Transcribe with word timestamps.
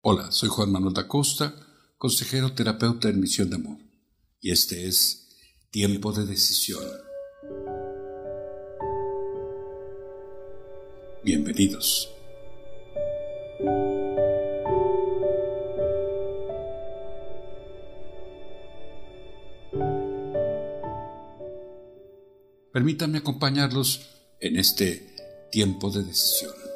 Hola, 0.00 0.30
soy 0.30 0.48
Juan 0.48 0.70
Manuel 0.70 0.94
da 0.94 1.08
Costa, 1.08 1.52
consejero 1.96 2.52
terapeuta 2.52 3.08
en 3.08 3.18
Misión 3.18 3.50
de 3.50 3.56
Amor, 3.56 3.78
y 4.40 4.52
este 4.52 4.86
es 4.86 5.36
Tiempo 5.72 6.12
de 6.12 6.24
Decisión. 6.24 6.84
Bienvenidos. 11.24 12.08
Permítanme 22.72 23.18
acompañarlos 23.18 24.02
en 24.38 24.58
este 24.58 25.48
tiempo 25.50 25.90
de 25.90 26.04
decisión. 26.04 26.67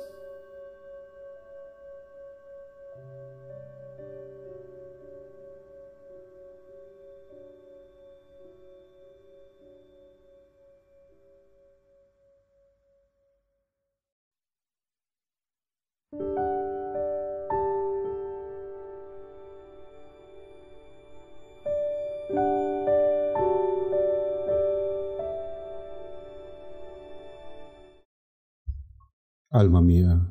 Alma 29.62 29.80
mía, 29.80 30.28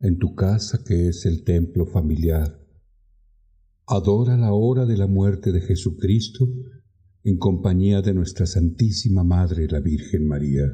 en 0.00 0.18
tu 0.18 0.34
casa 0.34 0.80
que 0.84 1.06
es 1.06 1.24
el 1.24 1.44
templo 1.44 1.86
familiar, 1.86 2.58
adora 3.86 4.36
la 4.36 4.52
hora 4.52 4.86
de 4.86 4.96
la 4.96 5.06
muerte 5.06 5.52
de 5.52 5.60
Jesucristo 5.60 6.48
en 7.22 7.38
compañía 7.38 8.02
de 8.02 8.14
nuestra 8.14 8.46
Santísima 8.46 9.22
Madre 9.22 9.68
la 9.68 9.78
Virgen 9.78 10.26
María. 10.26 10.64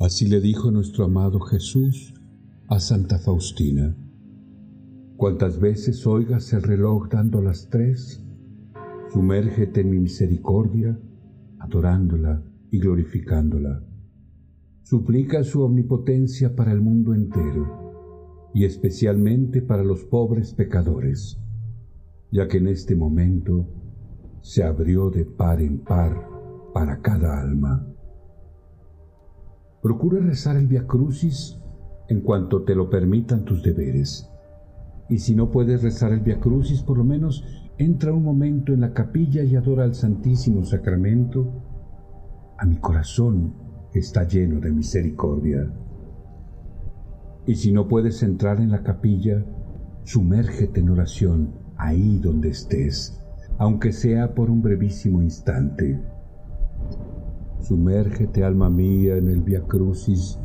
Así 0.00 0.26
le 0.26 0.40
dijo 0.40 0.72
nuestro 0.72 1.04
amado 1.04 1.38
Jesús 1.38 2.12
a 2.68 2.80
Santa 2.80 3.20
Faustina. 3.20 3.96
Cuantas 5.16 5.60
veces 5.60 6.04
oigas 6.08 6.52
el 6.54 6.64
reloj 6.64 7.08
dando 7.08 7.40
las 7.40 7.68
tres, 7.70 8.20
sumérgete 9.12 9.82
en 9.82 9.90
mi 9.90 10.00
misericordia, 10.00 10.98
adorándola 11.60 12.42
y 12.72 12.80
glorificándola 12.80 13.93
suplica 14.84 15.42
su 15.44 15.62
omnipotencia 15.62 16.54
para 16.54 16.70
el 16.70 16.82
mundo 16.82 17.14
entero 17.14 18.50
y 18.52 18.66
especialmente 18.66 19.62
para 19.62 19.82
los 19.82 20.04
pobres 20.04 20.52
pecadores, 20.52 21.40
ya 22.30 22.46
que 22.48 22.58
en 22.58 22.68
este 22.68 22.94
momento 22.94 23.66
se 24.42 24.62
abrió 24.62 25.08
de 25.08 25.24
par 25.24 25.62
en 25.62 25.78
par 25.78 26.28
para 26.74 27.00
cada 27.00 27.40
alma. 27.40 27.86
Procura 29.82 30.20
rezar 30.20 30.56
el 30.56 30.66
Via 30.66 30.86
Crucis 30.86 31.58
en 32.08 32.20
cuanto 32.20 32.62
te 32.62 32.74
lo 32.74 32.90
permitan 32.90 33.46
tus 33.46 33.62
deberes. 33.62 34.30
Y 35.08 35.18
si 35.18 35.34
no 35.34 35.50
puedes 35.50 35.82
rezar 35.82 36.12
el 36.12 36.20
Via 36.20 36.40
Crucis, 36.40 36.82
por 36.82 36.98
lo 36.98 37.04
menos 37.04 37.42
entra 37.78 38.12
un 38.12 38.22
momento 38.22 38.74
en 38.74 38.82
la 38.82 38.92
capilla 38.92 39.42
y 39.44 39.56
adora 39.56 39.84
al 39.84 39.94
Santísimo 39.94 40.62
Sacramento. 40.62 41.62
A 42.58 42.66
mi 42.66 42.76
corazón 42.76 43.63
está 43.94 44.26
lleno 44.26 44.60
de 44.60 44.72
misericordia. 44.72 45.70
Y 47.46 47.54
si 47.54 47.72
no 47.72 47.88
puedes 47.88 48.22
entrar 48.22 48.60
en 48.60 48.70
la 48.70 48.82
capilla, 48.82 49.44
sumérgete 50.02 50.80
en 50.80 50.90
oración 50.90 51.52
ahí 51.76 52.18
donde 52.18 52.48
estés, 52.48 53.20
aunque 53.58 53.92
sea 53.92 54.34
por 54.34 54.50
un 54.50 54.62
brevísimo 54.62 55.22
instante. 55.22 56.00
Sumérgete, 57.60 58.44
alma 58.44 58.68
mía, 58.68 59.16
en 59.16 59.28
el 59.28 59.40
Via 59.40 59.62
Crucis 59.62 60.38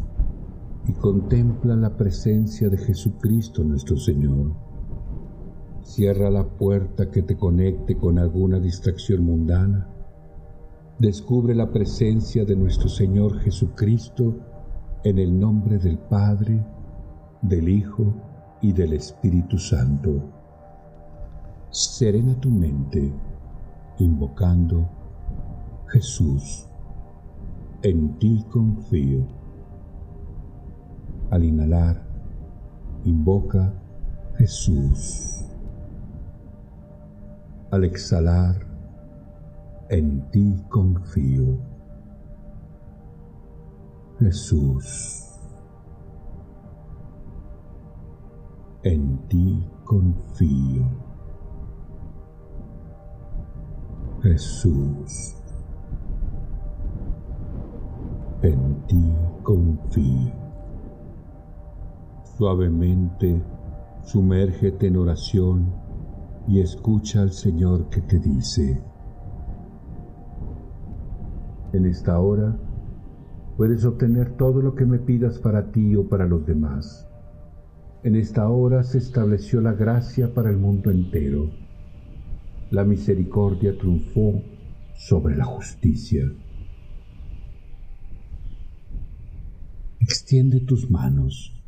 y 0.88 0.94
contempla 0.94 1.76
la 1.76 1.98
presencia 1.98 2.70
de 2.70 2.78
Jesucristo 2.78 3.64
nuestro 3.64 3.98
Señor. 3.98 4.54
Cierra 5.82 6.30
la 6.30 6.48
puerta 6.48 7.10
que 7.10 7.24
te 7.24 7.36
conecte 7.36 7.98
con 7.98 8.20
alguna 8.20 8.60
distracción 8.60 9.24
mundana 9.24 9.88
descubre 11.00 11.56
la 11.56 11.72
presencia 11.72 12.44
de 12.44 12.58
nuestro 12.58 12.90
Señor 12.90 13.40
Jesucristo 13.40 14.36
en 15.06 15.18
el 15.18 15.40
nombre 15.40 15.78
del 15.78 15.98
Padre, 15.98 16.62
del 17.42 17.70
Hijo 17.70 18.14
y 18.62 18.74
del 18.74 18.94
Espíritu 18.94 19.58
Santo. 19.58 20.22
Serena 21.70 22.38
tu 22.40 22.50
mente 22.50 23.14
invocando 24.00 24.90
Jesús. 25.88 26.68
En 27.82 28.20
ti 28.20 28.46
confío. 28.50 29.26
Al 31.30 31.46
inhalar, 31.46 32.06
invoca 33.06 33.74
Jesús. 34.38 35.46
Al 37.72 37.86
exhalar, 37.86 38.69
en 39.90 40.30
ti 40.30 40.56
confío. 40.70 41.58
Jesús, 44.20 45.26
en 48.84 49.18
ti 49.28 49.68
confío. 49.86 50.86
Jesús, 54.22 55.36
en 58.44 58.86
ti 58.88 59.14
confío. 59.44 60.34
Suavemente 62.38 63.42
sumérgete 64.04 64.88
en 64.88 64.98
oración 64.98 65.74
y 66.48 66.62
escucha 66.62 67.22
al 67.22 67.32
Señor 67.32 67.90
que 67.90 68.02
te 68.02 68.20
dice, 68.20 68.84
en 71.78 71.86
esta 71.86 72.20
hora 72.20 72.58
puedes 73.58 73.84
obtener 73.86 74.38
todo 74.38 74.62
lo 74.62 74.76
que 74.76 74.86
me 74.86 75.00
pidas 75.00 75.40
para 75.40 75.72
ti 75.72 75.96
o 75.96 76.08
para 76.08 76.26
los 76.26 76.46
demás. 76.46 77.08
En 78.04 78.16
esta 78.16 78.48
hora 78.50 78.84
se 78.84 78.98
estableció 78.98 79.60
la 79.60 79.74
gracia 79.74 80.34
para 80.34 80.50
el 80.50 80.58
mundo 80.58 80.90
entero. 80.90 81.52
La 82.72 82.86
misericordia 82.86 83.78
triunfó 83.78 84.42
sobre 84.96 85.36
la 85.36 85.44
justicia. 85.44 86.32
Extiende 90.00 90.62
tus 90.62 90.90
manos 90.90 91.62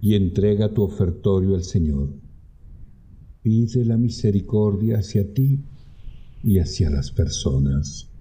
y 0.00 0.16
entrega 0.16 0.74
tu 0.74 0.82
ofertorio 0.82 1.54
al 1.54 1.62
Señor. 1.62 2.10
Pide 3.42 3.84
la 3.84 3.96
misericordia 3.96 4.98
hacia 4.98 5.32
ti 5.32 5.64
y 6.42 6.58
hacia 6.58 6.90
las 6.90 7.12
personas. 7.12 8.11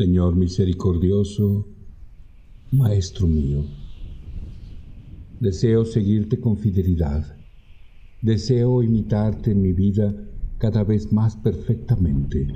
Señor 0.00 0.34
misericordioso, 0.34 1.68
Maestro 2.72 3.26
mío, 3.26 3.62
deseo 5.38 5.84
seguirte 5.84 6.40
con 6.40 6.56
fidelidad, 6.56 7.36
deseo 8.22 8.82
imitarte 8.82 9.50
en 9.50 9.60
mi 9.60 9.74
vida 9.74 10.16
cada 10.56 10.84
vez 10.84 11.12
más 11.12 11.36
perfectamente. 11.36 12.48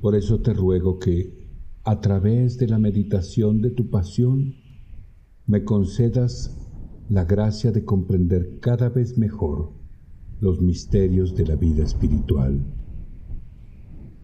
Por 0.00 0.16
eso 0.16 0.40
te 0.40 0.52
ruego 0.52 0.98
que, 0.98 1.32
a 1.84 2.00
través 2.00 2.58
de 2.58 2.66
la 2.66 2.80
meditación 2.80 3.62
de 3.62 3.70
tu 3.70 3.88
pasión, 3.88 4.56
me 5.46 5.62
concedas 5.62 6.58
la 7.08 7.24
gracia 7.24 7.70
de 7.70 7.84
comprender 7.84 8.58
cada 8.58 8.88
vez 8.88 9.16
mejor 9.16 9.74
los 10.40 10.60
misterios 10.60 11.36
de 11.36 11.46
la 11.46 11.54
vida 11.54 11.84
espiritual. 11.84 12.66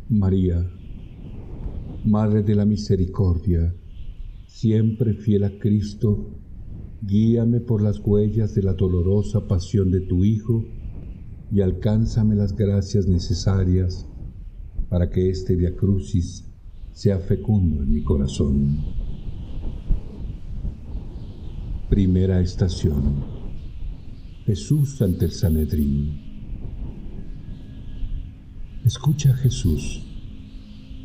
María, 0.09 0.78
Madre 2.09 2.43
de 2.43 2.55
la 2.55 2.65
Misericordia, 2.65 3.75
siempre 4.47 5.13
fiel 5.13 5.45
a 5.45 5.59
Cristo, 5.59 6.41
guíame 7.03 7.61
por 7.61 7.83
las 7.83 8.01
huellas 8.01 8.55
de 8.55 8.63
la 8.63 8.73
dolorosa 8.73 9.47
pasión 9.47 9.91
de 9.91 10.01
tu 10.01 10.25
Hijo 10.25 10.65
y 11.53 11.61
alcánzame 11.61 12.35
las 12.35 12.57
gracias 12.57 13.07
necesarias 13.07 14.09
para 14.89 15.11
que 15.11 15.29
este 15.29 15.55
Via 15.55 15.77
Crucis 15.77 16.51
sea 16.93 17.19
fecundo 17.19 17.83
en 17.83 17.93
mi 17.93 18.03
corazón. 18.03 18.79
Primera 21.91 22.41
estación. 22.41 23.23
Jesús 24.47 25.03
ante 25.03 25.27
el 25.27 25.33
Sanedrín. 25.33 26.23
Escucha 28.87 29.33
a 29.33 29.35
Jesús. 29.35 30.08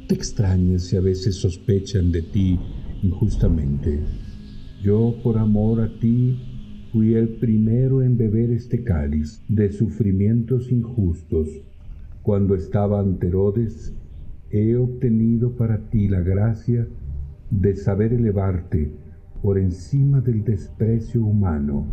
Te 0.08 0.16
extrañas 0.16 0.84
si 0.84 0.98
a 0.98 1.02
veces 1.02 1.36
sospechan 1.36 2.12
de 2.12 2.22
ti 2.24 2.60
injustamente. 3.04 4.02
Yo 4.84 5.16
por 5.24 5.38
amor 5.38 5.80
a 5.80 5.98
ti 6.00 6.90
fui 6.92 7.14
el 7.14 7.30
primero 7.38 8.02
en 8.02 8.18
beber 8.18 8.52
este 8.52 8.84
cáliz 8.84 9.42
de 9.48 9.72
sufrimientos 9.72 10.70
injustos. 10.74 11.48
Cuando 12.22 12.54
estaba 12.54 13.00
ante 13.00 13.28
Herodes, 13.28 13.94
he 14.52 14.76
obtenido 14.76 15.56
para 15.56 15.90
ti 15.90 16.10
la 16.10 16.20
gracia 16.20 16.86
de 17.50 17.74
saber 17.74 18.12
elevarte 18.12 18.92
por 19.42 19.58
encima 19.58 20.20
del 20.20 20.44
desprecio 20.44 21.24
humano, 21.24 21.88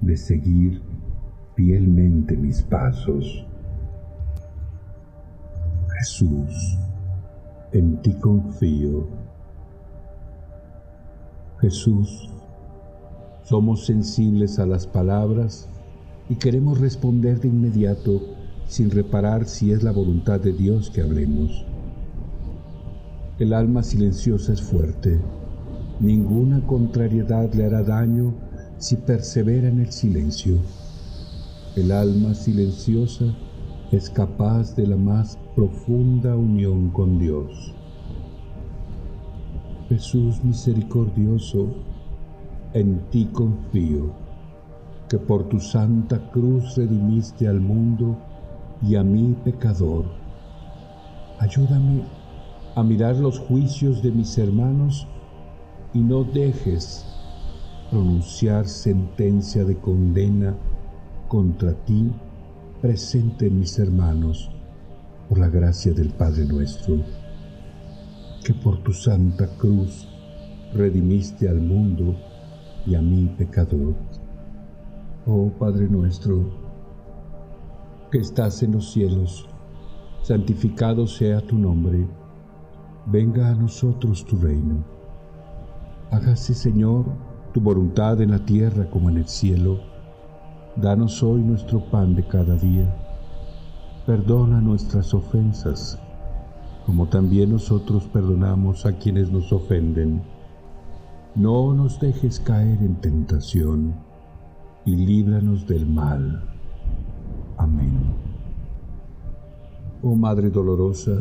de 0.00 0.16
seguir 0.16 0.80
fielmente 1.54 2.34
mis 2.34 2.62
pasos. 2.62 3.46
Jesús, 5.98 6.78
en 7.74 8.00
ti 8.02 8.12
confío. 8.12 9.08
Jesús, 11.60 12.30
somos 13.42 13.84
sensibles 13.84 14.60
a 14.60 14.66
las 14.66 14.86
palabras 14.86 15.68
y 16.28 16.36
queremos 16.36 16.78
responder 16.78 17.40
de 17.40 17.48
inmediato 17.48 18.22
sin 18.68 18.90
reparar 18.92 19.46
si 19.46 19.72
es 19.72 19.82
la 19.82 19.90
voluntad 19.90 20.40
de 20.40 20.52
Dios 20.52 20.88
que 20.88 21.02
hablemos. 21.02 21.66
El 23.40 23.52
alma 23.52 23.82
silenciosa 23.82 24.52
es 24.52 24.62
fuerte. 24.62 25.20
Ninguna 25.98 26.64
contrariedad 26.66 27.52
le 27.54 27.66
hará 27.66 27.82
daño 27.82 28.34
si 28.78 28.94
persevera 28.94 29.66
en 29.66 29.80
el 29.80 29.90
silencio. 29.90 30.58
El 31.74 31.90
alma 31.90 32.34
silenciosa 32.34 33.34
es 33.90 34.10
capaz 34.10 34.76
de 34.76 34.86
la 34.86 34.96
más 34.96 35.38
profunda 35.54 36.36
unión 36.36 36.90
con 36.90 37.16
Dios. 37.16 37.72
Jesús 39.88 40.42
misericordioso, 40.42 41.68
en 42.72 42.98
ti 43.10 43.26
confío, 43.32 44.10
que 45.08 45.16
por 45.16 45.48
tu 45.48 45.60
santa 45.60 46.28
cruz 46.32 46.76
redimiste 46.76 47.46
al 47.46 47.60
mundo 47.60 48.18
y 48.82 48.96
a 48.96 49.04
mí 49.04 49.36
pecador. 49.44 50.06
Ayúdame 51.38 52.02
a 52.74 52.82
mirar 52.82 53.16
los 53.16 53.38
juicios 53.38 54.02
de 54.02 54.10
mis 54.10 54.36
hermanos 54.38 55.06
y 55.92 56.00
no 56.00 56.24
dejes 56.24 57.06
pronunciar 57.92 58.66
sentencia 58.66 59.64
de 59.64 59.76
condena 59.76 60.56
contra 61.28 61.74
ti 61.84 62.10
presente 62.80 63.46
en 63.46 63.60
mis 63.60 63.78
hermanos 63.78 64.53
por 65.28 65.38
la 65.38 65.48
gracia 65.48 65.92
del 65.92 66.08
Padre 66.10 66.46
nuestro, 66.46 66.96
que 68.44 68.54
por 68.54 68.82
tu 68.82 68.92
santa 68.92 69.46
cruz 69.56 70.08
redimiste 70.74 71.48
al 71.48 71.60
mundo 71.60 72.16
y 72.86 72.94
a 72.94 73.02
mí 73.02 73.34
pecador. 73.38 73.94
Oh 75.26 75.50
Padre 75.58 75.88
nuestro, 75.88 76.50
que 78.10 78.18
estás 78.18 78.62
en 78.62 78.72
los 78.72 78.92
cielos, 78.92 79.48
santificado 80.22 81.06
sea 81.06 81.40
tu 81.40 81.56
nombre 81.56 82.06
venga 83.06 83.50
a 83.50 83.54
nosotros 83.54 84.24
tu 84.24 84.36
reino. 84.36 84.84
Hágase, 86.10 86.54
Señor, 86.54 87.04
tu 87.52 87.60
voluntad 87.60 88.20
en 88.20 88.30
la 88.30 88.44
tierra 88.44 88.88
como 88.88 89.10
en 89.10 89.18
el 89.18 89.28
cielo. 89.28 89.80
Danos 90.76 91.22
hoy 91.22 91.42
nuestro 91.42 91.84
pan 91.90 92.14
de 92.14 92.26
cada 92.26 92.56
día. 92.56 93.03
Perdona 94.06 94.60
nuestras 94.60 95.14
ofensas, 95.14 95.98
como 96.84 97.06
también 97.06 97.52
nosotros 97.52 98.04
perdonamos 98.12 98.84
a 98.84 98.98
quienes 98.98 99.30
nos 99.30 99.50
ofenden. 99.52 100.22
No 101.34 101.72
nos 101.72 101.98
dejes 101.98 102.38
caer 102.40 102.78
en 102.82 102.96
tentación, 102.96 103.94
y 104.84 104.94
líbranos 104.94 105.66
del 105.66 105.86
mal. 105.86 106.42
Amén. 107.56 108.14
Oh 110.02 110.14
Madre 110.14 110.50
dolorosa, 110.50 111.12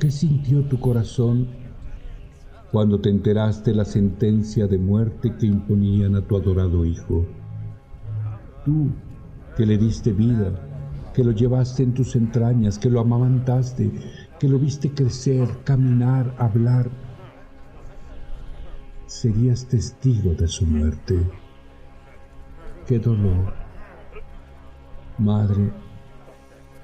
¿Qué 0.00 0.10
sintió 0.10 0.64
tu 0.64 0.80
corazón 0.80 1.46
cuando 2.72 3.00
te 3.00 3.10
enteraste 3.10 3.74
la 3.74 3.84
sentencia 3.84 4.66
de 4.66 4.78
muerte 4.78 5.36
que 5.38 5.44
imponían 5.44 6.16
a 6.16 6.22
tu 6.22 6.38
adorado 6.38 6.86
Hijo? 6.86 7.26
Tú, 8.64 8.88
que 9.58 9.66
le 9.66 9.76
diste 9.76 10.12
vida, 10.14 10.69
que 11.14 11.24
lo 11.24 11.32
llevaste 11.32 11.82
en 11.82 11.94
tus 11.94 12.16
entrañas, 12.16 12.78
que 12.78 12.90
lo 12.90 13.00
amamantaste, 13.00 13.90
que 14.38 14.48
lo 14.48 14.58
viste 14.58 14.90
crecer, 14.92 15.48
caminar, 15.64 16.34
hablar, 16.38 16.88
serías 19.06 19.66
testigo 19.66 20.34
de 20.34 20.46
su 20.46 20.64
muerte. 20.66 21.18
Qué 22.86 22.98
dolor. 22.98 23.52
Madre, 25.18 25.72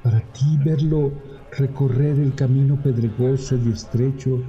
para 0.03 0.21
ti 0.33 0.59
verlo 0.65 1.13
recorrer 1.57 2.19
el 2.19 2.35
camino 2.35 2.77
pedregoso 2.83 3.57
y 3.57 3.71
estrecho 3.71 4.43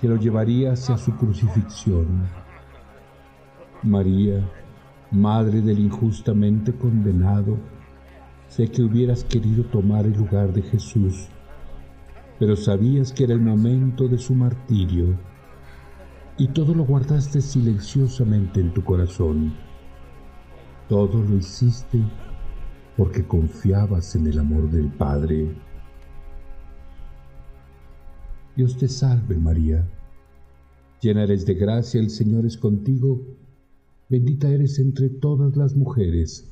que 0.00 0.08
lo 0.08 0.16
llevaría 0.16 0.72
hacia 0.72 0.98
su 0.98 1.16
crucifixión. 1.16 2.28
María, 3.82 4.48
Madre 5.12 5.60
del 5.60 5.78
injustamente 5.78 6.72
condenado, 6.72 7.58
sé 8.54 8.68
que 8.68 8.82
hubieras 8.82 9.24
querido 9.24 9.64
tomar 9.64 10.04
el 10.04 10.12
lugar 10.12 10.52
de 10.52 10.60
Jesús, 10.60 11.28
pero 12.38 12.54
sabías 12.54 13.10
que 13.10 13.24
era 13.24 13.32
el 13.32 13.40
momento 13.40 14.08
de 14.08 14.18
su 14.18 14.34
martirio 14.34 15.18
y 16.36 16.48
todo 16.48 16.74
lo 16.74 16.84
guardaste 16.84 17.40
silenciosamente 17.40 18.60
en 18.60 18.74
tu 18.74 18.84
corazón. 18.84 19.54
Todo 20.86 21.22
lo 21.22 21.34
hiciste 21.34 21.98
porque 22.98 23.26
confiabas 23.26 24.16
en 24.16 24.26
el 24.26 24.38
amor 24.38 24.70
del 24.70 24.88
Padre. 24.88 25.56
Dios 28.54 28.76
te 28.76 28.86
salve 28.86 29.34
María, 29.36 29.88
llena 31.00 31.22
eres 31.22 31.46
de 31.46 31.54
gracia, 31.54 31.98
el 31.98 32.10
Señor 32.10 32.44
es 32.44 32.58
contigo, 32.58 33.18
bendita 34.10 34.50
eres 34.50 34.78
entre 34.78 35.08
todas 35.08 35.56
las 35.56 35.74
mujeres, 35.74 36.51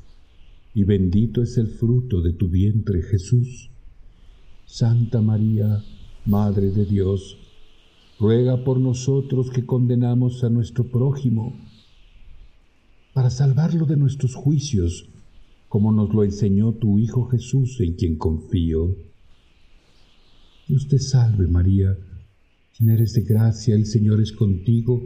y 0.74 0.84
bendito 0.84 1.42
es 1.42 1.58
el 1.58 1.66
fruto 1.66 2.22
de 2.22 2.32
tu 2.32 2.48
vientre 2.48 3.02
Jesús. 3.02 3.70
Santa 4.66 5.20
María, 5.20 5.82
Madre 6.24 6.70
de 6.70 6.84
Dios, 6.84 7.38
ruega 8.20 8.62
por 8.62 8.78
nosotros 8.78 9.50
que 9.50 9.66
condenamos 9.66 10.44
a 10.44 10.50
nuestro 10.50 10.84
prójimo, 10.84 11.56
para 13.14 13.30
salvarlo 13.30 13.86
de 13.86 13.96
nuestros 13.96 14.34
juicios, 14.34 15.08
como 15.68 15.90
nos 15.90 16.14
lo 16.14 16.22
enseñó 16.22 16.72
tu 16.74 16.98
Hijo 16.98 17.26
Jesús, 17.26 17.80
en 17.80 17.94
quien 17.94 18.16
confío. 18.16 18.94
Dios 20.68 20.86
te 20.86 20.98
salve 20.98 21.48
María, 21.48 21.96
llena 22.78 22.94
eres 22.94 23.14
de 23.14 23.22
gracia, 23.22 23.74
el 23.74 23.86
Señor 23.86 24.20
es 24.20 24.30
contigo, 24.30 25.02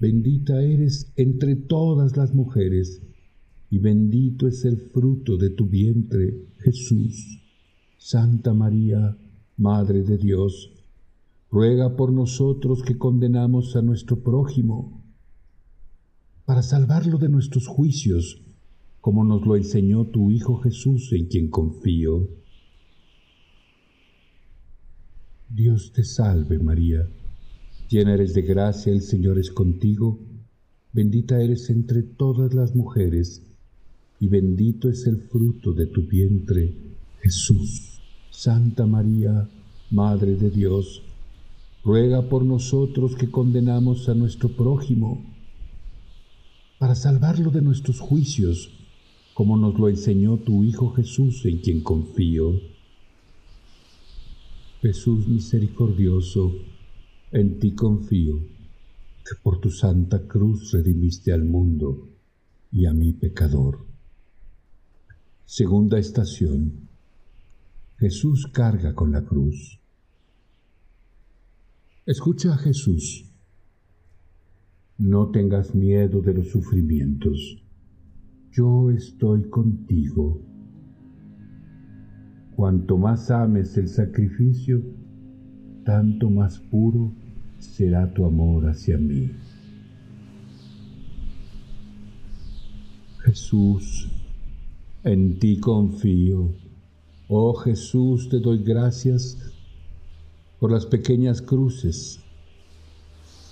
bendita 0.00 0.60
eres 0.62 1.12
entre 1.16 1.54
todas 1.54 2.16
las 2.16 2.34
mujeres, 2.34 3.00
y 3.72 3.78
bendito 3.78 4.46
es 4.46 4.66
el 4.66 4.76
fruto 4.76 5.38
de 5.38 5.48
tu 5.48 5.66
vientre, 5.66 6.44
Jesús. 6.58 7.40
Santa 7.96 8.52
María, 8.52 9.16
Madre 9.56 10.02
de 10.02 10.18
Dios, 10.18 10.70
ruega 11.50 11.96
por 11.96 12.12
nosotros 12.12 12.82
que 12.82 12.98
condenamos 12.98 13.74
a 13.74 13.80
nuestro 13.80 14.22
prójimo, 14.22 15.02
para 16.44 16.62
salvarlo 16.62 17.16
de 17.16 17.30
nuestros 17.30 17.66
juicios, 17.66 18.42
como 19.00 19.24
nos 19.24 19.46
lo 19.46 19.56
enseñó 19.56 20.04
tu 20.04 20.30
Hijo 20.30 20.58
Jesús, 20.58 21.10
en 21.14 21.28
quien 21.28 21.48
confío. 21.48 22.28
Dios 25.48 25.92
te 25.94 26.04
salve 26.04 26.58
María, 26.58 27.08
llena 27.88 28.12
eres 28.12 28.34
de 28.34 28.42
gracia, 28.42 28.92
el 28.92 29.00
Señor 29.00 29.38
es 29.38 29.50
contigo, 29.50 30.20
bendita 30.92 31.40
eres 31.40 31.70
entre 31.70 32.02
todas 32.02 32.52
las 32.52 32.76
mujeres, 32.76 33.48
y 34.22 34.28
bendito 34.28 34.88
es 34.88 35.08
el 35.08 35.16
fruto 35.16 35.72
de 35.72 35.86
tu 35.86 36.02
vientre, 36.02 36.72
Jesús. 37.22 38.00
Santa 38.30 38.86
María, 38.86 39.50
Madre 39.90 40.36
de 40.36 40.48
Dios, 40.48 41.02
ruega 41.84 42.28
por 42.28 42.44
nosotros 42.44 43.16
que 43.16 43.32
condenamos 43.32 44.08
a 44.08 44.14
nuestro 44.14 44.50
prójimo, 44.50 45.24
para 46.78 46.94
salvarlo 46.94 47.50
de 47.50 47.62
nuestros 47.62 47.98
juicios, 47.98 48.70
como 49.34 49.56
nos 49.56 49.76
lo 49.76 49.88
enseñó 49.88 50.36
tu 50.36 50.62
Hijo 50.62 50.92
Jesús, 50.92 51.44
en 51.44 51.58
quien 51.58 51.80
confío. 51.80 52.60
Jesús 54.82 55.26
misericordioso, 55.26 56.52
en 57.32 57.58
ti 57.58 57.72
confío, 57.72 58.38
que 58.38 59.34
por 59.42 59.60
tu 59.60 59.72
santa 59.72 60.28
cruz 60.28 60.70
redimiste 60.70 61.32
al 61.32 61.42
mundo 61.42 62.06
y 62.70 62.86
a 62.86 62.92
mi 62.92 63.12
pecador. 63.12 63.90
Segunda 65.54 65.98
estación. 65.98 66.88
Jesús 67.98 68.46
carga 68.50 68.94
con 68.94 69.12
la 69.12 69.22
cruz. 69.22 69.78
Escucha 72.06 72.54
a 72.54 72.56
Jesús. 72.56 73.30
No 74.96 75.30
tengas 75.30 75.74
miedo 75.74 76.22
de 76.22 76.32
los 76.32 76.48
sufrimientos. 76.48 77.62
Yo 78.50 78.90
estoy 78.92 79.50
contigo. 79.50 80.40
Cuanto 82.56 82.96
más 82.96 83.30
ames 83.30 83.76
el 83.76 83.88
sacrificio, 83.88 84.82
tanto 85.84 86.30
más 86.30 86.60
puro 86.60 87.12
será 87.58 88.10
tu 88.14 88.24
amor 88.24 88.70
hacia 88.70 88.96
mí. 88.96 89.30
Jesús, 93.26 94.21
en 95.04 95.40
ti 95.40 95.58
confío. 95.58 96.54
Oh 97.28 97.54
Jesús, 97.54 98.28
te 98.28 98.38
doy 98.38 98.62
gracias 98.62 99.36
por 100.60 100.70
las 100.70 100.86
pequeñas 100.86 101.42
cruces, 101.42 102.20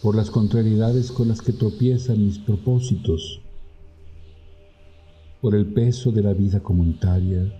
por 0.00 0.14
las 0.14 0.30
contrariedades 0.30 1.10
con 1.10 1.26
las 1.26 1.42
que 1.42 1.52
tropiezan 1.52 2.24
mis 2.24 2.38
propósitos, 2.38 3.40
por 5.40 5.56
el 5.56 5.66
peso 5.66 6.12
de 6.12 6.22
la 6.22 6.34
vida 6.34 6.60
comunitaria, 6.60 7.52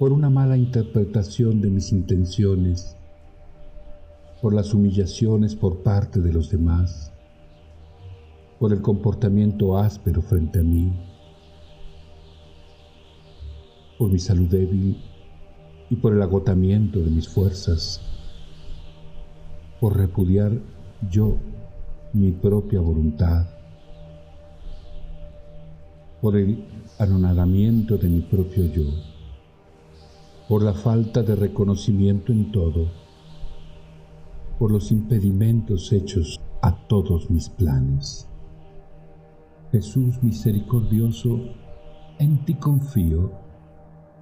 por 0.00 0.12
una 0.12 0.28
mala 0.28 0.56
interpretación 0.56 1.60
de 1.60 1.70
mis 1.70 1.92
intenciones, 1.92 2.96
por 4.42 4.52
las 4.52 4.74
humillaciones 4.74 5.54
por 5.54 5.84
parte 5.84 6.20
de 6.20 6.32
los 6.32 6.50
demás, 6.50 7.12
por 8.58 8.72
el 8.72 8.82
comportamiento 8.82 9.78
áspero 9.78 10.22
frente 10.22 10.58
a 10.58 10.64
mí, 10.64 10.92
por 13.98 14.10
mi 14.10 14.18
salud 14.18 14.48
débil 14.48 15.02
y 15.88 15.96
por 15.96 16.12
el 16.12 16.22
agotamiento 16.22 17.00
de 17.00 17.10
mis 17.10 17.28
fuerzas, 17.28 18.02
por 19.80 19.96
repudiar 19.96 20.52
yo 21.10 21.36
mi 22.12 22.32
propia 22.32 22.80
voluntad, 22.80 23.46
por 26.20 26.36
el 26.36 26.64
anonadamiento 26.98 27.96
de 27.96 28.08
mi 28.08 28.20
propio 28.20 28.66
yo, 28.66 28.84
por 30.48 30.62
la 30.62 30.74
falta 30.74 31.22
de 31.22 31.36
reconocimiento 31.36 32.32
en 32.32 32.52
todo, 32.52 32.88
por 34.58 34.72
los 34.72 34.90
impedimentos 34.90 35.92
hechos 35.92 36.40
a 36.62 36.74
todos 36.86 37.30
mis 37.30 37.48
planes. 37.48 38.28
Jesús 39.72 40.22
misericordioso, 40.22 41.38
en 42.18 42.44
ti 42.44 42.54
confío 42.54 43.45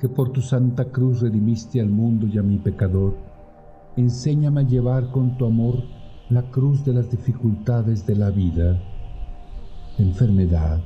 que 0.00 0.08
por 0.08 0.32
tu 0.32 0.40
santa 0.40 0.86
cruz 0.86 1.20
redimiste 1.20 1.80
al 1.80 1.88
mundo 1.88 2.26
y 2.26 2.38
a 2.38 2.42
mi 2.42 2.58
pecador, 2.58 3.16
enséñame 3.96 4.60
a 4.62 4.64
llevar 4.64 5.10
con 5.10 5.36
tu 5.36 5.46
amor 5.46 5.82
la 6.30 6.42
cruz 6.50 6.84
de 6.84 6.94
las 6.94 7.10
dificultades 7.10 8.06
de 8.06 8.16
la 8.16 8.30
vida, 8.30 8.80
enfermedad, 9.98 10.82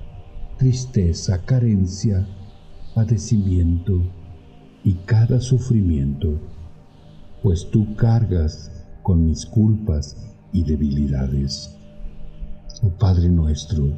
tristeza, 0.58 1.44
carencia, 1.44 2.26
padecimiento 2.94 4.02
y 4.84 4.94
cada 5.06 5.40
sufrimiento, 5.40 6.40
pues 7.42 7.70
tú 7.70 7.94
cargas 7.94 8.86
con 9.02 9.24
mis 9.24 9.46
culpas 9.46 10.16
y 10.52 10.64
debilidades. 10.64 11.76
Oh 12.82 12.90
Padre 12.90 13.28
nuestro, 13.28 13.92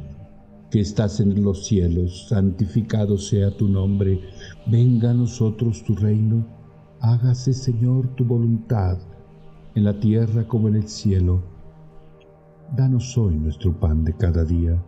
que 0.69 0.79
estás 0.79 1.19
en 1.19 1.43
los 1.43 1.65
cielos, 1.65 2.27
santificado 2.29 3.17
sea 3.17 3.55
tu 3.57 3.67
nombre, 3.67 4.21
venga 4.71 5.11
a 5.11 5.13
nosotros 5.13 5.83
tu 5.83 5.95
reino, 5.95 6.45
hágase 7.01 7.53
Señor 7.53 8.07
tu 8.15 8.23
voluntad, 8.23 8.97
en 9.75 9.83
la 9.83 9.99
tierra 9.99 10.47
como 10.47 10.69
en 10.69 10.75
el 10.75 10.87
cielo. 10.87 11.43
Danos 12.73 13.17
hoy 13.17 13.35
nuestro 13.35 13.73
pan 13.73 14.05
de 14.05 14.13
cada 14.15 14.45
día, 14.45 14.81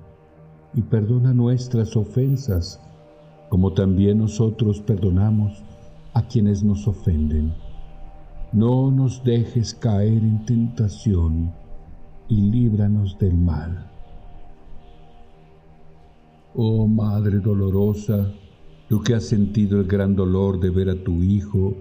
y 0.73 0.81
perdona 0.81 1.33
nuestras 1.33 1.97
ofensas, 1.97 2.79
como 3.49 3.73
también 3.73 4.19
nosotros 4.19 4.79
perdonamos 4.79 5.61
a 6.13 6.25
quienes 6.25 6.63
nos 6.63 6.87
ofenden. 6.87 7.53
No 8.53 8.89
nos 8.89 9.21
dejes 9.25 9.73
caer 9.73 10.23
en 10.23 10.45
tentación, 10.45 11.51
y 12.29 12.39
líbranos 12.39 13.19
del 13.19 13.37
mal. 13.37 13.91
Oh 16.55 16.87
Madre 16.87 17.39
dolorosa, 17.39 18.31
tú 18.89 19.01
que 19.01 19.15
has 19.15 19.25
sentido 19.25 19.79
el 19.79 19.87
gran 19.87 20.15
dolor 20.15 20.59
de 20.59 20.69
ver 20.69 20.89
a 20.89 21.03
tu 21.03 21.23
Hijo 21.23 21.75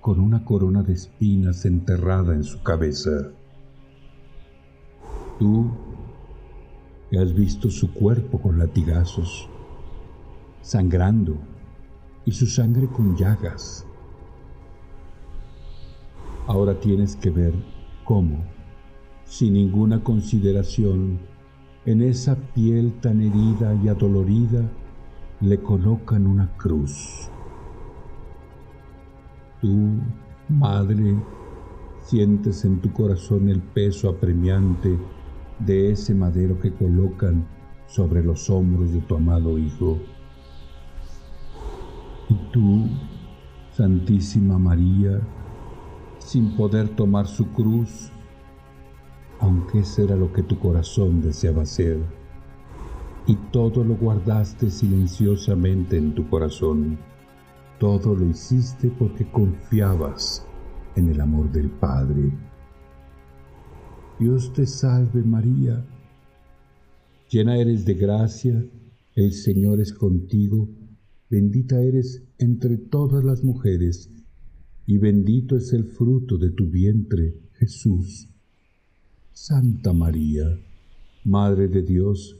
con 0.00 0.20
una 0.20 0.44
corona 0.44 0.82
de 0.82 0.94
espinas 0.94 1.64
enterrada 1.64 2.34
en 2.34 2.44
su 2.44 2.62
cabeza. 2.62 3.10
Tú 5.38 5.70
que 7.10 7.18
has 7.18 7.34
visto 7.34 7.70
su 7.70 7.92
cuerpo 7.92 8.40
con 8.40 8.58
latigazos, 8.58 9.48
sangrando, 10.62 11.36
y 12.24 12.32
su 12.32 12.46
sangre 12.46 12.86
con 12.86 13.16
llagas. 13.16 13.86
Ahora 16.46 16.78
tienes 16.78 17.16
que 17.16 17.30
ver 17.30 17.54
cómo, 18.04 18.44
sin 19.24 19.54
ninguna 19.54 20.02
consideración, 20.02 21.18
en 21.86 22.02
esa 22.02 22.36
piel 22.36 22.92
tan 23.00 23.20
herida 23.20 23.74
y 23.82 23.88
adolorida 23.88 24.70
le 25.40 25.58
colocan 25.58 26.26
una 26.26 26.54
cruz. 26.58 27.30
Tú, 29.60 29.98
madre, 30.48 31.16
sientes 32.02 32.64
en 32.64 32.80
tu 32.80 32.92
corazón 32.92 33.48
el 33.48 33.60
peso 33.60 34.10
apremiante 34.10 34.98
de 35.58 35.92
ese 35.92 36.14
madero 36.14 36.60
que 36.60 36.72
colocan 36.72 37.46
sobre 37.86 38.22
los 38.22 38.50
hombros 38.50 38.92
de 38.92 39.00
tu 39.00 39.16
amado 39.16 39.58
Hijo. 39.58 39.98
Y 42.28 42.34
tú, 42.52 42.86
Santísima 43.72 44.58
María, 44.58 45.20
sin 46.18 46.54
poder 46.56 46.88
tomar 46.90 47.26
su 47.26 47.48
cruz, 47.48 48.10
aunque 49.40 49.80
eso 49.80 50.02
era 50.02 50.16
lo 50.16 50.32
que 50.32 50.42
tu 50.42 50.58
corazón 50.58 51.22
deseaba 51.22 51.62
hacer, 51.62 51.98
y 53.30 53.36
todo 53.52 53.84
lo 53.84 53.94
guardaste 53.94 54.70
silenciosamente 54.70 55.96
en 55.96 56.16
tu 56.16 56.28
corazón. 56.28 56.98
Todo 57.78 58.16
lo 58.16 58.28
hiciste 58.28 58.90
porque 58.90 59.30
confiabas 59.30 60.44
en 60.96 61.10
el 61.10 61.20
amor 61.20 61.48
del 61.52 61.70
Padre. 61.70 62.32
Dios 64.18 64.52
te 64.52 64.66
salve 64.66 65.22
María, 65.22 65.86
llena 67.30 67.56
eres 67.56 67.84
de 67.84 67.94
gracia, 67.94 68.64
el 69.14 69.32
Señor 69.32 69.80
es 69.80 69.92
contigo, 69.92 70.68
bendita 71.30 71.80
eres 71.80 72.24
entre 72.36 72.78
todas 72.78 73.22
las 73.22 73.44
mujeres, 73.44 74.10
y 74.86 74.98
bendito 74.98 75.56
es 75.56 75.72
el 75.72 75.84
fruto 75.84 76.36
de 76.36 76.50
tu 76.50 76.66
vientre, 76.66 77.36
Jesús. 77.52 78.28
Santa 79.32 79.92
María, 79.92 80.58
Madre 81.24 81.68
de 81.68 81.82
Dios, 81.82 82.39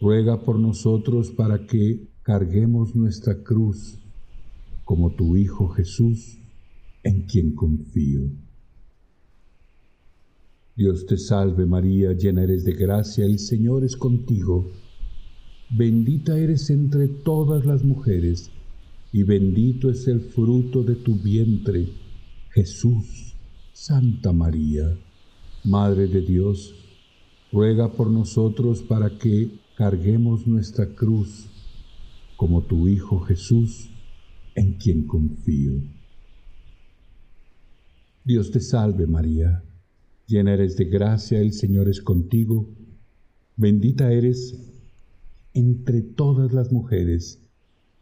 ruega 0.00 0.40
por 0.40 0.58
nosotros 0.58 1.30
para 1.30 1.66
que 1.66 2.08
carguemos 2.22 2.94
nuestra 2.94 3.42
cruz 3.42 3.98
como 4.84 5.10
tu 5.10 5.36
Hijo 5.36 5.68
Jesús, 5.68 6.38
en 7.02 7.22
quien 7.22 7.54
confío. 7.54 8.30
Dios 10.76 11.06
te 11.06 11.16
salve 11.18 11.66
María, 11.66 12.12
llena 12.12 12.42
eres 12.42 12.64
de 12.64 12.72
gracia, 12.72 13.24
el 13.24 13.38
Señor 13.38 13.84
es 13.84 13.96
contigo, 13.96 14.70
bendita 15.70 16.38
eres 16.38 16.70
entre 16.70 17.08
todas 17.08 17.66
las 17.66 17.84
mujeres, 17.84 18.50
y 19.12 19.24
bendito 19.24 19.90
es 19.90 20.06
el 20.06 20.20
fruto 20.20 20.82
de 20.84 20.94
tu 20.94 21.16
vientre, 21.16 21.88
Jesús, 22.50 23.34
Santa 23.72 24.32
María 24.32 24.96
Madre 25.64 26.06
de 26.06 26.20
Dios, 26.20 26.74
ruega 27.52 27.92
por 27.92 28.08
nosotros 28.08 28.80
para 28.80 29.18
que 29.18 29.50
carguemos 29.78 30.44
nuestra 30.48 30.92
cruz 30.96 31.46
como 32.36 32.64
tu 32.64 32.88
Hijo 32.88 33.20
Jesús, 33.20 33.88
en 34.56 34.72
quien 34.72 35.06
confío. 35.06 35.74
Dios 38.24 38.50
te 38.50 38.58
salve 38.58 39.06
María, 39.06 39.62
llena 40.26 40.54
eres 40.54 40.76
de 40.76 40.86
gracia, 40.86 41.40
el 41.40 41.52
Señor 41.52 41.88
es 41.88 42.02
contigo, 42.02 42.68
bendita 43.54 44.10
eres 44.10 44.56
entre 45.54 46.02
todas 46.02 46.52
las 46.52 46.72
mujeres, 46.72 47.48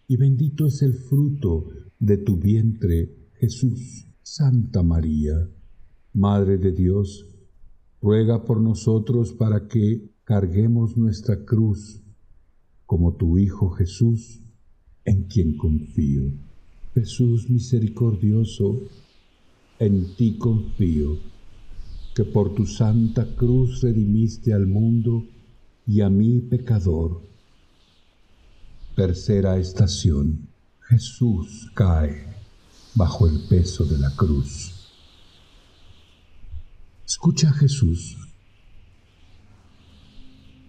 y 0.08 0.16
bendito 0.16 0.68
es 0.68 0.80
el 0.80 0.94
fruto 0.94 1.68
de 1.98 2.16
tu 2.16 2.38
vientre, 2.38 3.10
Jesús. 3.34 4.06
Santa 4.22 4.82
María, 4.82 5.46
Madre 6.14 6.56
de 6.56 6.72
Dios, 6.72 7.26
ruega 8.00 8.46
por 8.46 8.62
nosotros 8.62 9.34
para 9.34 9.68
que 9.68 10.15
carguemos 10.26 10.96
nuestra 10.96 11.44
cruz 11.44 12.02
como 12.84 13.14
tu 13.14 13.38
Hijo 13.38 13.70
Jesús, 13.70 14.40
en 15.04 15.22
quien 15.28 15.56
confío. 15.56 16.32
Jesús 16.94 17.48
misericordioso, 17.48 18.82
en 19.78 20.16
ti 20.16 20.36
confío, 20.36 21.16
que 22.12 22.24
por 22.24 22.56
tu 22.56 22.66
santa 22.66 23.36
cruz 23.36 23.82
redimiste 23.82 24.52
al 24.52 24.66
mundo 24.66 25.24
y 25.86 26.00
a 26.00 26.10
mí 26.10 26.40
pecador. 26.40 27.22
Tercera 28.96 29.58
estación. 29.58 30.48
Jesús 30.88 31.70
cae 31.72 32.26
bajo 32.96 33.28
el 33.28 33.42
peso 33.48 33.84
de 33.84 33.98
la 33.98 34.10
cruz. 34.16 34.90
Escucha 37.06 37.50
a 37.50 37.52
Jesús. 37.52 38.25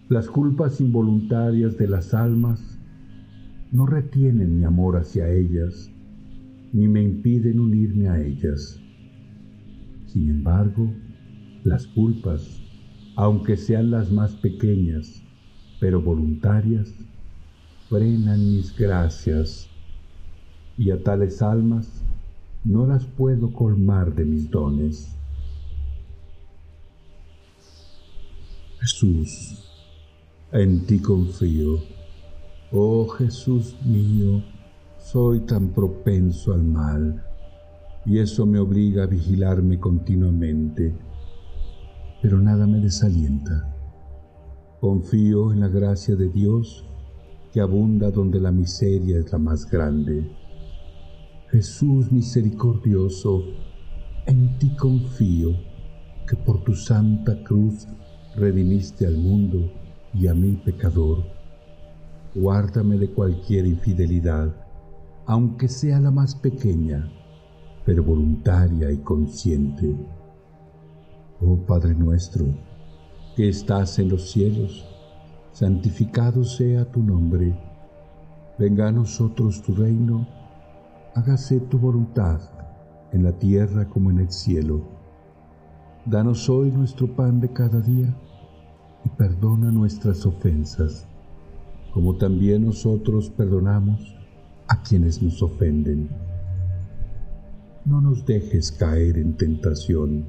Las 0.08 0.26
culpas 0.26 0.80
involuntarias 0.80 1.76
de 1.76 1.86
las 1.86 2.14
almas 2.14 2.78
no 3.72 3.84
retienen 3.84 4.56
mi 4.56 4.64
amor 4.64 4.96
hacia 4.96 5.30
ellas, 5.30 5.90
ni 6.72 6.88
me 6.88 7.02
impiden 7.02 7.60
unirme 7.60 8.08
a 8.08 8.18
ellas. 8.18 8.80
Sin 10.06 10.30
embargo, 10.30 10.90
las 11.62 11.86
culpas, 11.88 12.62
aunque 13.16 13.58
sean 13.58 13.90
las 13.90 14.10
más 14.10 14.34
pequeñas, 14.36 15.22
pero 15.78 16.00
voluntarias, 16.00 16.94
frenan 17.90 18.40
mis 18.40 18.74
gracias, 18.74 19.68
y 20.78 20.90
a 20.90 21.02
tales 21.02 21.42
almas 21.42 22.02
no 22.64 22.86
las 22.86 23.04
puedo 23.04 23.52
colmar 23.52 24.14
de 24.14 24.24
mis 24.24 24.50
dones. 24.50 25.14
Jesús, 28.80 29.67
en 30.52 30.86
ti 30.86 30.98
confío. 30.98 31.78
Oh 32.72 33.06
Jesús 33.06 33.76
mío, 33.84 34.42
soy 34.98 35.40
tan 35.40 35.68
propenso 35.68 36.54
al 36.54 36.64
mal, 36.64 37.22
y 38.06 38.18
eso 38.18 38.46
me 38.46 38.58
obliga 38.58 39.02
a 39.02 39.06
vigilarme 39.06 39.78
continuamente, 39.78 40.94
pero 42.22 42.40
nada 42.40 42.66
me 42.66 42.78
desalienta. 42.78 43.74
Confío 44.80 45.52
en 45.52 45.60
la 45.60 45.68
gracia 45.68 46.16
de 46.16 46.30
Dios 46.30 46.86
que 47.52 47.60
abunda 47.60 48.10
donde 48.10 48.40
la 48.40 48.52
miseria 48.52 49.18
es 49.18 49.30
la 49.30 49.38
más 49.38 49.70
grande. 49.70 50.30
Jesús 51.50 52.10
misericordioso, 52.10 53.44
en 54.26 54.58
ti 54.58 54.74
confío, 54.76 55.50
que 56.26 56.36
por 56.36 56.62
tu 56.64 56.74
santa 56.74 57.42
cruz 57.44 57.86
redimiste 58.36 59.06
al 59.06 59.16
mundo 59.18 59.70
y 60.14 60.26
a 60.26 60.34
mi 60.34 60.52
pecador. 60.56 61.24
Guárdame 62.34 62.98
de 62.98 63.10
cualquier 63.10 63.66
infidelidad, 63.66 64.54
aunque 65.26 65.68
sea 65.68 66.00
la 66.00 66.10
más 66.10 66.34
pequeña, 66.34 67.10
pero 67.84 68.02
voluntaria 68.02 68.90
y 68.90 68.98
consciente. 68.98 69.96
Oh 71.40 71.56
Padre 71.56 71.94
nuestro, 71.94 72.46
que 73.36 73.48
estás 73.48 73.98
en 73.98 74.08
los 74.08 74.30
cielos, 74.30 74.86
santificado 75.52 76.44
sea 76.44 76.90
tu 76.90 77.02
nombre, 77.02 77.58
venga 78.58 78.88
a 78.88 78.92
nosotros 78.92 79.62
tu 79.62 79.74
reino, 79.74 80.26
hágase 81.14 81.60
tu 81.60 81.78
voluntad 81.78 82.40
en 83.12 83.22
la 83.24 83.32
tierra 83.32 83.88
como 83.88 84.10
en 84.10 84.18
el 84.18 84.30
cielo. 84.30 84.82
Danos 86.04 86.48
hoy 86.48 86.70
nuestro 86.70 87.14
pan 87.14 87.40
de 87.40 87.52
cada 87.52 87.80
día 87.80 88.14
perdona 89.18 89.70
nuestras 89.70 90.24
ofensas, 90.26 91.06
como 91.92 92.16
también 92.16 92.66
nosotros 92.66 93.30
perdonamos 93.30 94.14
a 94.68 94.82
quienes 94.82 95.22
nos 95.22 95.42
ofenden. 95.42 96.08
No 97.84 98.00
nos 98.00 98.24
dejes 98.24 98.70
caer 98.70 99.18
en 99.18 99.36
tentación 99.36 100.26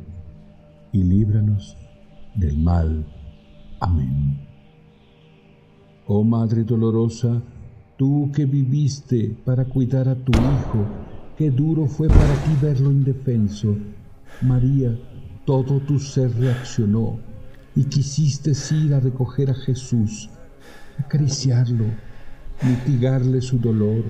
y 0.91 1.03
líbranos 1.03 1.77
del 2.35 2.57
mal. 2.57 3.05
Amén. 3.79 4.39
Oh 6.07 6.23
Madre 6.23 6.63
dolorosa, 6.63 7.41
tú 7.97 8.31
que 8.33 8.45
viviste 8.45 9.37
para 9.45 9.65
cuidar 9.65 10.07
a 10.09 10.15
tu 10.15 10.31
Hijo, 10.31 10.85
qué 11.37 11.51
duro 11.51 11.85
fue 11.85 12.07
para 12.07 12.33
ti 12.43 12.51
verlo 12.61 12.91
indefenso. 12.91 13.75
María, 14.41 14.97
todo 15.45 15.79
tu 15.81 15.99
ser 15.99 16.31
reaccionó 16.39 17.28
y 17.79 17.85
quisiste 17.85 18.51
ir 18.75 18.93
a 18.93 18.99
recoger 18.99 19.49
a 19.49 19.53
Jesús, 19.53 20.29
acariciarlo, 20.97 21.85
mitigarle 22.61 23.39
su 23.39 23.57
dolor, 23.57 24.03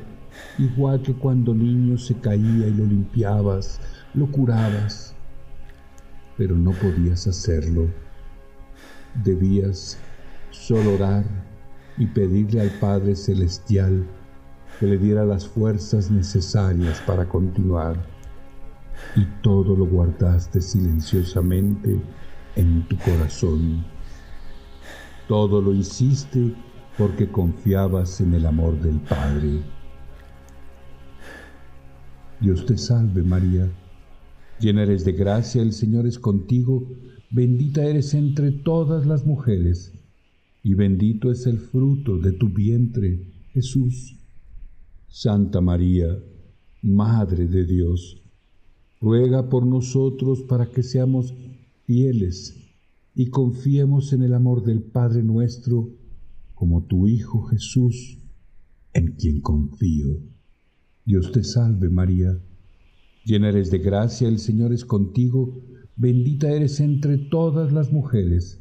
igual 0.57 1.03
que 1.03 1.13
cuando 1.13 1.53
niño 1.53 1.95
se 1.99 2.15
caía 2.15 2.65
y 2.65 2.73
lo 2.73 2.83
limpiabas, 2.83 3.79
lo 4.15 4.25
curabas, 4.31 5.13
pero 6.35 6.55
no 6.55 6.71
podías 6.71 7.27
hacerlo. 7.27 7.87
Debías 9.23 9.99
solo 10.49 10.95
orar 10.95 11.23
y 11.99 12.07
pedirle 12.07 12.61
al 12.61 12.71
Padre 12.79 13.15
Celestial 13.15 14.03
que 14.79 14.87
le 14.87 14.97
diera 14.97 15.25
las 15.25 15.47
fuerzas 15.47 16.09
necesarias 16.09 17.03
para 17.05 17.29
continuar. 17.29 18.03
Y 19.15 19.25
todo 19.43 19.75
lo 19.75 19.85
guardaste 19.85 20.59
silenciosamente 20.59 22.01
en 22.59 22.85
tu 22.89 22.97
corazón. 22.97 23.85
Todo 25.29 25.61
lo 25.61 25.73
hiciste 25.73 26.53
porque 26.97 27.31
confiabas 27.31 28.19
en 28.19 28.33
el 28.33 28.45
amor 28.45 28.79
del 28.81 28.99
Padre. 28.99 29.61
Dios 32.41 32.65
te 32.65 32.77
salve 32.77 33.23
María, 33.23 33.71
llena 34.59 34.83
eres 34.83 35.05
de 35.05 35.13
gracia, 35.13 35.61
el 35.61 35.71
Señor 35.71 36.05
es 36.05 36.19
contigo, 36.19 36.85
bendita 37.31 37.83
eres 37.85 38.13
entre 38.13 38.51
todas 38.51 39.05
las 39.05 39.25
mujeres 39.25 39.93
y 40.61 40.73
bendito 40.73 41.31
es 41.31 41.45
el 41.47 41.59
fruto 41.59 42.17
de 42.17 42.33
tu 42.33 42.49
vientre, 42.49 43.25
Jesús. 43.53 44.17
Santa 45.07 45.61
María, 45.61 46.17
Madre 46.81 47.47
de 47.47 47.65
Dios, 47.65 48.21
ruega 49.01 49.49
por 49.49 49.65
nosotros 49.65 50.41
para 50.43 50.69
que 50.69 50.83
seamos 50.83 51.33
fieles 51.89 52.55
y 53.15 53.31
confiemos 53.31 54.13
en 54.13 54.21
el 54.21 54.35
amor 54.35 54.63
del 54.63 54.83
Padre 54.83 55.23
nuestro, 55.23 55.89
como 56.53 56.83
tu 56.83 57.07
Hijo 57.07 57.41
Jesús, 57.47 58.19
en 58.93 59.13
quien 59.13 59.41
confío. 59.41 60.19
Dios 61.03 61.31
te 61.31 61.43
salve 61.43 61.89
María, 61.89 62.39
llena 63.25 63.49
eres 63.49 63.71
de 63.71 63.79
gracia, 63.79 64.27
el 64.27 64.37
Señor 64.37 64.71
es 64.71 64.85
contigo, 64.85 65.63
bendita 65.95 66.51
eres 66.51 66.79
entre 66.79 67.17
todas 67.17 67.73
las 67.73 67.91
mujeres, 67.91 68.59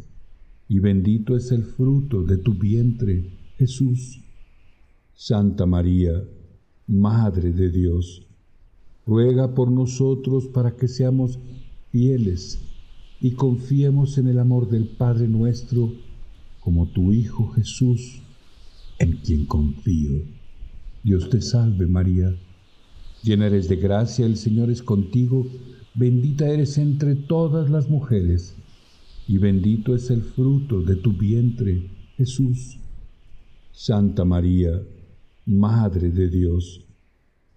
y 0.67 0.79
bendito 0.79 1.37
es 1.37 1.53
el 1.53 1.65
fruto 1.65 2.25
de 2.25 2.39
tu 2.39 2.55
vientre, 2.55 3.31
Jesús. 3.59 4.25
Santa 5.13 5.67
María, 5.67 6.25
Madre 6.87 7.53
de 7.53 7.71
Dios, 7.71 8.27
ruega 9.07 9.55
por 9.55 9.71
nosotros 9.71 10.49
para 10.49 10.77
que 10.77 10.89
seamos 10.89 11.39
fieles 11.91 12.68
y 13.21 13.33
confiemos 13.33 14.19
en 14.19 14.29
el 14.29 14.39
amor 14.39 14.69
del 14.69 14.87
Padre 14.87 15.27
nuestro, 15.27 15.93
como 16.61 16.87
tu 16.89 17.13
Hijo 17.13 17.49
Jesús, 17.51 18.21
en 18.99 19.17
quien 19.19 19.47
confío. 19.47 20.23
Dios 21.03 21.29
te 21.31 21.41
salve 21.41 21.87
María, 21.87 22.35
llena 23.23 23.47
eres 23.47 23.69
de 23.69 23.77
gracia, 23.77 24.27
el 24.27 24.37
Señor 24.37 24.71
es 24.71 24.83
contigo, 24.83 25.47
bendita 25.95 26.49
eres 26.49 26.79
entre 26.79 27.17
todas 27.17 27.71
las 27.71 27.89
mujeres, 27.89 28.55
y 29.27 29.39
bendito 29.39 29.95
es 29.95 30.11
el 30.11 30.23
fruto 30.23 30.83
de 30.83 30.97
tu 30.97 31.13
vientre, 31.13 31.91
Jesús. 32.17 32.79
Santa 33.73 34.25
María, 34.25 34.83
Madre 35.47 36.11
de 36.11 36.29
Dios, 36.29 36.85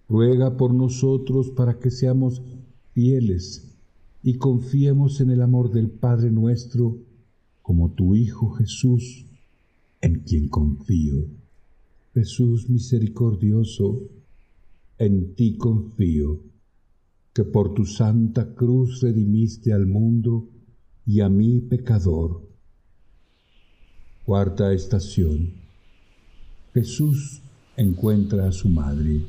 ruega 0.08 0.56
por 0.56 0.72
nosotros 0.72 1.50
para 1.50 1.78
que 1.78 1.90
seamos 1.90 2.42
fieles 2.94 3.71
y 4.22 4.34
confiemos 4.34 5.20
en 5.20 5.30
el 5.30 5.42
amor 5.42 5.72
del 5.72 5.90
Padre 5.90 6.30
nuestro, 6.30 6.98
como 7.60 7.92
tu 7.92 8.14
Hijo 8.14 8.52
Jesús, 8.52 9.26
en 10.00 10.20
quien 10.20 10.48
confío. 10.48 11.26
Jesús 12.14 12.68
misericordioso, 12.68 14.02
en 14.98 15.34
ti 15.34 15.56
confío, 15.56 16.40
que 17.32 17.44
por 17.44 17.74
tu 17.74 17.84
santa 17.84 18.54
cruz 18.54 19.00
redimiste 19.00 19.72
al 19.72 19.86
mundo, 19.86 20.48
y 21.04 21.20
a 21.20 21.28
mí 21.28 21.60
pecador. 21.60 22.48
Cuarta 24.24 24.72
estación. 24.72 25.54
Jesús 26.74 27.42
encuentra 27.76 28.46
a 28.46 28.52
su 28.52 28.68
madre. 28.68 29.22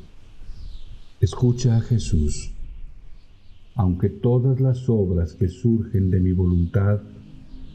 Escucha 1.20 1.76
a 1.78 1.80
Jesús. 1.80 2.53
Aunque 3.76 4.08
todas 4.08 4.60
las 4.60 4.88
obras 4.88 5.34
que 5.34 5.48
surgen 5.48 6.10
de 6.10 6.20
mi 6.20 6.32
voluntad 6.32 7.00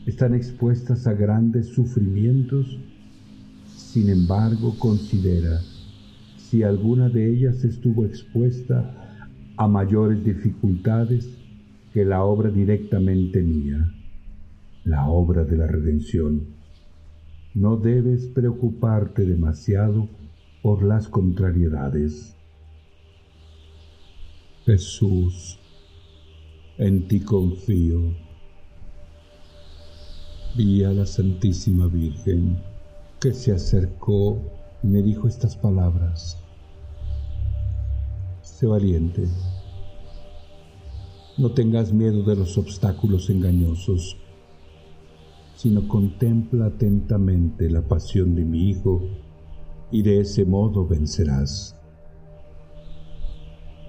están 0.06 0.34
expuestas 0.34 1.08
a 1.08 1.14
grandes 1.14 1.68
sufrimientos, 1.68 2.80
sin 3.66 4.10
embargo 4.10 4.76
considera, 4.80 5.60
si 6.38 6.64
alguna 6.64 7.10
de 7.10 7.30
ellas 7.30 7.64
estuvo 7.66 8.06
expuesta 8.06 8.96
a 9.58 9.68
mayores 9.68 10.24
dificultades 10.24 11.38
que 11.94 12.06
la 12.06 12.24
obra 12.24 12.50
directamente 12.50 13.42
mía, 13.42 13.94
la 14.86 15.10
obra 15.10 15.44
de 15.44 15.58
la 15.58 15.68
redención. 15.68 16.48
No 17.54 17.76
debes 17.76 18.28
preocuparte 18.28 19.26
demasiado 19.26 20.08
por 20.62 20.84
las 20.84 21.10
contrariedades. 21.10 22.36
Jesús, 24.66 25.59
en 26.80 27.10
ti 27.10 27.20
confío. 27.20 28.16
Vi 30.56 30.84
a 30.86 30.94
la 30.94 31.06
Santísima 31.06 31.88
Virgen 31.88 32.58
que 33.20 33.34
se 33.34 33.52
acercó 33.52 34.40
y 34.82 34.88
me 34.88 35.04
dijo 35.04 35.28
estas 35.28 35.58
palabras. 35.58 36.42
Sé 38.42 38.66
valiente. 38.66 39.28
No 41.38 41.52
tengas 41.52 41.92
miedo 41.92 42.24
de 42.24 42.38
los 42.38 42.58
obstáculos 42.58 43.30
engañosos, 43.30 44.16
sino 45.56 45.86
contempla 45.86 46.68
atentamente 46.68 47.70
la 47.70 47.82
pasión 47.82 48.36
de 48.36 48.46
mi 48.46 48.70
Hijo 48.70 49.02
y 49.92 50.02
de 50.02 50.22
ese 50.22 50.46
modo 50.46 50.88
vencerás. 50.88 51.76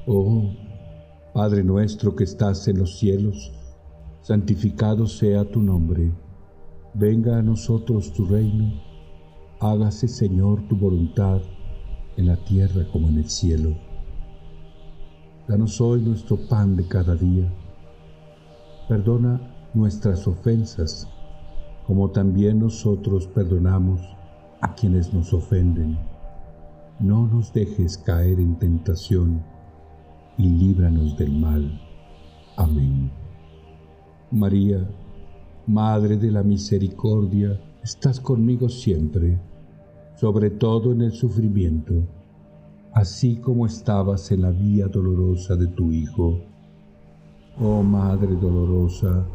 Oh, 0.08 0.50
Padre 1.32 1.62
nuestro 1.62 2.16
que 2.16 2.24
estás 2.24 2.66
en 2.66 2.78
los 2.78 2.98
cielos, 2.98 3.52
santificado 4.20 5.06
sea 5.06 5.48
tu 5.48 5.62
nombre, 5.62 6.10
venga 6.94 7.38
a 7.38 7.42
nosotros 7.42 8.12
tu 8.12 8.26
reino, 8.26 8.72
hágase 9.60 10.08
Señor 10.08 10.66
tu 10.66 10.76
voluntad 10.76 11.40
en 12.16 12.26
la 12.26 12.36
tierra 12.44 12.84
como 12.92 13.08
en 13.08 13.18
el 13.18 13.30
cielo. 13.30 13.76
Danos 15.46 15.80
hoy 15.80 16.00
nuestro 16.00 16.36
pan 16.48 16.74
de 16.74 16.88
cada 16.88 17.14
día. 17.14 17.48
Perdona 18.88 19.40
nuestras 19.72 20.26
ofensas, 20.26 21.08
como 21.86 22.10
también 22.10 22.58
nosotros 22.58 23.28
perdonamos 23.28 24.00
a 24.62 24.74
quienes 24.74 25.14
nos 25.14 25.32
ofenden. 25.32 25.96
No 26.98 27.28
nos 27.28 27.52
dejes 27.52 27.98
caer 27.98 28.40
en 28.40 28.58
tentación 28.58 29.44
y 30.40 30.48
líbranos 30.48 31.18
del 31.18 31.32
mal. 31.32 31.78
Amén. 32.56 33.10
María, 34.30 34.88
Madre 35.66 36.16
de 36.16 36.30
la 36.30 36.42
Misericordia, 36.42 37.60
estás 37.82 38.18
conmigo 38.20 38.70
siempre, 38.70 39.38
sobre 40.16 40.48
todo 40.48 40.92
en 40.92 41.02
el 41.02 41.12
sufrimiento, 41.12 41.92
así 42.94 43.36
como 43.36 43.66
estabas 43.66 44.32
en 44.32 44.42
la 44.42 44.50
vía 44.50 44.86
dolorosa 44.86 45.56
de 45.56 45.66
tu 45.66 45.92
Hijo. 45.92 46.40
Oh 47.60 47.82
Madre 47.82 48.34
dolorosa, 48.34 49.26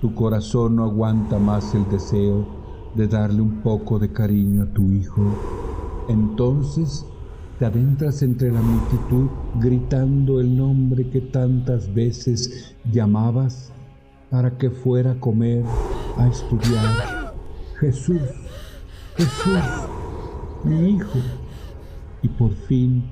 tu 0.00 0.14
corazón 0.14 0.76
no 0.76 0.84
aguanta 0.84 1.40
más 1.40 1.74
el 1.74 1.88
deseo 1.88 2.46
de 2.94 3.08
darle 3.08 3.40
un 3.40 3.60
poco 3.60 3.98
de 3.98 4.12
cariño 4.12 4.62
a 4.62 4.72
tu 4.72 4.92
hijo, 4.92 5.22
entonces 6.08 7.06
te 7.62 7.66
adentras 7.66 8.24
entre 8.24 8.50
la 8.50 8.60
multitud 8.60 9.28
gritando 9.60 10.40
el 10.40 10.56
nombre 10.56 11.08
que 11.08 11.20
tantas 11.20 11.94
veces 11.94 12.74
llamabas 12.90 13.70
para 14.30 14.58
que 14.58 14.68
fuera 14.68 15.12
a 15.12 15.20
comer, 15.20 15.64
a 16.16 16.26
estudiar. 16.26 17.32
Jesús, 17.78 18.20
Jesús, 19.16 19.60
mi 20.64 20.96
hijo. 20.96 21.20
Y 22.22 22.28
por 22.30 22.50
fin 22.66 23.04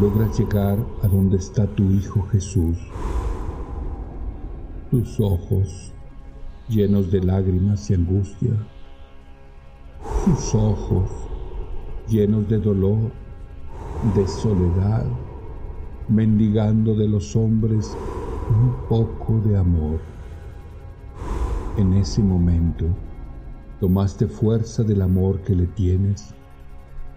logras 0.00 0.38
llegar 0.38 0.78
a 1.02 1.08
donde 1.08 1.38
está 1.38 1.66
tu 1.66 1.82
hijo 1.90 2.22
Jesús. 2.30 2.78
Tus 4.92 5.18
ojos 5.18 5.92
llenos 6.68 7.10
de 7.10 7.24
lágrimas 7.24 7.90
y 7.90 7.94
angustia 7.94 8.52
sus 10.24 10.54
ojos 10.54 11.10
llenos 12.08 12.48
de 12.48 12.58
dolor, 12.58 13.23
de 14.12 14.28
soledad, 14.28 15.06
mendigando 16.08 16.94
de 16.94 17.08
los 17.08 17.34
hombres 17.34 17.96
un 18.50 18.74
poco 18.86 19.40
de 19.46 19.56
amor. 19.56 19.98
En 21.78 21.94
ese 21.94 22.22
momento 22.22 22.84
tomaste 23.80 24.26
fuerza 24.26 24.82
del 24.82 25.00
amor 25.00 25.40
que 25.40 25.54
le 25.54 25.66
tienes 25.66 26.34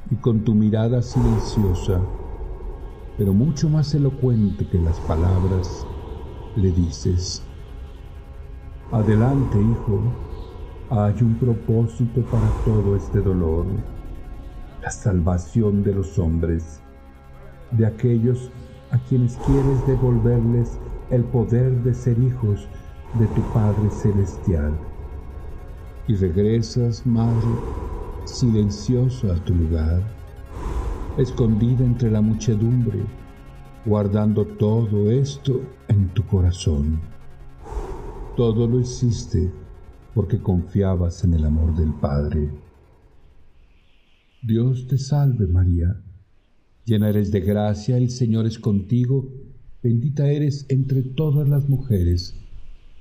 y 0.10 0.16
con 0.16 0.40
tu 0.46 0.56
mirada 0.56 1.02
silenciosa, 1.02 2.00
pero 3.18 3.34
mucho 3.34 3.68
más 3.68 3.94
elocuente 3.94 4.66
que 4.66 4.80
las 4.80 4.98
palabras, 5.02 5.86
le 6.56 6.72
dices, 6.72 7.44
Adelante, 8.92 9.60
hijo, 9.60 10.02
hay 10.90 11.22
un 11.22 11.36
propósito 11.36 12.22
para 12.22 12.50
todo 12.64 12.96
este 12.96 13.20
dolor, 13.20 13.66
la 14.88 14.92
salvación 14.92 15.84
de 15.84 15.94
los 15.94 16.18
hombres, 16.18 16.80
de 17.72 17.86
aquellos 17.86 18.50
a 18.92 18.98
quienes 18.98 19.36
quieres 19.46 19.86
devolverles 19.86 20.80
el 21.10 21.26
poder 21.26 21.74
de 21.84 21.94
ser 21.94 22.18
hijos 22.20 22.70
de 23.20 23.28
tu 23.36 23.42
Padre 23.54 23.90
Celestial. 23.90 24.72
Y 26.08 26.16
regresas, 26.16 27.06
Madre, 27.06 27.50
silencioso 28.24 29.30
a 29.30 29.36
tu 29.44 29.54
lugar, 29.56 30.00
escondida 31.18 31.84
entre 31.84 32.10
la 32.10 32.22
muchedumbre, 32.22 33.02
guardando 33.86 34.46
todo 34.46 35.12
esto 35.12 35.60
en 35.90 36.08
tu 36.14 36.26
corazón. 36.28 37.02
Todo 38.38 38.66
lo 38.66 38.80
hiciste 38.80 39.52
porque 40.16 40.42
confiabas 40.42 41.26
en 41.26 41.34
el 41.34 41.44
amor 41.44 41.76
del 41.76 41.94
Padre. 41.96 42.67
Dios 44.48 44.88
te 44.88 44.98
salve 44.98 45.46
María, 45.46 46.02
llena 46.86 47.10
eres 47.10 47.34
de 47.34 47.42
gracia, 47.42 47.98
el 47.98 48.10
Señor 48.10 48.46
es 48.46 48.58
contigo, 48.58 49.28
bendita 49.84 50.32
eres 50.32 50.66
entre 50.70 51.02
todas 51.02 51.50
las 51.50 51.68
mujeres, 51.68 52.34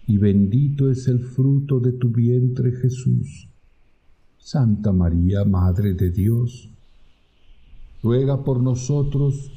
y 0.08 0.18
bendito 0.18 0.90
es 0.90 1.06
el 1.06 1.20
fruto 1.20 1.78
de 1.78 1.92
tu 1.92 2.08
vientre 2.08 2.72
Jesús. 2.72 3.48
Santa 4.38 4.90
María, 4.90 5.44
Madre 5.44 5.94
de 5.94 6.10
Dios, 6.10 6.68
ruega 8.02 8.42
por 8.42 8.60
nosotros 8.60 9.52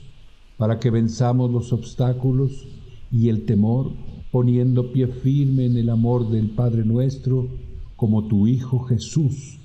para 0.60 0.78
que 0.78 0.92
venzamos 0.92 1.50
los 1.50 1.74
obstáculos 1.74 2.68
y 3.12 3.30
el 3.30 3.48
temor 3.48 3.94
poniendo 4.32 4.92
pie 4.92 5.08
firme 5.08 5.66
en 5.66 5.76
el 5.76 5.90
amor 5.90 6.30
del 6.30 6.52
Padre 6.52 6.86
nuestro, 6.86 7.48
como 7.96 8.28
tu 8.28 8.46
Hijo 8.46 8.78
Jesús, 8.82 9.59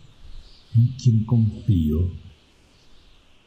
en 0.75 0.89
quien 1.03 1.25
confío. 1.25 2.11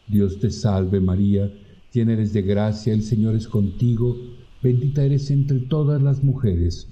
Dios 0.08 0.40
te 0.40 0.50
salve 0.50 1.00
María, 1.02 1.52
llena 1.94 2.13
eres 2.13 2.34
de 2.34 2.42
gracia, 2.42 2.94
el 2.94 3.04
Señor 3.04 3.36
es 3.36 3.48
contigo, 3.48 4.16
bendita 4.63 5.04
eres 5.04 5.30
entre 5.32 5.60
todas 5.60 6.02
las 6.02 6.24
mujeres, 6.24 6.88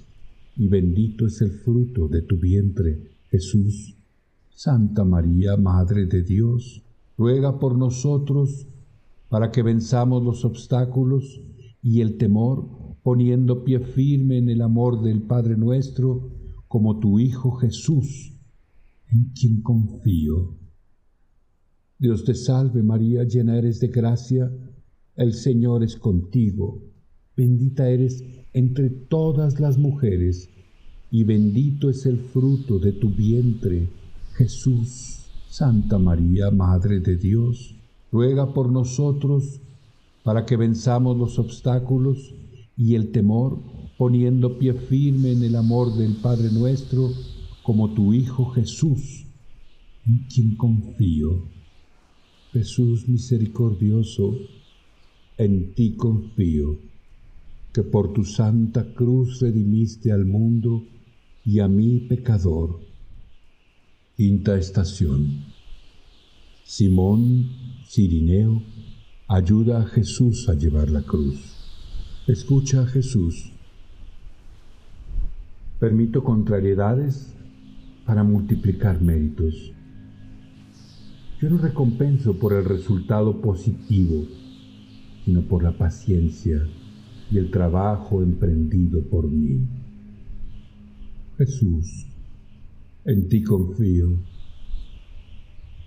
y 0.56 0.68
bendito 0.68 1.26
es 1.26 1.40
el 1.40 1.50
fruto 1.50 2.08
de 2.08 2.22
tu 2.22 2.36
vientre, 2.36 2.98
Jesús. 3.30 3.94
Santa 4.50 5.04
María, 5.04 5.56
Madre 5.56 6.06
de 6.06 6.22
Dios, 6.22 6.82
ruega 7.18 7.58
por 7.58 7.76
nosotros 7.76 8.66
para 9.28 9.50
que 9.50 9.62
venzamos 9.62 10.22
los 10.22 10.44
obstáculos 10.44 11.40
y 11.82 12.00
el 12.00 12.16
temor 12.16 12.66
poniendo 13.02 13.64
pie 13.64 13.80
firme 13.80 14.38
en 14.38 14.48
el 14.48 14.62
amor 14.62 15.02
del 15.02 15.22
Padre 15.22 15.56
nuestro, 15.56 16.30
como 16.68 16.98
tu 16.98 17.20
Hijo 17.20 17.52
Jesús, 17.52 18.35
en 19.12 19.32
quien 19.38 19.62
confío. 19.62 20.56
Dios 21.98 22.24
te 22.24 22.34
salve 22.34 22.82
María, 22.82 23.24
llena 23.24 23.56
eres 23.56 23.80
de 23.80 23.88
gracia, 23.88 24.52
el 25.14 25.32
Señor 25.32 25.82
es 25.82 25.96
contigo, 25.96 26.82
bendita 27.36 27.88
eres 27.88 28.22
entre 28.52 28.90
todas 28.90 29.60
las 29.60 29.78
mujeres, 29.78 30.50
y 31.10 31.24
bendito 31.24 31.88
es 31.88 32.04
el 32.04 32.18
fruto 32.18 32.78
de 32.78 32.92
tu 32.92 33.10
vientre, 33.10 33.88
Jesús. 34.34 35.22
Santa 35.48 35.98
María, 35.98 36.50
Madre 36.50 37.00
de 37.00 37.16
Dios, 37.16 37.74
ruega 38.12 38.52
por 38.52 38.70
nosotros 38.70 39.62
para 40.22 40.44
que 40.44 40.54
venzamos 40.56 41.16
los 41.16 41.38
obstáculos 41.38 42.34
y 42.76 42.94
el 42.94 43.10
temor, 43.10 43.58
poniendo 43.96 44.58
pie 44.58 44.74
firme 44.74 45.32
en 45.32 45.42
el 45.42 45.56
amor 45.56 45.96
del 45.96 46.16
Padre 46.16 46.50
nuestro, 46.52 47.10
como 47.66 47.90
tu 47.90 48.14
Hijo 48.14 48.50
Jesús, 48.50 49.26
en 50.06 50.18
quien 50.32 50.54
confío. 50.54 51.48
Jesús 52.52 53.08
misericordioso, 53.08 54.38
en 55.36 55.74
ti 55.74 55.96
confío, 55.96 56.78
que 57.72 57.82
por 57.82 58.12
tu 58.12 58.22
santa 58.22 58.94
cruz 58.94 59.40
redimiste 59.40 60.12
al 60.12 60.26
mundo 60.26 60.84
y 61.44 61.58
a 61.58 61.66
mí 61.66 61.98
pecador. 62.08 62.78
Quinta 64.16 64.56
estación. 64.56 65.46
Simón 66.62 67.50
Cirineo 67.88 68.62
ayuda 69.26 69.82
a 69.82 69.86
Jesús 69.86 70.48
a 70.48 70.54
llevar 70.54 70.88
la 70.88 71.02
cruz. 71.02 71.40
Escucha 72.28 72.82
a 72.82 72.86
Jesús. 72.86 73.50
Permito 75.80 76.22
contrariedades 76.22 77.32
para 78.06 78.22
multiplicar 78.22 79.02
méritos. 79.02 79.72
Yo 81.40 81.50
no 81.50 81.58
recompenso 81.58 82.38
por 82.38 82.52
el 82.54 82.64
resultado 82.64 83.42
positivo, 83.42 84.24
sino 85.24 85.42
por 85.42 85.62
la 85.62 85.76
paciencia 85.76 86.66
y 87.30 87.38
el 87.38 87.50
trabajo 87.50 88.22
emprendido 88.22 89.02
por 89.10 89.28
mí. 89.28 89.68
Jesús, 91.36 92.06
en 93.04 93.28
ti 93.28 93.42
confío. 93.42 94.18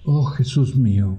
Oh 0.05 0.25
Jesús 0.25 0.75
mío, 0.75 1.17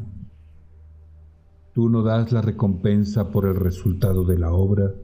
tú 1.75 1.89
no 1.89 2.03
das 2.03 2.31
la 2.31 2.43
recompensa 2.43 3.31
por 3.31 3.47
el 3.47 3.57
resultado 3.57 4.25
de 4.25 4.39
la 4.39 4.53
obra, 4.53 4.95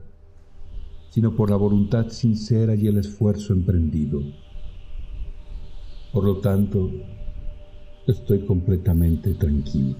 sino 1.10 1.34
por 1.34 1.50
la 1.50 1.56
voluntad 1.56 2.08
sincera 2.08 2.74
y 2.74 2.86
el 2.86 2.98
esfuerzo 2.98 3.54
emprendido. 3.54 4.20
Por 6.16 6.24
lo 6.24 6.38
tanto, 6.38 6.90
estoy 8.06 8.46
completamente 8.46 9.34
tranquilo. 9.34 9.98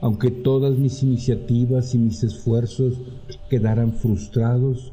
Aunque 0.00 0.30
todas 0.30 0.78
mis 0.78 1.02
iniciativas 1.02 1.94
y 1.94 1.98
mis 1.98 2.24
esfuerzos 2.24 2.94
quedaran 3.50 3.92
frustrados 3.92 4.90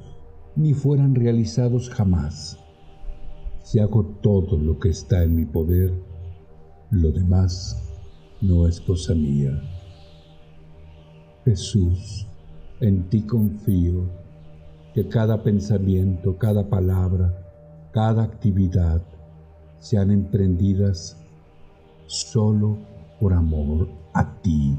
ni 0.58 0.74
fueran 0.74 1.16
realizados 1.16 1.90
jamás. 1.90 2.60
Si 3.64 3.80
hago 3.80 4.04
todo 4.22 4.58
lo 4.58 4.78
que 4.78 4.90
está 4.90 5.24
en 5.24 5.38
mi 5.38 5.46
poder, 5.46 5.94
lo 6.92 7.14
demás 7.14 7.96
no 8.42 8.68
es 8.68 8.82
cosa 8.82 9.16
mía. 9.16 9.58
Jesús, 11.46 12.28
en 12.82 13.08
ti 13.08 13.22
confío, 13.22 14.10
que 14.94 15.08
cada 15.08 15.42
pensamiento, 15.44 16.38
cada 16.38 16.68
palabra, 16.68 17.34
cada 17.94 18.24
actividad 18.24 19.02
sean 19.86 20.10
emprendidas 20.10 21.16
solo 22.08 22.76
por 23.20 23.34
amor 23.34 23.88
a 24.16 24.42
ti. 24.42 24.76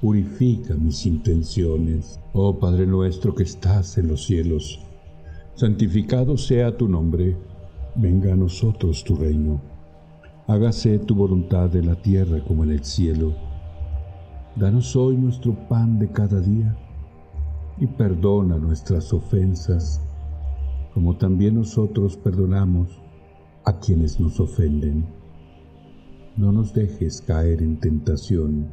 Purifica 0.00 0.76
mis 0.76 1.06
intenciones, 1.06 2.20
oh 2.32 2.56
Padre 2.56 2.86
nuestro 2.86 3.34
que 3.34 3.42
estás 3.42 3.98
en 3.98 4.06
los 4.06 4.24
cielos. 4.26 4.78
Santificado 5.56 6.36
sea 6.36 6.76
tu 6.76 6.88
nombre, 6.88 7.36
venga 7.96 8.32
a 8.32 8.36
nosotros 8.36 9.02
tu 9.02 9.16
reino. 9.16 9.60
Hágase 10.46 11.00
tu 11.00 11.16
voluntad 11.16 11.74
en 11.74 11.86
la 11.86 11.96
tierra 11.96 12.44
como 12.44 12.62
en 12.62 12.70
el 12.70 12.84
cielo. 12.84 13.34
Danos 14.54 14.94
hoy 14.94 15.16
nuestro 15.16 15.52
pan 15.68 15.98
de 15.98 16.08
cada 16.12 16.38
día 16.40 16.76
y 17.80 17.88
perdona 17.88 18.56
nuestras 18.56 19.12
ofensas, 19.12 20.00
como 20.94 21.16
también 21.16 21.56
nosotros 21.56 22.16
perdonamos 22.16 22.99
a 23.64 23.78
quienes 23.78 24.18
nos 24.20 24.40
ofenden. 24.40 25.06
No 26.36 26.52
nos 26.52 26.72
dejes 26.72 27.20
caer 27.20 27.62
en 27.62 27.78
tentación 27.78 28.68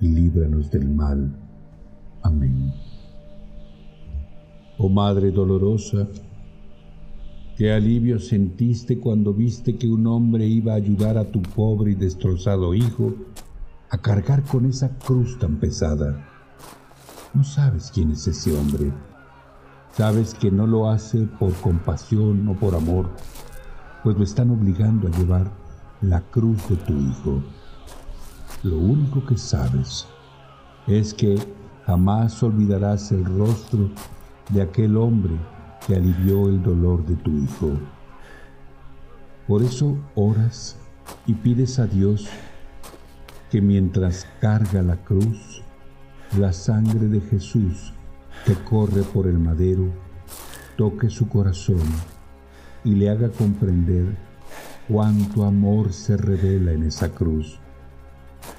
y 0.00 0.08
líbranos 0.08 0.70
del 0.70 0.88
mal. 0.88 1.34
Amén. 2.22 2.72
Oh 4.76 4.88
Madre 4.88 5.30
dolorosa, 5.30 6.08
qué 7.56 7.72
alivio 7.72 8.18
sentiste 8.18 8.98
cuando 8.98 9.32
viste 9.32 9.76
que 9.76 9.88
un 9.88 10.06
hombre 10.06 10.46
iba 10.46 10.72
a 10.72 10.76
ayudar 10.76 11.16
a 11.16 11.30
tu 11.30 11.40
pobre 11.40 11.92
y 11.92 11.94
destrozado 11.94 12.74
hijo 12.74 13.14
a 13.90 13.98
cargar 13.98 14.42
con 14.42 14.66
esa 14.66 14.98
cruz 14.98 15.38
tan 15.38 15.60
pesada. 15.60 16.28
No 17.32 17.44
sabes 17.44 17.90
quién 17.94 18.10
es 18.10 18.26
ese 18.26 18.56
hombre. 18.56 18.92
Sabes 19.92 20.34
que 20.34 20.50
no 20.50 20.66
lo 20.66 20.90
hace 20.90 21.26
por 21.38 21.52
compasión 21.54 22.48
o 22.48 22.54
por 22.54 22.74
amor, 22.74 23.10
pues 24.04 24.18
lo 24.18 24.22
están 24.22 24.50
obligando 24.50 25.08
a 25.08 25.10
llevar 25.10 25.50
la 26.02 26.20
cruz 26.20 26.68
de 26.68 26.76
tu 26.76 26.92
hijo. 26.92 27.42
Lo 28.62 28.76
único 28.76 29.24
que 29.24 29.38
sabes 29.38 30.06
es 30.86 31.14
que 31.14 31.38
jamás 31.86 32.42
olvidarás 32.42 33.10
el 33.12 33.24
rostro 33.24 33.90
de 34.50 34.60
aquel 34.60 34.98
hombre 34.98 35.32
que 35.86 35.96
alivió 35.96 36.50
el 36.50 36.62
dolor 36.62 37.04
de 37.06 37.16
tu 37.16 37.30
hijo. 37.30 37.78
Por 39.48 39.62
eso 39.62 39.96
oras 40.14 40.76
y 41.26 41.32
pides 41.32 41.78
a 41.78 41.86
Dios 41.86 42.28
que 43.50 43.62
mientras 43.62 44.26
carga 44.38 44.82
la 44.82 44.96
cruz, 44.96 45.62
la 46.38 46.52
sangre 46.52 47.08
de 47.08 47.22
Jesús 47.22 47.94
que 48.44 48.54
corre 48.54 49.02
por 49.02 49.26
el 49.26 49.38
madero 49.38 49.88
toque 50.76 51.08
su 51.08 51.26
corazón 51.26 52.13
y 52.84 52.94
le 52.94 53.10
haga 53.10 53.30
comprender 53.30 54.16
cuánto 54.88 55.44
amor 55.44 55.92
se 55.92 56.16
revela 56.16 56.72
en 56.72 56.84
esa 56.84 57.08
cruz, 57.08 57.58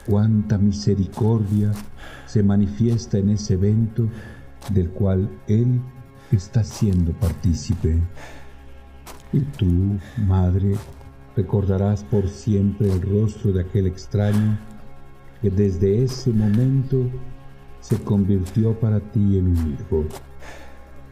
cuánta 0.08 0.58
misericordia 0.58 1.72
se 2.26 2.42
manifiesta 2.42 3.18
en 3.18 3.30
ese 3.30 3.54
evento 3.54 4.10
del 4.74 4.90
cual 4.90 5.30
Él 5.48 5.80
está 6.32 6.64
siendo 6.64 7.12
partícipe. 7.14 8.00
Y 9.32 9.40
tú, 9.42 10.00
Madre, 10.26 10.76
recordarás 11.36 12.04
por 12.04 12.28
siempre 12.28 12.92
el 12.92 13.02
rostro 13.02 13.52
de 13.52 13.62
aquel 13.62 13.86
extraño 13.88 14.58
que 15.42 15.50
desde 15.52 16.04
ese 16.04 16.32
momento 16.32 17.10
se 17.80 17.98
convirtió 17.98 18.74
para 18.80 19.00
ti 19.00 19.38
en 19.38 19.50
un 19.50 19.78
hijo. 19.80 20.06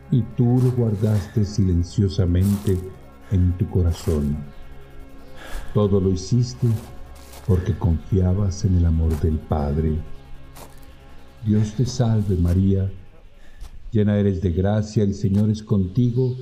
Y 0.10 0.21
tú 0.36 0.60
lo 0.63 0.71
guardaste 0.71 1.45
silenciosamente 1.45 2.80
en 3.32 3.58
tu 3.58 3.70
corazón. 3.70 4.38
Todo 5.74 6.00
lo 6.00 6.12
hiciste 6.12 6.68
porque 7.48 7.74
confiabas 7.74 8.66
en 8.66 8.78
el 8.78 8.86
amor 8.86 9.20
del 9.22 9.38
Padre. 9.38 9.98
Dios 11.46 11.74
te 11.74 11.86
salve 11.86 12.38
María, 12.38 12.90
llena 13.92 14.18
eres 14.18 14.42
de 14.42 14.52
gracia, 14.52 15.04
el 15.04 15.14
Señor 15.14 15.50
es 15.50 15.62
contigo, 15.62 16.36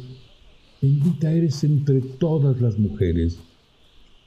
bendita 0.82 1.32
eres 1.32 1.63
entre 1.63 2.02
todas 2.02 2.62
las 2.62 2.78
mujeres, 2.78 3.39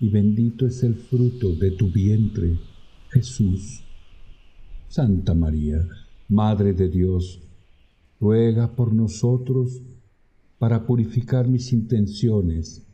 y 0.00 0.08
bendito 0.08 0.66
es 0.66 0.82
el 0.82 0.96
fruto 0.96 1.54
de 1.54 1.70
tu 1.70 1.90
vientre, 1.90 2.58
Jesús. 3.10 3.84
Santa 4.88 5.34
María, 5.34 5.86
Madre 6.28 6.72
de 6.72 6.88
Dios, 6.88 7.40
ruega 8.20 8.74
por 8.74 8.92
nosotros, 8.92 9.80
para 10.58 10.86
purificar 10.86 11.48
mis 11.48 11.72
intenciones 11.72 12.86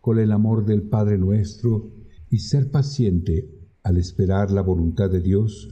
con 0.00 0.18
el 0.18 0.32
amor 0.32 0.64
del 0.64 0.82
Padre 0.82 1.18
nuestro 1.18 1.90
y 2.30 2.38
ser 2.38 2.70
paciente 2.70 3.48
al 3.82 3.96
esperar 3.96 4.50
la 4.50 4.62
voluntad 4.62 5.10
de 5.10 5.20
Dios, 5.20 5.68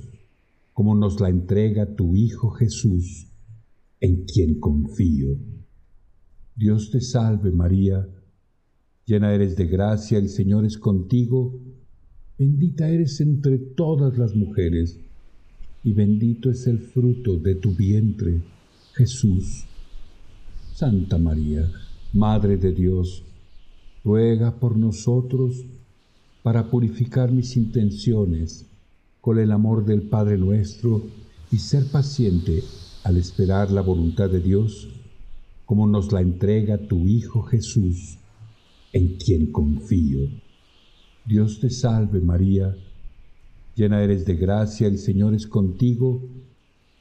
como 0.73 0.95
nos 0.95 1.21
la 1.21 1.29
entrega 1.29 1.95
tu 1.95 2.15
Hijo 2.15 2.51
Jesús, 2.51 3.29
en 4.01 4.25
quien 4.25 4.61
confío. 4.61 5.37
Dios 6.55 6.91
te 6.91 7.01
salve 7.01 7.51
María, 7.51 8.09
llena 9.05 9.33
eres 9.33 9.57
de 9.57 9.67
gracia, 9.67 10.19
el 10.19 10.29
Señor 10.29 10.65
es 10.65 10.79
contigo, 10.79 11.61
bendita 12.39 12.89
eres 12.89 13.21
entre 13.21 13.59
todas 13.59 14.19
las 14.19 14.35
mujeres, 14.35 14.99
y 15.83 15.93
bendito 15.93 16.51
es 16.51 16.67
el 16.67 16.79
fruto 16.79 17.39
de 17.39 17.55
tu 17.55 17.73
vientre, 17.73 18.43
Jesús. 18.95 19.67
Santa 20.77 21.17
María, 21.17 21.73
Madre 22.13 22.59
de 22.59 22.71
Dios, 22.71 23.23
ruega 24.05 24.57
por 24.61 24.77
nosotros 24.77 25.65
para 26.43 26.69
purificar 26.69 27.33
mis 27.33 27.57
intenciones 27.57 28.67
con 29.23 29.39
el 29.39 29.53
amor 29.53 29.87
del 29.87 30.03
Padre 30.03 30.37
nuestro 30.37 31.03
y 31.51 31.57
ser 31.61 31.87
paciente 31.87 32.63
al 33.05 33.17
esperar 33.17 33.71
la 33.71 33.81
voluntad 33.81 34.29
de 34.29 34.41
Dios, 34.41 34.91
como 35.65 35.87
nos 35.87 36.13
la 36.13 36.21
entrega 36.21 36.77
tu 36.77 37.07
Hijo 37.07 37.41
Jesús, 37.45 38.19
en 38.93 39.17
quien 39.17 39.53
confío. 39.53 40.29
Dios 41.25 41.59
te 41.59 41.71
salve 41.71 42.21
María, 42.21 42.77
llena 43.75 44.03
eres 44.03 44.27
de 44.27 44.35
gracia, 44.35 44.89
el 44.89 44.99
Señor 44.99 45.33
es 45.33 45.47
contigo, 45.47 46.21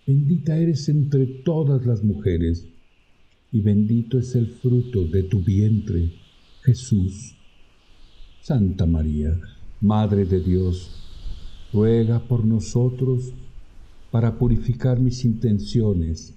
bendita 0.08 0.56
eres 0.56 0.88
entre 0.88 1.26
todas 1.26 1.86
las 1.86 2.06
mujeres, 2.06 2.70
y 3.56 3.62
bendito 3.62 4.20
es 4.20 4.36
el 4.36 4.48
fruto 4.48 5.06
de 5.06 5.24
tu 5.24 5.40
vientre, 5.40 6.12
Jesús. 6.64 7.38
Santa 8.42 8.86
María, 8.86 9.40
Madre 9.80 10.26
de 10.26 10.42
Dios, 10.42 10.92
ruega 11.72 12.20
por 12.20 12.44
nosotros 12.44 13.32
para 14.12 14.38
purificar 14.38 15.00
mis 15.00 15.24
intenciones 15.24 16.34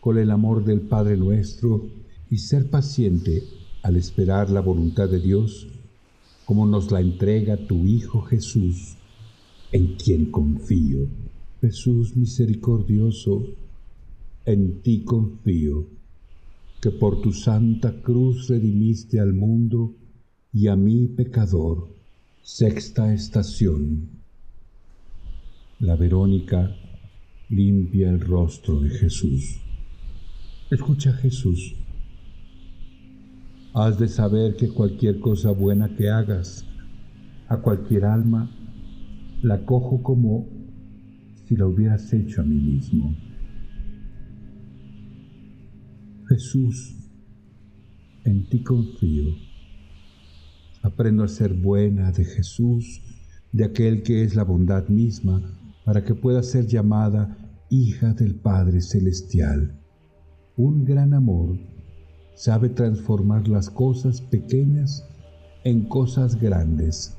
con 0.00 0.18
el 0.18 0.28
amor 0.32 0.64
del 0.64 0.80
Padre 0.80 1.16
nuestro 1.16 1.86
y 2.32 2.38
ser 2.38 2.68
paciente 2.68 3.44
al 3.84 3.94
esperar 3.94 4.50
la 4.50 4.60
voluntad 4.60 5.08
de 5.08 5.20
Dios, 5.20 5.68
como 6.46 6.66
nos 6.66 6.90
la 6.90 7.00
entrega 7.00 7.56
tu 7.68 7.86
Hijo 7.86 8.22
Jesús, 8.22 8.96
en 9.70 9.94
quien 9.94 10.32
confío. 10.32 11.06
Jesús 11.60 12.16
misericordioso, 12.16 13.54
en 14.44 14.82
ti 14.82 15.04
confío, 15.04 15.94
que 16.86 16.92
por 16.92 17.20
tu 17.20 17.32
santa 17.32 18.00
cruz 18.00 18.46
redimiste 18.48 19.18
al 19.18 19.34
mundo 19.34 19.96
y 20.52 20.68
a 20.68 20.76
mí 20.76 21.08
pecador. 21.08 21.88
Sexta 22.42 23.12
estación. 23.12 24.08
La 25.80 25.96
Verónica 25.96 26.76
limpia 27.48 28.08
el 28.08 28.20
rostro 28.20 28.78
de 28.78 28.90
Jesús. 28.90 29.60
Escucha 30.70 31.12
Jesús. 31.14 31.74
Has 33.74 33.98
de 33.98 34.06
saber 34.06 34.54
que 34.54 34.68
cualquier 34.68 35.18
cosa 35.18 35.50
buena 35.50 35.96
que 35.96 36.08
hagas 36.08 36.64
a 37.48 37.56
cualquier 37.56 38.04
alma 38.04 38.48
la 39.42 39.66
cojo 39.66 40.04
como 40.04 40.46
si 41.46 41.56
la 41.56 41.66
hubieras 41.66 42.12
hecho 42.12 42.42
a 42.42 42.44
mí 42.44 42.54
mismo. 42.54 43.25
Jesús, 46.28 46.96
en 48.24 48.48
ti 48.48 48.64
confío. 48.64 49.26
Aprendo 50.82 51.22
a 51.22 51.28
ser 51.28 51.54
buena 51.54 52.10
de 52.10 52.24
Jesús, 52.24 53.00
de 53.52 53.64
aquel 53.64 54.02
que 54.02 54.24
es 54.24 54.34
la 54.34 54.42
bondad 54.42 54.88
misma, 54.88 55.40
para 55.84 56.02
que 56.02 56.16
pueda 56.16 56.42
ser 56.42 56.66
llamada 56.66 57.64
hija 57.70 58.12
del 58.12 58.34
Padre 58.34 58.80
Celestial. 58.80 59.80
Un 60.56 60.84
gran 60.84 61.14
amor 61.14 61.58
sabe 62.34 62.70
transformar 62.70 63.46
las 63.46 63.70
cosas 63.70 64.20
pequeñas 64.20 65.08
en 65.62 65.88
cosas 65.88 66.40
grandes 66.40 67.16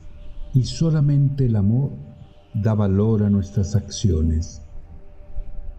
y 0.53 0.63
solamente 0.63 1.45
el 1.45 1.55
amor 1.55 1.91
da 2.53 2.73
valor 2.73 3.23
a 3.23 3.29
nuestras 3.29 3.73
acciones. 3.73 4.61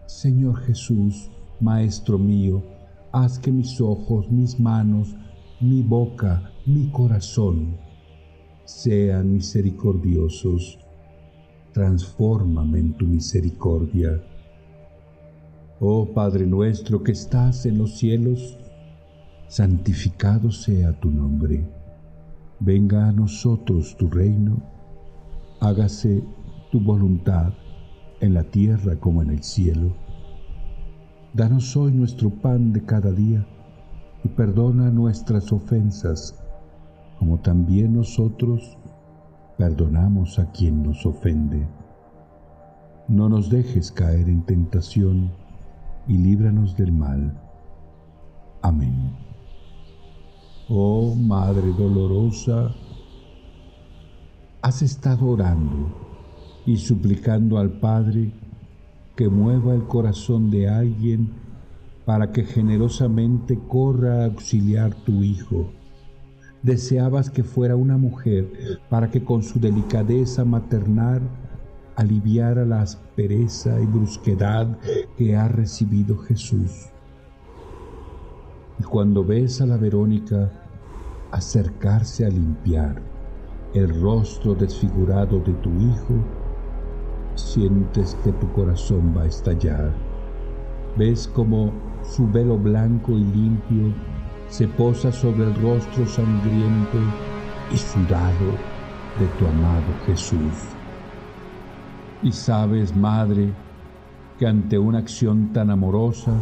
Señor 0.07 0.61
Jesús, 0.61 1.29
Maestro 1.59 2.17
mío, 2.17 2.78
haz 3.11 3.39
que 3.39 3.51
mis 3.51 3.79
ojos, 3.81 4.29
mis 4.29 4.59
manos, 4.59 5.15
mi 5.59 5.81
boca, 5.81 6.51
mi 6.65 6.91
corazón 6.91 7.77
sean 8.65 9.33
misericordiosos. 9.33 10.79
Transfórmame 11.73 12.79
en 12.79 12.93
tu 12.93 13.05
misericordia. 13.05 14.21
Oh 15.79 16.05
Padre 16.13 16.45
nuestro 16.45 17.03
que 17.03 17.13
estás 17.13 17.65
en 17.65 17.77
los 17.77 17.97
cielos, 17.97 18.57
santificado 19.47 20.51
sea 20.51 20.99
tu 20.99 21.09
nombre. 21.09 21.65
Venga 22.59 23.07
a 23.07 23.11
nosotros 23.11 23.95
tu 23.97 24.09
reino, 24.09 24.61
hágase 25.61 26.23
tu 26.71 26.81
voluntad 26.81 27.53
en 28.19 28.33
la 28.33 28.43
tierra 28.43 28.99
como 28.99 29.21
en 29.21 29.29
el 29.29 29.43
cielo. 29.43 29.95
Danos 31.39 31.77
hoy 31.77 31.93
nuestro 31.93 32.29
pan 32.29 32.73
de 32.73 32.83
cada 32.83 33.13
día 33.13 33.47
y 34.25 34.27
perdona 34.27 34.89
nuestras 34.89 35.53
ofensas, 35.53 36.37
como 37.17 37.39
también 37.39 37.93
nosotros 37.93 38.77
perdonamos 39.57 40.37
a 40.37 40.51
quien 40.51 40.83
nos 40.83 41.05
ofende. 41.05 41.65
No 43.07 43.29
nos 43.29 43.49
dejes 43.49 43.89
caer 43.89 44.27
en 44.27 44.41
tentación 44.41 45.31
y 46.09 46.17
líbranos 46.17 46.75
del 46.75 46.91
mal. 46.91 47.41
Amén. 48.61 49.15
Oh 50.67 51.15
Madre 51.15 51.71
dolorosa, 51.71 52.75
has 54.61 54.81
estado 54.81 55.25
orando 55.25 55.87
y 56.65 56.75
suplicando 56.75 57.57
al 57.57 57.79
Padre 57.79 58.33
que 59.19 59.27
mueva 59.27 59.75
el 59.75 59.83
corazón 59.83 60.49
de 60.49 60.69
alguien 60.69 61.33
para 62.05 62.31
que 62.31 62.45
generosamente 62.45 63.59
corra 63.67 64.21
a 64.21 64.25
auxiliar 64.27 64.95
tu 64.95 65.23
Hijo. 65.23 65.73
Deseabas 66.63 67.29
que 67.29 67.43
fuera 67.43 67.75
una 67.75 67.97
mujer 67.97 68.79
para 68.89 69.11
que 69.11 69.21
con 69.21 69.43
su 69.43 69.59
delicadeza 69.59 70.45
maternal 70.45 71.19
aliviara 71.97 72.63
la 72.63 72.81
aspereza 72.81 73.81
y 73.81 73.85
brusquedad 73.87 74.77
que 75.17 75.35
ha 75.35 75.49
recibido 75.49 76.17
Jesús. 76.19 76.87
Y 78.79 78.83
cuando 78.83 79.25
ves 79.25 79.59
a 79.59 79.65
la 79.65 79.75
Verónica 79.75 80.49
acercarse 81.31 82.25
a 82.25 82.29
limpiar 82.29 83.01
el 83.73 84.01
rostro 84.01 84.55
desfigurado 84.55 85.41
de 85.41 85.51
tu 85.55 85.71
Hijo, 85.71 86.38
sientes 87.39 88.15
que 88.23 88.31
tu 88.33 88.51
corazón 88.53 89.13
va 89.15 89.23
a 89.23 89.27
estallar. 89.27 89.91
Ves 90.97 91.27
como 91.27 91.71
su 92.03 92.27
velo 92.27 92.57
blanco 92.57 93.13
y 93.13 93.23
limpio 93.23 93.93
se 94.49 94.67
posa 94.67 95.11
sobre 95.11 95.45
el 95.45 95.55
rostro 95.55 96.05
sangriento 96.07 96.97
y 97.71 97.77
sudado 97.77 98.51
de 99.19 99.27
tu 99.37 99.45
amado 99.45 99.93
Jesús. 100.05 100.53
Y 102.23 102.31
sabes, 102.31 102.95
Madre, 102.95 103.53
que 104.37 104.47
ante 104.47 104.77
una 104.77 104.99
acción 104.99 105.53
tan 105.53 105.69
amorosa, 105.69 106.33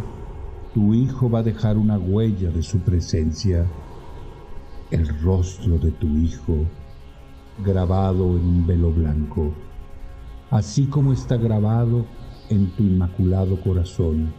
tu 0.74 0.94
Hijo 0.94 1.30
va 1.30 1.40
a 1.40 1.44
dejar 1.44 1.78
una 1.78 1.98
huella 1.98 2.50
de 2.50 2.64
su 2.64 2.80
presencia, 2.80 3.66
el 4.92 5.08
rostro 5.22 5.78
de 5.78 5.92
tu 5.92 6.08
Hijo 6.08 6.66
grabado 7.64 8.38
en 8.38 8.46
un 8.46 8.68
velo 8.68 8.92
blanco 8.92 9.52
así 10.50 10.86
como 10.86 11.14
está 11.14 11.38
grabado 11.38 12.06
en 12.50 12.68
tu 12.72 12.84
inmaculado 12.84 13.60
corazón, 13.62 14.34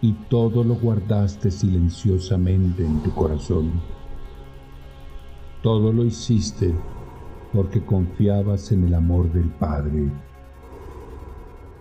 y 0.00 0.12
todo 0.28 0.62
lo 0.62 0.76
guardaste 0.76 1.50
silenciosamente 1.50 2.84
en 2.84 3.02
tu 3.02 3.10
corazón. 3.12 3.72
Todo 5.62 5.92
lo 5.92 6.04
hiciste 6.04 6.74
porque 7.52 7.84
confiabas 7.84 8.70
en 8.70 8.84
el 8.84 8.94
amor 8.94 9.32
del 9.32 9.48
Padre. 9.50 10.12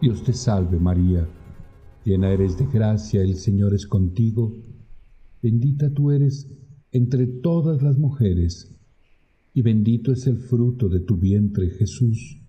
Dios 0.02 0.24
te 0.24 0.34
salve 0.34 0.80
María, 0.80 1.28
llena 2.04 2.30
eres 2.30 2.58
de 2.58 2.66
gracia, 2.66 3.22
el 3.22 3.36
Señor 3.36 3.74
es 3.74 3.86
contigo, 3.86 4.54
bendita 5.42 5.94
tú 5.94 6.12
eres 6.12 6.50
entre 6.92 7.28
todas 7.28 7.82
las 7.84 7.98
mujeres, 7.98 8.76
y 9.54 9.62
bendito 9.62 10.12
es 10.12 10.26
el 10.28 10.38
fruto 10.38 10.90
de 10.90 11.02
tu 11.02 11.18
vientre 11.18 11.70
Jesús. 11.70 12.45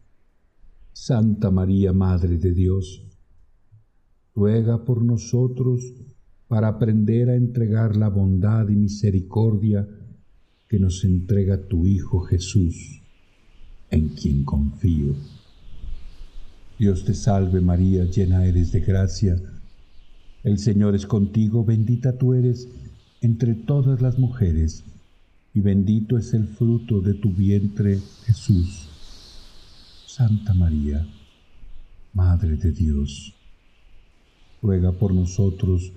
Santa 0.99 1.51
María, 1.51 1.93
Madre 1.93 2.39
de 2.39 2.53
Dios, 2.53 3.05
ruega 4.35 4.83
por 4.83 5.05
nosotros 5.05 5.93
para 6.49 6.69
aprender 6.69 7.29
a 7.29 7.37
entregar 7.37 7.97
la 7.97 8.09
bondad 8.09 8.67
y 8.71 8.77
misericordia 8.77 9.87
que 10.67 10.79
nos 10.79 11.05
entrega 11.05 11.69
tu 11.69 11.87
Hijo 11.87 12.21
Jesús, 12.21 13.03
en 13.91 14.09
quien 14.09 14.45
confío. 14.45 15.15
Dios 16.79 17.05
te 17.05 17.13
salve 17.13 17.61
María, 17.61 18.05
llena 18.05 18.47
eres 18.47 18.73
de 18.73 18.81
gracia, 18.81 19.37
el 20.45 20.59
Señor 20.59 20.95
es 20.95 21.05
contigo, 21.05 21.63
bendita 21.63 22.17
tú 22.17 22.33
eres 22.33 22.69
entre 23.21 23.55
todas 23.55 24.01
las 24.01 24.19
mujeres, 24.19 24.83
y 25.53 25.61
bendito 25.61 26.17
es 26.17 26.33
el 26.33 26.47
fruto 26.47 27.03
de 27.03 27.13
tu 27.13 27.31
vientre 27.31 27.99
Jesús. 28.25 28.86
Santa 30.17 30.55
María, 30.55 31.07
Madre 32.15 32.57
de 32.57 32.73
Dios, 32.73 33.35
ruega 34.63 34.93
por 34.93 35.13
nosotros 35.13 35.93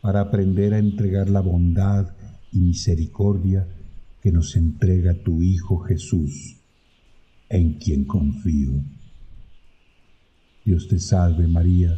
para 0.00 0.20
aprender 0.22 0.74
a 0.74 0.78
entregar 0.78 1.30
la 1.30 1.42
bondad 1.42 2.12
y 2.50 2.58
misericordia 2.58 3.68
que 4.20 4.32
nos 4.32 4.56
entrega 4.56 5.14
tu 5.14 5.42
Hijo 5.42 5.78
Jesús, 5.78 6.56
en 7.48 7.74
quien 7.74 8.04
confío. 8.04 8.82
Dios 10.64 10.88
te 10.88 10.98
salve 10.98 11.46
María, 11.46 11.96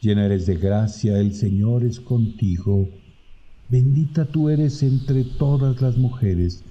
llena 0.00 0.24
eres 0.24 0.46
de 0.46 0.56
gracia, 0.56 1.18
el 1.18 1.34
Señor 1.34 1.84
es 1.84 2.00
contigo, 2.00 2.88
bendita 3.68 4.24
tú 4.24 4.48
eres 4.48 4.82
entre 4.82 5.24
todas 5.24 5.82
las 5.82 5.98
mujeres, 5.98 6.64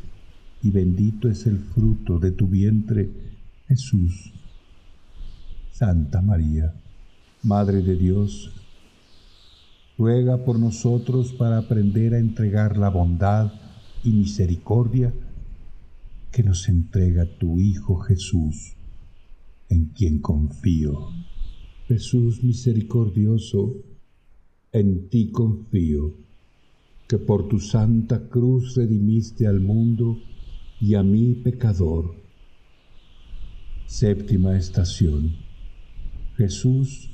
y 0.63 0.71
bendito 0.71 1.29
es 1.29 1.45
el 1.45 1.59
fruto 1.59 2.17
de 2.17 2.31
tu 2.31 2.47
vientre, 2.47 3.28
Jesús. 3.69 4.33
Santa 5.71 6.23
María, 6.23 6.73
Madre 7.43 7.83
de 7.83 7.95
Dios, 7.95 8.51
ruega 9.95 10.43
por 10.43 10.57
nosotros 10.57 11.33
para 11.33 11.59
aprender 11.59 12.15
a 12.15 12.17
entregar 12.17 12.77
la 12.77 12.89
bondad 12.89 13.53
y 14.03 14.09
misericordia 14.09 15.13
que 16.31 16.41
nos 16.41 16.67
entrega 16.67 17.27
tu 17.37 17.59
Hijo 17.59 17.99
Jesús, 17.99 18.73
en 19.69 19.85
quien 19.89 20.19
confío. 20.19 21.09
Jesús 21.87 22.43
misericordioso, 22.43 23.75
en 24.71 25.09
ti 25.09 25.29
confío, 25.29 26.15
que 27.07 27.19
por 27.19 27.47
tu 27.47 27.59
santa 27.59 28.29
cruz 28.29 28.75
redimiste 28.75 29.45
al 29.45 29.59
mundo 29.59 30.17
y 30.81 30.95
a 30.95 31.03
mí 31.03 31.35
pecador 31.35 32.28
Séptima 33.89 34.55
estación. 34.55 35.35
Jesús 36.37 37.09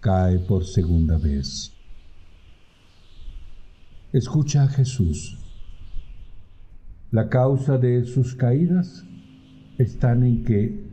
cae 0.00 0.38
por 0.38 0.64
segunda 0.64 1.18
vez. 1.18 1.76
Escucha 4.12 4.62
a 4.62 4.68
Jesús. 4.68 5.36
La 7.10 7.28
causa 7.28 7.76
de 7.76 8.04
sus 8.04 8.36
caídas 8.36 9.04
están 9.78 10.22
en 10.22 10.44
que 10.44 10.86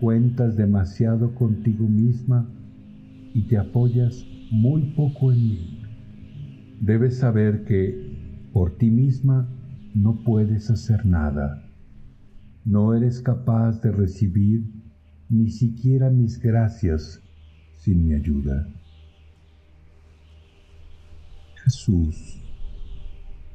cuentas 0.00 0.54
demasiado 0.54 1.34
contigo 1.34 1.88
misma 1.88 2.46
y 3.32 3.48
te 3.48 3.56
apoyas 3.56 4.22
muy 4.50 4.92
poco 4.92 5.32
en 5.32 5.48
mí. 5.48 5.82
Debes 6.82 7.16
saber 7.16 7.64
que 7.64 8.50
por 8.52 8.76
ti 8.76 8.90
misma 8.90 9.48
no 9.94 10.22
puedes 10.22 10.70
hacer 10.70 11.06
nada 11.06 11.67
no 12.68 12.92
eres 12.92 13.22
capaz 13.22 13.80
de 13.80 13.90
recibir 13.90 14.62
ni 15.30 15.50
siquiera 15.50 16.10
mis 16.10 16.38
gracias 16.38 17.22
sin 17.78 18.06
mi 18.06 18.14
ayuda. 18.14 18.68
Jesús, 21.64 22.42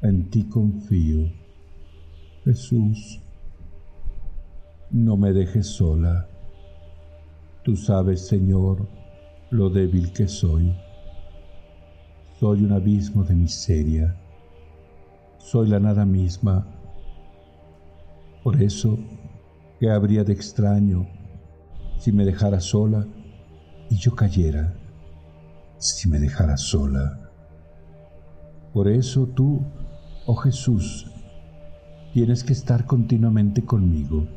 en 0.02 0.28
ti 0.30 0.42
confío. 0.48 1.30
Jesús, 2.44 3.20
no 4.90 5.16
me 5.16 5.32
dejes 5.32 5.68
sola. 5.68 6.28
Tú 7.62 7.76
sabes, 7.76 8.26
Señor, 8.26 8.88
lo 9.50 9.70
débil 9.70 10.12
que 10.12 10.26
soy. 10.26 10.74
Soy 12.40 12.64
un 12.64 12.72
abismo 12.72 13.22
de 13.22 13.34
miseria. 13.36 14.16
Soy 15.38 15.68
la 15.68 15.78
nada 15.78 16.04
misma 16.04 16.73
por 18.44 18.62
eso, 18.62 18.98
¿qué 19.80 19.90
habría 19.90 20.22
de 20.22 20.34
extraño 20.34 21.08
si 21.96 22.12
me 22.12 22.26
dejara 22.26 22.60
sola 22.60 23.06
y 23.88 23.96
yo 23.96 24.14
cayera? 24.14 24.76
Si 25.78 26.10
me 26.10 26.18
dejara 26.18 26.58
sola. 26.58 27.30
Por 28.74 28.86
eso 28.86 29.26
tú, 29.28 29.62
oh 30.26 30.34
Jesús, 30.34 31.10
tienes 32.12 32.44
que 32.44 32.52
estar 32.52 32.84
continuamente 32.84 33.64
conmigo, 33.64 34.28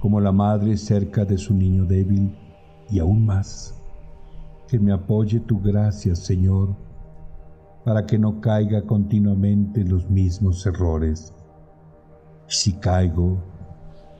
como 0.00 0.20
la 0.20 0.32
madre 0.32 0.76
cerca 0.76 1.24
de 1.24 1.38
su 1.38 1.54
niño 1.54 1.84
débil 1.84 2.36
y 2.90 2.98
aún 2.98 3.24
más, 3.24 3.80
que 4.66 4.80
me 4.80 4.90
apoye 4.90 5.38
tu 5.38 5.60
gracia, 5.60 6.16
Señor, 6.16 6.74
para 7.84 8.06
que 8.06 8.18
no 8.18 8.40
caiga 8.40 8.82
continuamente 8.82 9.82
en 9.82 9.90
los 9.90 10.10
mismos 10.10 10.66
errores 10.66 11.32
si 12.46 12.74
caigo, 12.74 13.38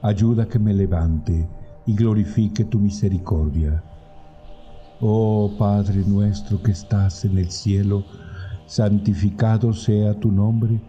ayuda 0.03 0.47
que 0.47 0.59
me 0.59 0.72
levante 0.72 1.49
y 1.87 1.95
glorifique 1.95 2.64
tu 2.64 2.79
misericordia. 2.79 3.83
Oh 5.01 5.51
Padre 5.59 6.03
nuestro 6.07 6.62
que 6.62 6.72
estás 6.72 7.25
en 7.25 7.39
el 7.39 7.51
cielo, 7.51 8.05
santificado 8.66 9.72
sea 9.72 10.18
tu 10.18 10.33
nombre, 10.33 10.81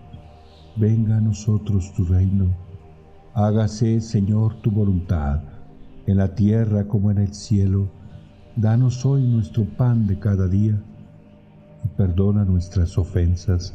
venga 0.75 1.17
a 1.17 1.21
nosotros 1.21 1.93
tu 1.93 2.05
reino. 2.05 2.55
Hágase, 3.33 3.99
Señor, 3.99 4.61
tu 4.61 4.71
voluntad, 4.71 5.41
en 6.07 6.17
la 6.17 6.33
tierra 6.33 6.87
como 6.87 7.11
en 7.11 7.17
el 7.17 7.33
cielo. 7.33 7.89
Danos 8.55 9.05
hoy 9.05 9.23
nuestro 9.23 9.65
pan 9.65 10.07
de 10.07 10.17
cada 10.17 10.47
día 10.47 10.81
y 11.83 11.87
perdona 11.97 12.45
nuestras 12.45 12.97
ofensas 12.97 13.73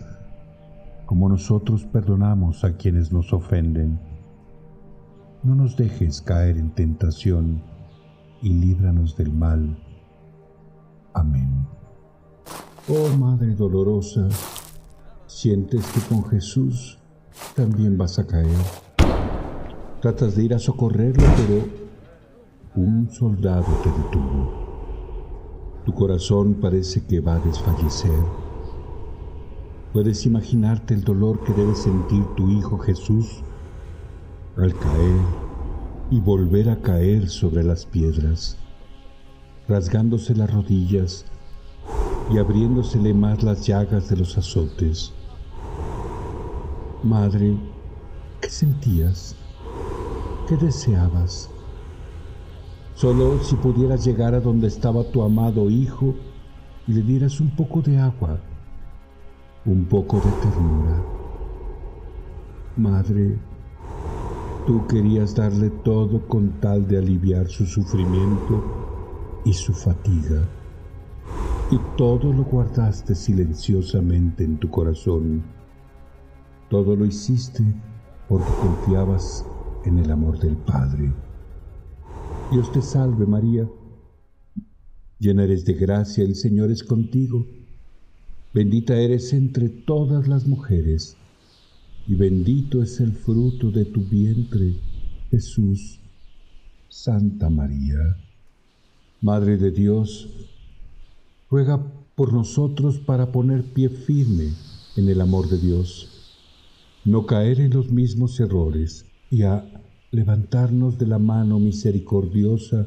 como 1.10 1.28
nosotros 1.28 1.86
perdonamos 1.86 2.62
a 2.62 2.76
quienes 2.76 3.10
nos 3.10 3.32
ofenden. 3.32 3.98
No 5.42 5.56
nos 5.56 5.76
dejes 5.76 6.22
caer 6.22 6.56
en 6.56 6.70
tentación 6.70 7.64
y 8.40 8.50
líbranos 8.50 9.16
del 9.16 9.32
mal. 9.32 9.76
Amén. 11.12 11.66
Oh 12.88 13.08
Madre 13.16 13.56
dolorosa, 13.56 14.28
sientes 15.26 15.84
que 15.90 16.00
con 16.02 16.24
Jesús 16.26 17.00
también 17.56 17.98
vas 17.98 18.20
a 18.20 18.26
caer. 18.28 18.62
Tratas 20.00 20.36
de 20.36 20.44
ir 20.44 20.54
a 20.54 20.60
socorrerlo, 20.60 21.24
pero 21.36 21.64
un 22.76 23.10
soldado 23.10 23.66
te 23.82 23.90
detuvo. 23.90 25.82
Tu 25.84 25.92
corazón 25.92 26.58
parece 26.60 27.04
que 27.04 27.18
va 27.18 27.34
a 27.34 27.40
desfallecer 27.40 28.49
Puedes 29.92 30.24
imaginarte 30.24 30.94
el 30.94 31.02
dolor 31.02 31.42
que 31.42 31.52
debe 31.52 31.74
sentir 31.74 32.24
tu 32.36 32.48
Hijo 32.48 32.78
Jesús 32.78 33.42
al 34.56 34.72
caer 34.78 35.20
y 36.12 36.20
volver 36.20 36.70
a 36.70 36.80
caer 36.80 37.28
sobre 37.28 37.64
las 37.64 37.86
piedras, 37.86 38.56
rasgándose 39.66 40.36
las 40.36 40.54
rodillas 40.54 41.24
y 42.32 42.38
abriéndosele 42.38 43.12
más 43.14 43.42
las 43.42 43.66
llagas 43.66 44.08
de 44.08 44.18
los 44.18 44.38
azotes. 44.38 45.12
Madre, 47.02 47.56
¿qué 48.40 48.48
sentías? 48.48 49.34
¿Qué 50.48 50.56
deseabas? 50.56 51.50
Solo 52.94 53.42
si 53.42 53.56
pudieras 53.56 54.04
llegar 54.04 54.34
a 54.34 54.40
donde 54.40 54.68
estaba 54.68 55.02
tu 55.02 55.20
amado 55.20 55.68
Hijo 55.68 56.14
y 56.86 56.92
le 56.92 57.02
dieras 57.02 57.40
un 57.40 57.50
poco 57.56 57.82
de 57.82 57.98
agua 57.98 58.38
un 59.66 59.84
poco 59.84 60.16
de 60.16 60.30
ternura. 60.42 61.04
Madre, 62.76 63.38
tú 64.66 64.86
querías 64.86 65.34
darle 65.34 65.68
todo 65.68 66.26
con 66.28 66.60
tal 66.60 66.86
de 66.88 66.98
aliviar 66.98 67.46
su 67.46 67.66
sufrimiento 67.66 68.62
y 69.44 69.52
su 69.52 69.74
fatiga, 69.74 70.48
y 71.70 71.78
todo 71.96 72.32
lo 72.32 72.44
guardaste 72.44 73.14
silenciosamente 73.14 74.44
en 74.44 74.58
tu 74.58 74.70
corazón. 74.70 75.42
Todo 76.70 76.96
lo 76.96 77.04
hiciste 77.04 77.62
porque 78.28 78.50
confiabas 78.62 79.44
en 79.84 79.98
el 79.98 80.10
amor 80.10 80.38
del 80.38 80.56
Padre. 80.56 81.12
Dios 82.50 82.72
te 82.72 82.80
salve 82.80 83.26
María, 83.26 83.68
llena 85.18 85.44
eres 85.44 85.64
de 85.64 85.74
gracia, 85.74 86.24
el 86.24 86.34
Señor 86.34 86.70
es 86.70 86.82
contigo 86.82 87.44
Bendita 88.52 88.98
eres 88.98 89.32
entre 89.32 89.68
todas 89.68 90.26
las 90.26 90.48
mujeres, 90.48 91.16
y 92.08 92.16
bendito 92.16 92.82
es 92.82 92.98
el 92.98 93.12
fruto 93.12 93.70
de 93.70 93.84
tu 93.84 94.00
vientre, 94.00 94.74
Jesús. 95.30 96.00
Santa 96.88 97.48
María, 97.48 98.16
Madre 99.20 99.56
de 99.56 99.70
Dios, 99.70 100.28
ruega 101.48 101.80
por 102.16 102.32
nosotros 102.32 102.98
para 102.98 103.30
poner 103.30 103.62
pie 103.62 103.88
firme 103.88 104.48
en 104.96 105.08
el 105.08 105.20
amor 105.20 105.48
de 105.48 105.58
Dios, 105.58 106.08
no 107.04 107.26
caer 107.26 107.60
en 107.60 107.70
los 107.70 107.92
mismos 107.92 108.40
errores 108.40 109.06
y 109.30 109.42
a 109.42 109.64
levantarnos 110.10 110.98
de 110.98 111.06
la 111.06 111.20
mano 111.20 111.60
misericordiosa 111.60 112.84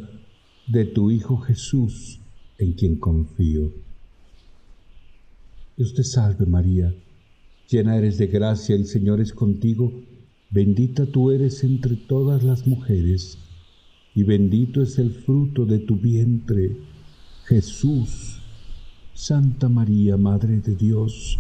de 0.68 0.84
tu 0.84 1.10
Hijo 1.10 1.38
Jesús, 1.38 2.20
en 2.58 2.74
quien 2.74 2.98
confío 2.98 3.83
Dios 5.76 5.96
te 5.96 6.04
salve 6.04 6.46
María, 6.46 6.94
llena 7.68 7.98
eres 7.98 8.20
de 8.20 8.28
gracia, 8.28 8.76
el 8.76 8.86
Señor 8.86 9.20
es 9.20 9.34
contigo, 9.34 9.92
bendita 10.52 11.08
tú 11.08 11.32
eres 11.32 11.64
entre 11.64 11.96
todas 11.96 12.44
las 12.44 12.68
mujeres, 12.68 13.40
y 14.14 14.22
bendito 14.22 14.84
es 14.84 15.00
el 15.00 15.10
fruto 15.10 15.66
de 15.66 15.80
tu 15.80 15.96
vientre, 15.96 16.78
Jesús. 17.46 18.40
Santa 19.16 19.70
María, 19.70 20.18
Madre 20.18 20.60
de 20.60 20.76
Dios, 20.76 21.40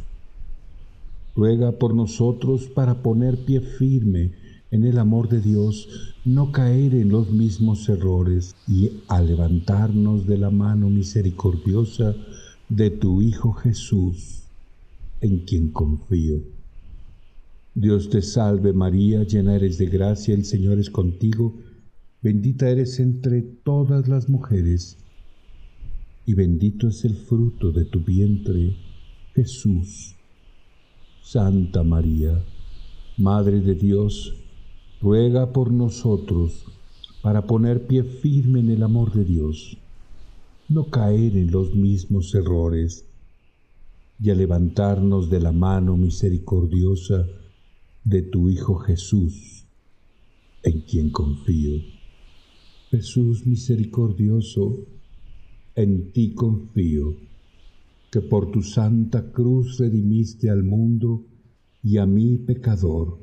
ruega 1.35 1.73
por 1.73 1.95
nosotros 1.95 2.67
para 2.67 3.01
poner 3.01 3.37
pie 3.45 3.61
firme 3.61 4.31
en 4.71 4.83
el 4.83 4.97
amor 4.99 5.27
de 5.27 5.41
Dios, 5.41 6.15
no 6.23 6.51
caer 6.51 6.95
en 6.95 7.09
los 7.09 7.29
mismos 7.31 7.89
errores 7.89 8.55
y 8.67 8.89
a 9.07 9.21
levantarnos 9.21 10.25
de 10.25 10.37
la 10.37 10.49
mano 10.49 10.89
misericordiosa 10.89 12.15
de 12.75 12.89
tu 12.89 13.21
Hijo 13.21 13.53
Jesús, 13.53 14.47
en 15.21 15.45
quien 15.45 15.69
confío. 15.69 16.41
Dios 17.75 18.09
te 18.09 18.23
salve 18.23 18.73
María, 18.73 19.21
llena 19.23 19.55
eres 19.55 19.77
de 19.77 19.85
gracia, 19.85 20.33
el 20.33 20.43
Señor 20.43 20.79
es 20.79 20.89
contigo, 20.89 21.53
bendita 22.23 22.67
eres 22.67 22.99
entre 22.99 23.43
todas 23.43 24.07
las 24.07 24.27
mujeres, 24.27 24.97
y 26.25 26.33
bendito 26.33 26.87
es 26.87 27.05
el 27.05 27.15
fruto 27.15 27.71
de 27.71 27.85
tu 27.85 27.99
vientre, 27.99 28.75
Jesús. 29.35 30.15
Santa 31.21 31.83
María, 31.83 32.43
Madre 33.17 33.59
de 33.61 33.75
Dios, 33.75 34.33
ruega 34.99 35.53
por 35.53 35.71
nosotros 35.71 36.65
para 37.21 37.45
poner 37.45 37.85
pie 37.85 38.03
firme 38.03 38.61
en 38.61 38.71
el 38.71 38.81
amor 38.81 39.13
de 39.13 39.25
Dios 39.25 39.77
no 40.73 40.89
caer 40.89 41.37
en 41.37 41.51
los 41.51 41.75
mismos 41.75 42.33
errores 42.33 43.05
y 44.19 44.31
a 44.31 44.35
levantarnos 44.35 45.29
de 45.29 45.39
la 45.39 45.51
mano 45.51 45.95
misericordiosa 45.95 47.27
de 48.03 48.23
tu 48.23 48.49
Hijo 48.49 48.75
Jesús, 48.79 49.65
en 50.63 50.81
quien 50.81 51.11
confío. 51.11 51.79
Jesús 52.89 53.45
misericordioso, 53.45 54.79
en 55.75 56.11
ti 56.11 56.33
confío, 56.33 57.17
que 58.11 58.21
por 58.21 58.51
tu 58.51 58.63
santa 58.63 59.31
cruz 59.31 59.77
redimiste 59.77 60.49
al 60.49 60.63
mundo 60.63 61.23
y 61.83 61.97
a 61.97 62.05
mí 62.05 62.37
pecador. 62.37 63.19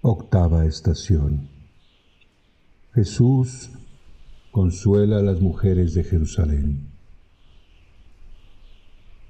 Octava 0.00 0.66
estación. 0.66 1.48
Jesús 2.94 3.70
consuela 4.52 5.16
a 5.16 5.22
las 5.22 5.40
mujeres 5.40 5.94
de 5.94 6.04
Jerusalén. 6.04 6.90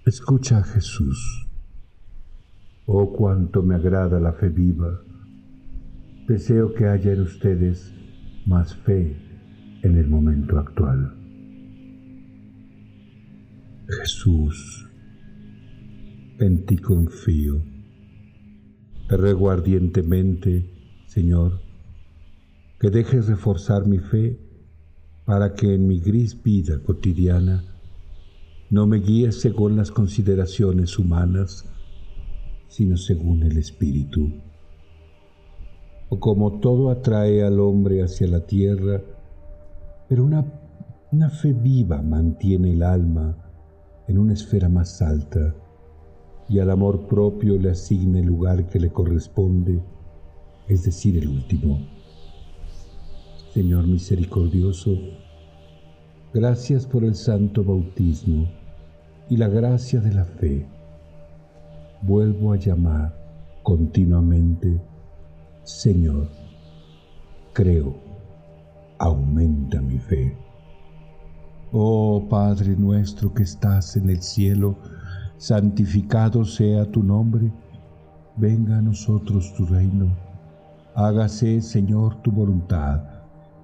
Escucha 0.05 0.65
Jesús. 0.65 1.47
Oh, 2.87 3.13
cuánto 3.13 3.63
me 3.63 3.77
agrada 3.77 4.19
la 4.19 4.33
fe 4.33 4.49
viva. 4.49 5.01
Deseo 6.27 6.75
que 6.75 6.87
haya 6.87 7.13
en 7.13 7.21
ustedes 7.21 7.95
más 8.47 8.75
fe 8.75 9.17
en 9.83 9.97
el 9.97 10.09
momento 10.09 10.59
actual. 10.59 11.15
Jesús, 14.01 14.91
en 16.41 16.67
ti 16.67 16.79
confío. 16.79 17.63
Te 19.09 19.17
ruego 19.17 19.53
ardientemente, 19.53 20.69
Señor, 21.07 21.61
que 22.81 22.91
dejes 22.91 23.29
reforzar 23.29 23.87
mi 23.87 24.01
fe 24.01 24.42
para 25.25 25.55
que 25.55 25.75
en 25.75 25.87
mi 25.87 26.01
gris 26.01 26.43
vida 26.43 26.83
cotidiana 26.83 27.65
no 28.71 28.87
me 28.87 28.99
guíes 28.99 29.41
según 29.41 29.77
las 29.77 29.91
consideraciones 29.91 30.99
humanas, 30.99 31.67
sino 32.69 32.97
según 32.97 33.43
el 33.43 33.59
Espíritu. 33.59 34.33
O 36.09 36.19
como 36.19 36.59
todo 36.59 36.91
atrae 36.91 37.45
al 37.45 37.61
hombre 37.61 38.03
hacia 38.03 38.27
la 38.29 38.47
tierra, 38.47 39.03
pero 40.09 40.25
una, 40.25 40.45
una 41.13 41.31
fe 41.31 41.53
viva 41.53 42.03
mantiene 42.03 42.73
el 42.73 42.83
alma 42.83 43.37
en 44.09 44.19
una 44.19 44.33
esfera 44.33 44.69
más 44.69 45.03
alta 45.03 45.55
y 46.49 46.59
al 46.59 46.71
amor 46.71 47.07
propio 47.07 47.59
le 47.59 47.71
asigna 47.71 48.19
el 48.19 48.27
lugar 48.27 48.69
que 48.69 48.81
le 48.81 48.91
corresponde, 48.91 49.83
es 50.69 50.85
decir, 50.85 51.17
el 51.17 51.29
último. 51.29 51.79
Señor 53.53 53.87
misericordioso, 53.87 54.97
gracias 56.33 56.87
por 56.87 57.05
el 57.05 57.15
santo 57.15 57.63
bautismo 57.63 58.49
y 59.29 59.37
la 59.37 59.47
gracia 59.47 60.01
de 60.01 60.15
la 60.15 60.25
fe, 60.25 60.67
vuelvo 62.01 62.55
a 62.55 62.57
llamar 62.57 63.15
continuamente, 63.63 64.81
Señor, 65.65 66.31
creo, 67.53 67.95
aumenta 68.99 69.83
mi 69.83 69.99
fe. 69.99 70.35
Oh 71.73 72.27
Padre 72.31 72.75
nuestro 72.75 73.35
que 73.35 73.43
estás 73.43 73.99
en 73.99 74.09
el 74.09 74.23
cielo, 74.23 74.79
santificado 75.37 76.47
sea 76.47 76.91
tu 76.91 77.03
nombre, 77.03 77.53
venga 78.35 78.79
a 78.79 78.83
nosotros 78.83 79.53
tu 79.55 79.67
reino, 79.67 80.17
hágase 80.95 81.61
Señor 81.61 82.23
tu 82.23 82.33
voluntad, 82.33 83.12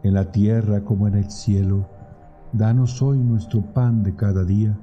en 0.02 0.14
la 0.14 0.30
tierra 0.30 0.84
como 0.84 1.08
en 1.08 1.14
el 1.14 1.30
cielo, 1.30 1.88
danos 2.52 3.02
hoy 3.02 3.18
nuestro 3.18 3.62
pan 3.62 4.02
de 4.02 4.14
cada 4.14 4.44
día 4.44 4.78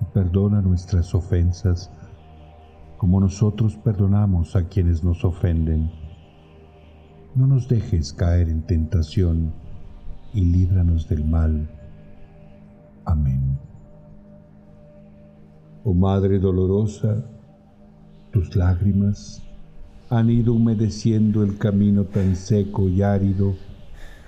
y 0.00 0.04
perdona 0.12 0.60
nuestras 0.60 1.14
ofensas, 1.14 1.90
como 2.96 3.20
nosotros 3.20 3.76
perdonamos 3.76 4.56
a 4.56 4.64
quienes 4.68 5.04
nos 5.04 5.24
ofenden. 5.24 5.90
No 7.34 7.46
nos 7.46 7.68
dejes 7.68 8.12
caer 8.12 8.48
en 8.48 8.62
tentación 8.62 9.52
y 10.34 10.40
líbranos 10.40 11.08
del 11.08 11.24
mal. 11.24 11.68
Amén. 13.04 13.58
Oh 15.84 15.94
Madre 15.94 16.38
dolorosa, 16.38 17.24
tus 18.32 18.56
lágrimas 18.56 19.42
han 20.10 20.28
ido 20.30 20.54
humedeciendo 20.54 21.42
el 21.42 21.56
camino 21.56 22.04
tan 22.04 22.34
seco 22.34 22.88
y 22.88 23.02
árido 23.02 23.54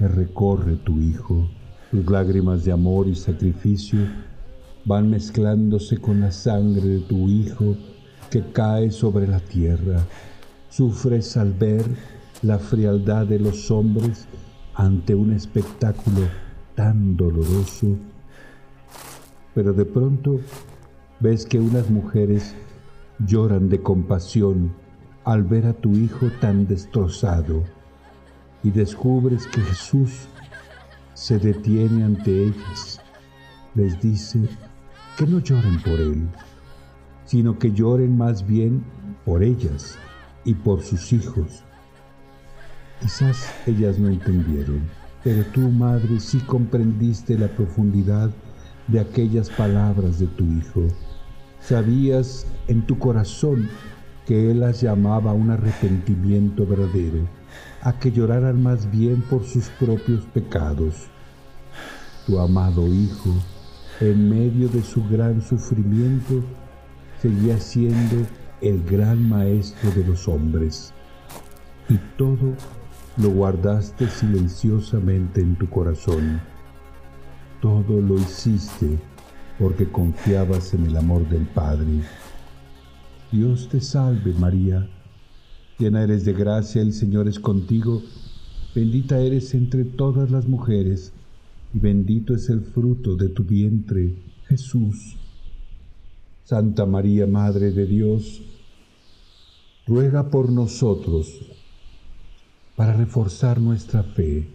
que 0.01 0.09
recorre 0.09 0.77
tu 0.77 0.99
Hijo. 0.99 1.47
Tus 1.91 2.11
lágrimas 2.11 2.65
de 2.65 2.73
amor 2.73 3.07
y 3.07 3.15
sacrificio 3.15 4.01
van 4.87 5.11
mezclándose 5.11 5.99
con 5.99 6.21
la 6.21 6.33
sangre 6.33 6.89
de 6.89 7.01
tu 7.01 7.29
Hijo 7.29 7.77
que 8.31 8.43
cae 8.51 8.91
sobre 8.93 9.27
la 9.27 9.41
tierra. 9.41 10.03
Sufres 10.71 11.37
al 11.37 11.53
ver 11.53 11.85
la 12.41 12.59
frialdad 12.59 13.27
de 13.27 13.41
los 13.41 13.71
hombres 13.71 14.27
ante 14.75 15.15
un 15.15 15.35
espectáculo 15.35 16.23
tan 16.75 17.19
doloroso, 17.19 17.99
pero 19.55 19.75
de 19.75 19.85
pronto 19.85 20.41
ves 21.19 21.45
que 21.45 21.61
unas 21.61 21.91
mujeres 21.91 22.55
lloran 23.19 23.69
de 23.69 23.83
compasión 23.83 24.73
al 25.25 25.43
ver 25.43 25.67
a 25.67 25.75
tu 25.75 25.91
hijo 25.93 26.29
tan 26.41 26.67
destrozado 26.67 27.65
y 28.63 28.71
descubres 28.71 29.47
que 29.47 29.61
Jesús 29.61 30.29
se 31.15 31.39
detiene 31.39 32.05
ante 32.05 32.45
ellas. 32.45 33.01
Les 33.75 34.01
dice, 34.01 34.49
que 35.17 35.27
no 35.27 35.39
lloren 35.39 35.81
por 35.83 36.01
él, 36.01 36.27
sino 37.27 37.59
que 37.59 37.73
lloren 37.73 38.17
más 38.17 38.47
bien 38.47 38.83
por 39.25 39.43
ellas 39.43 39.99
y 40.45 40.55
por 40.55 40.83
sus 40.83 41.13
hijos. 41.13 41.63
Quizás 43.01 43.53
ellas 43.67 43.99
no 43.99 44.09
entendieron, 44.09 44.81
pero 45.23 45.45
tú, 45.53 45.61
madre, 45.61 46.21
sí 46.21 46.39
comprendiste 46.39 47.39
la 47.39 47.49
profundidad 47.49 48.31
de 48.89 49.01
aquellas 49.01 49.51
palabras 49.51 50.19
de 50.19 50.27
tu 50.27 50.45
hijo. 50.45 50.89
Sabías 51.61 52.47
en 52.69 52.87
tu 52.87 52.99
corazón 52.99 53.69
que 54.27 54.51
él 54.51 54.61
las 54.61 54.81
llamaba 54.81 55.35
un 55.35 55.51
arrepentimiento 55.51 56.67
verdadero, 56.67 57.29
a 57.83 57.93
que 57.99 58.13
lloraran 58.13 58.63
más 58.63 58.91
bien 58.91 59.23
por 59.23 59.45
sus 59.45 59.69
propios 59.71 60.25
pecados. 60.27 61.09
Tu 62.27 62.39
amado 62.39 62.87
hijo, 62.87 63.31
en 64.01 64.29
medio 64.29 64.69
de 64.69 64.83
su 64.83 65.03
gran 65.09 65.41
sufrimiento, 65.43 66.43
seguía 67.21 67.59
siendo 67.59 68.27
el 68.61 68.83
gran 68.85 69.29
maestro 69.29 69.91
de 69.93 70.05
los 70.05 70.29
hombres. 70.29 70.93
Y 71.89 71.99
todo 72.17 72.55
lo 73.17 73.31
guardaste 73.31 74.09
silenciosamente 74.09 75.41
en 75.41 75.57
tu 75.57 75.69
corazón. 75.69 76.41
Todo 77.61 78.01
lo 78.01 78.17
hiciste 78.17 78.99
porque 79.59 79.91
confiabas 79.91 80.73
en 80.75 80.87
el 80.87 80.97
amor 80.97 81.29
del 81.29 81.47
Padre. 81.47 82.03
Dios 83.31 83.69
te 83.69 83.81
salve 83.81 84.33
María, 84.35 84.89
llena 85.81 86.03
eres 86.03 86.27
de 86.27 86.35
gracia, 86.35 86.83
el 86.83 86.93
Señor 86.93 87.27
es 87.27 87.41
contigo, 87.41 88.03
bendita 88.75 89.19
eres 89.19 89.55
entre 89.55 89.85
todas 89.85 90.31
las 90.31 90.47
mujeres 90.47 91.13
y 91.73 91.79
bendito 91.79 92.35
es 92.35 92.51
el 92.51 92.61
fruto 92.61 93.17
de 93.17 93.31
tu 93.31 93.45
vientre, 93.45 94.15
Jesús. 94.47 95.17
Santa 96.45 96.85
María, 96.85 97.27
Madre 97.27 97.71
de 97.71 97.87
Dios, 97.87 98.43
ruega 99.87 100.29
por 100.29 100.53
nosotros 100.53 101.41
para 102.77 102.93
reforzar 102.93 103.59
nuestra 103.59 104.03
fe 104.03 104.49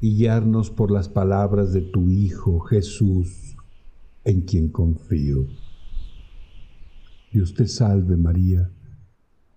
y 0.00 0.16
guiarnos 0.16 0.70
por 0.70 0.90
las 0.90 1.10
palabras 1.10 1.74
de 1.74 1.82
tu 1.82 2.08
Hijo 2.08 2.60
Jesús, 2.60 3.56
en 4.24 4.40
quien 4.42 4.68
confío. 4.68 5.46
Dios 7.30 7.52
te 7.52 7.66
salve 7.68 8.16
María, 8.16 8.70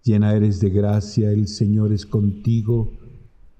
llena 0.03 0.33
eres 0.33 0.59
de 0.59 0.69
gracia, 0.69 1.31
el 1.31 1.47
Señor 1.47 1.93
es 1.93 2.05
contigo, 2.05 2.93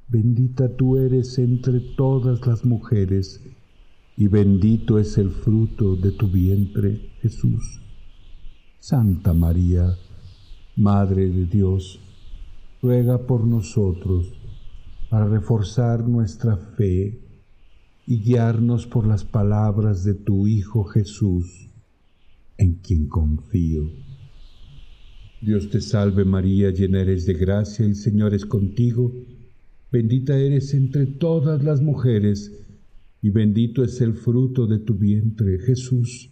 Bendita 0.07 0.75
tú 0.75 0.97
eres 0.97 1.39
entre 1.39 1.79
todas 1.79 2.45
las 2.45 2.65
mujeres, 2.65 3.41
y 4.15 4.27
bendito 4.27 4.99
es 4.99 5.17
el 5.17 5.31
fruto 5.31 5.95
de 5.95 6.11
tu 6.11 6.27
vientre, 6.27 7.09
Jesús. 7.21 7.81
Santa 8.79 9.33
María, 9.33 9.97
Madre 10.75 11.29
de 11.29 11.45
Dios, 11.45 11.99
ruega 12.81 13.25
por 13.25 13.47
nosotros 13.47 14.33
para 15.09 15.25
reforzar 15.25 16.07
nuestra 16.07 16.57
fe 16.57 17.19
y 18.05 18.19
guiarnos 18.19 18.85
por 18.85 19.07
las 19.07 19.23
palabras 19.23 20.03
de 20.03 20.13
tu 20.13 20.47
Hijo 20.47 20.83
Jesús, 20.83 21.69
en 22.57 22.75
quien 22.75 23.07
confío. 23.07 23.89
Dios 25.45 25.69
te 25.69 25.81
salve 25.81 26.23
María, 26.23 26.71
llena 26.71 27.01
eres 27.01 27.25
de 27.25 27.33
gracia, 27.33 27.85
el 27.85 27.97
Señor 27.97 28.33
es 28.33 28.45
contigo, 28.45 29.11
Bendita 29.91 30.39
eres 30.39 30.73
entre 30.73 31.05
todas 31.05 31.61
las 31.65 31.81
mujeres, 31.81 32.63
y 33.21 33.29
bendito 33.29 33.83
es 33.83 33.99
el 33.99 34.13
fruto 34.13 34.67
de 34.67 34.79
tu 34.79 34.93
vientre, 34.93 35.59
Jesús. 35.59 36.31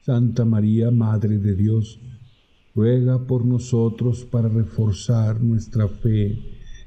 Santa 0.00 0.46
María, 0.46 0.90
Madre 0.90 1.36
de 1.36 1.54
Dios, 1.54 2.00
ruega 2.74 3.26
por 3.26 3.44
nosotros 3.44 4.24
para 4.24 4.48
reforzar 4.48 5.42
nuestra 5.42 5.86
fe 5.86 6.38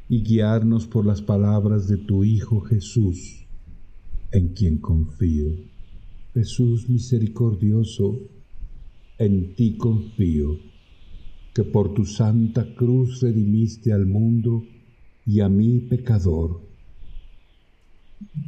y 0.09 0.23
guiarnos 0.23 0.87
por 0.87 1.05
las 1.05 1.21
palabras 1.21 1.87
de 1.87 1.97
tu 1.97 2.23
Hijo 2.23 2.61
Jesús, 2.61 3.45
en 4.31 4.55
quien 4.55 4.79
confío. 4.79 5.51
Jesús 6.33 6.89
misericordioso, 6.89 8.19
en 9.19 9.53
ti 9.53 9.77
confío, 9.77 10.57
que 11.57 11.63
por 11.63 11.95
tu 11.95 12.05
santa 12.05 12.75
cruz 12.75 13.19
redimiste 13.19 13.91
al 13.91 14.05
mundo 14.05 14.63
y 15.25 15.39
a 15.39 15.49
mí 15.49 15.79
pecador. 15.79 16.61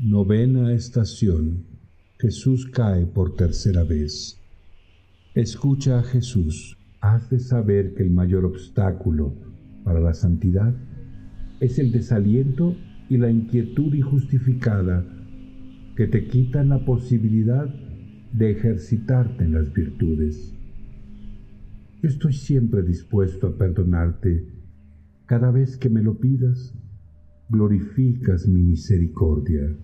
Novena 0.04 0.72
estación. 0.74 1.66
Jesús 2.20 2.68
cae 2.68 3.08
por 3.08 3.36
tercera 3.36 3.84
vez. 3.84 4.40
Escucha 5.34 5.98
a 5.98 6.04
Jesús. 6.04 6.78
Has 7.02 7.32
de 7.32 7.40
saber 7.40 7.96
que 7.96 8.04
el 8.04 8.12
mayor 8.12 8.46
obstáculo 8.46 9.34
para 9.84 10.00
la 10.00 10.14
santidad 10.14 10.76
es 11.60 11.80
el 11.80 11.92
desaliento 11.92 12.76
y 13.10 13.18
la 13.18 13.32
inquietud 13.32 13.92
injustificada 13.92 15.04
que 15.96 16.06
te 16.06 16.28
quitan 16.28 16.70
la 16.70 16.86
posibilidad 16.86 17.66
de 18.34 18.52
ejercitarte 18.52 19.46
en 19.46 19.54
las 19.54 19.74
virtudes. 19.74 20.59
Estoy 22.02 22.32
siempre 22.32 22.82
dispuesto 22.82 23.48
a 23.48 23.58
perdonarte. 23.58 24.48
Cada 25.26 25.52
vez 25.52 25.76
que 25.76 25.90
me 25.90 26.02
lo 26.02 26.18
pidas, 26.18 26.74
glorificas 27.50 28.48
mi 28.48 28.62
misericordia. 28.62 29.76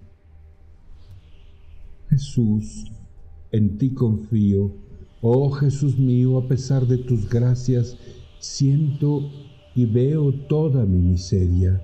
Jesús, 2.10 2.90
en 3.52 3.78
ti 3.78 3.94
confío. 3.94 4.78
Oh 5.22 5.52
Jesús 5.52 6.00
mío, 6.00 6.38
a 6.38 6.48
pesar 6.48 6.88
de 6.88 7.00
tus 7.00 7.30
gracias, 7.30 7.98
siento 8.40 9.30
y 9.76 9.86
veo 9.86 10.32
toda 10.48 10.86
mi 10.86 11.02
miseria. 11.02 11.82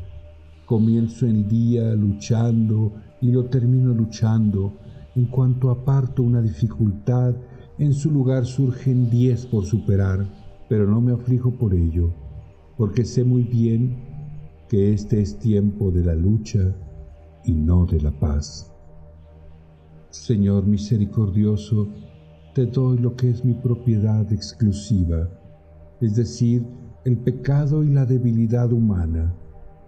Comienzo 0.65 1.25
el 1.25 1.45
día 1.49 1.93
luchando 1.93 2.93
y 3.19 3.33
lo 3.33 3.49
termino 3.49 3.93
luchando. 3.93 4.77
En 5.13 5.25
cuanto 5.25 5.71
aparto 5.71 6.23
una 6.23 6.41
dificultad, 6.41 7.35
en 7.81 7.95
su 7.95 8.11
lugar 8.11 8.45
surgen 8.45 9.09
diez 9.09 9.47
por 9.47 9.65
superar, 9.65 10.27
pero 10.69 10.87
no 10.87 11.01
me 11.01 11.13
aflijo 11.13 11.49
por 11.49 11.73
ello, 11.73 12.13
porque 12.77 13.03
sé 13.03 13.23
muy 13.23 13.41
bien 13.41 13.97
que 14.69 14.93
este 14.93 15.19
es 15.19 15.39
tiempo 15.39 15.89
de 15.89 16.03
la 16.03 16.13
lucha 16.13 16.75
y 17.43 17.53
no 17.53 17.87
de 17.87 17.99
la 17.99 18.11
paz. 18.11 18.71
Señor 20.11 20.67
misericordioso, 20.67 21.87
te 22.53 22.67
doy 22.67 22.99
lo 22.99 23.15
que 23.15 23.31
es 23.31 23.43
mi 23.43 23.55
propiedad 23.55 24.31
exclusiva, 24.31 25.27
es 26.01 26.15
decir, 26.15 26.63
el 27.03 27.17
pecado 27.17 27.83
y 27.83 27.89
la 27.89 28.05
debilidad 28.05 28.71
humana. 28.71 29.33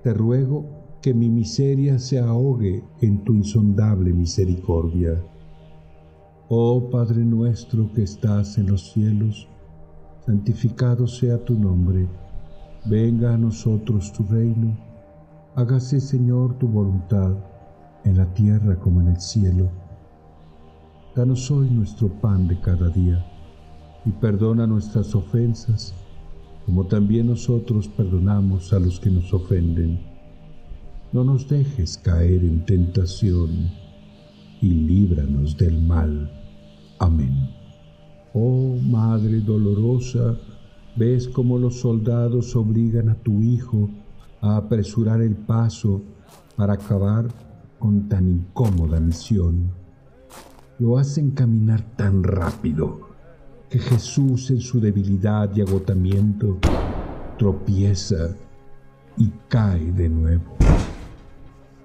Te 0.02 0.16
ruego 0.16 0.98
que 1.04 1.14
mi 1.14 1.30
miseria 1.30 2.00
se 2.00 2.18
ahogue 2.18 2.84
en 3.02 3.24
tu 3.24 3.36
insondable 3.36 4.12
misericordia. 4.14 5.24
Oh 6.56 6.88
Padre 6.92 7.26
nuestro 7.26 7.92
que 7.94 8.04
estás 8.04 8.60
en 8.60 8.68
los 8.68 8.92
cielos, 8.92 9.48
santificado 10.24 11.08
sea 11.08 11.44
tu 11.44 11.58
nombre, 11.58 12.08
venga 12.86 13.34
a 13.34 13.38
nosotros 13.40 14.14
tu 14.14 14.24
reino, 14.26 14.78
hágase 15.56 16.00
Señor 16.00 16.60
tu 16.60 16.68
voluntad, 16.68 17.34
en 18.04 18.18
la 18.18 18.32
tierra 18.36 18.76
como 18.76 19.02
en 19.02 19.08
el 19.08 19.20
cielo. 19.20 19.68
Danos 21.16 21.50
hoy 21.50 21.72
nuestro 21.72 22.10
pan 22.22 22.48
de 22.48 22.60
cada 22.62 22.88
día, 22.90 23.26
y 24.06 24.12
perdona 24.12 24.68
nuestras 24.68 25.16
ofensas, 25.16 25.96
como 26.68 26.86
también 26.86 27.26
nosotros 27.26 27.88
perdonamos 27.88 28.74
a 28.74 28.80
los 28.80 29.00
que 29.00 29.10
nos 29.10 29.34
ofenden 29.34 30.00
no 31.14 31.24
nos 31.24 31.48
dejes 31.48 31.98
caer 31.98 32.44
en 32.44 32.64
tentación 32.64 33.72
y 34.62 34.70
líbranos 34.70 35.58
del 35.58 35.82
mal. 35.82 36.43
Amén. 37.00 37.50
Oh 38.34 38.78
Madre 38.82 39.42
dolorosa, 39.42 40.38
ves 40.96 41.28
cómo 41.28 41.58
los 41.58 41.80
soldados 41.80 42.56
obligan 42.56 43.10
a 43.10 43.16
tu 43.16 43.42
Hijo 43.42 43.90
a 44.42 44.58
apresurar 44.58 45.22
el 45.22 45.36
paso 45.36 46.02
para 46.56 46.74
acabar 46.74 47.28
con 47.80 48.08
tan 48.08 48.28
incómoda 48.28 49.00
misión. 49.00 49.72
Lo 50.80 50.98
hacen 50.98 51.32
caminar 51.32 51.82
tan 51.96 52.24
rápido 52.24 53.02
que 53.70 53.80
Jesús 53.80 54.50
en 54.52 54.62
su 54.62 54.80
debilidad 54.80 55.50
y 55.56 55.62
agotamiento 55.62 56.60
tropieza 57.38 58.36
y 59.18 59.32
cae 59.48 59.92
de 59.92 60.10
nuevo. 60.10 60.56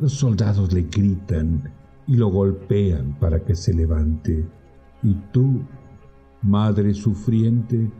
Los 0.01 0.13
soldados 0.13 0.73
le 0.73 0.83
gritan 0.83 1.73
y 2.07 2.17
lo 2.17 2.29
golpean 2.29 3.19
para 3.19 3.41
que 3.41 3.55
se 3.55 3.75
levante. 3.75 4.47
Y 5.03 5.15
tú, 5.33 5.63
madre 6.43 6.95
sufriente, 6.95 7.91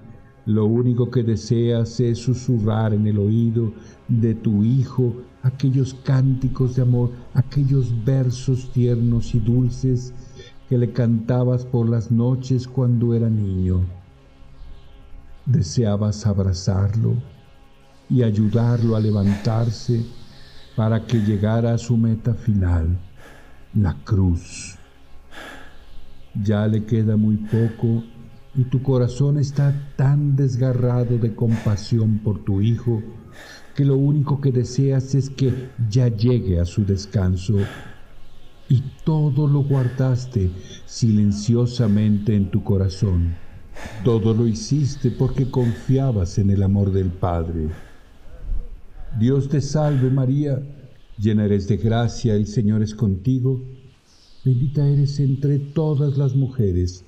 lo 0.47 0.65
único 0.65 1.11
que 1.11 1.23
deseas 1.23 2.01
es 2.01 2.19
susurrar 2.19 2.95
en 2.95 3.07
el 3.07 3.19
oído 3.19 3.73
de 4.09 4.35
tu 4.35 4.65
hijo 4.65 5.15
aquellos 5.43 5.95
cánticos 6.05 6.77
de 6.77 6.83
amor, 6.83 7.11
aquellos 7.35 7.93
versos 8.05 8.71
tiernos 8.73 9.35
y 9.35 9.41
dulces 9.41 10.15
que 10.69 10.79
le 10.79 10.93
cantabas 10.93 11.65
por 11.65 11.89
las 11.89 12.11
noches 12.11 12.67
cuando 12.67 13.15
era 13.15 13.29
niño. 13.29 13.83
Deseabas 15.47 16.27
abrazarlo 16.27 17.15
y 18.11 18.23
ayudarlo 18.23 18.97
a 18.97 19.01
levantarse 19.01 20.03
para 20.77 21.05
que 21.05 21.19
llegara 21.19 21.75
a 21.75 21.79
su 21.79 21.97
meta 21.97 22.35
final, 22.35 22.99
la 23.75 23.95
cruz. 24.05 24.78
Ya 26.43 26.67
le 26.67 26.85
queda 26.85 27.17
muy 27.17 27.37
poco 27.37 28.05
y 28.55 28.65
tu 28.65 28.83
corazón 28.83 29.39
está 29.39 29.73
tan 29.97 30.37
desgarrado 30.37 31.19
de 31.19 31.35
compasión 31.35 32.19
por 32.19 32.45
tu 32.45 32.61
hijo 32.61 33.03
que 33.79 33.85
lo 33.85 33.97
único 33.97 34.41
que 34.41 34.51
deseas 34.51 35.15
es 35.15 35.31
que 35.31 35.71
ya 35.89 36.09
llegue 36.09 36.59
a 36.59 36.65
su 36.65 36.85
descanso. 36.85 37.59
Y 38.69 38.83
todo 39.05 39.47
lo 39.47 39.63
guardaste 39.63 40.51
silenciosamente 40.85 42.35
en 42.35 42.51
tu 42.51 42.65
corazón. 42.65 43.37
Todo 44.05 44.35
lo 44.35 44.49
hiciste 44.49 45.13
porque 45.13 45.49
confiabas 45.49 46.39
en 46.39 46.51
el 46.51 46.65
amor 46.65 46.91
del 46.91 47.11
Padre. 47.11 47.69
Dios 49.19 49.49
te 49.49 49.61
salve 49.61 50.11
María, 50.11 50.61
llena 51.17 51.45
eres 51.45 51.69
de 51.69 51.77
gracia, 51.77 52.35
el 52.35 52.49
Señor 52.49 52.83
es 52.83 52.97
contigo, 52.97 53.65
bendita 54.45 54.89
eres 54.89 55.21
entre 55.21 55.59
todas 55.59 56.17
las 56.17 56.35
mujeres, 56.35 57.05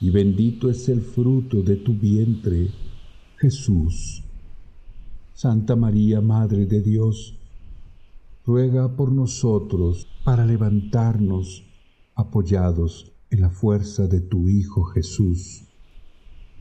y 0.00 0.10
bendito 0.10 0.70
es 0.70 0.88
el 0.88 1.00
fruto 1.00 1.62
de 1.62 1.76
tu 1.76 1.94
vientre, 1.94 2.70
Jesús. 3.38 4.22
Santa 5.32 5.76
María, 5.76 6.20
Madre 6.20 6.66
de 6.66 6.80
Dios, 6.80 7.38
ruega 8.44 8.96
por 8.96 9.12
nosotros 9.12 10.06
para 10.24 10.46
levantarnos 10.46 11.64
apoyados 12.14 13.12
en 13.30 13.40
la 13.40 13.50
fuerza 13.50 14.06
de 14.06 14.20
tu 14.20 14.48
Hijo 14.48 14.84
Jesús, 14.84 15.64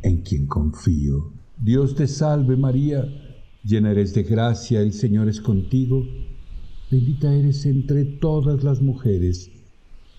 en 0.02 0.22
quien 0.22 0.48
confío. 0.48 1.32
Dios 1.58 1.96
te 1.96 2.08
salve 2.08 2.58
María, 2.58 3.06
Llena 3.66 3.90
eres 3.90 4.14
de 4.14 4.22
gracia, 4.22 4.80
el 4.82 4.94
Señor 4.94 5.28
es 5.28 5.42
contigo, 5.42 6.06
bendita 6.92 7.34
eres 7.34 7.66
entre 7.66 8.06
todas 8.06 8.64
las 8.64 8.80
mujeres, 8.80 9.50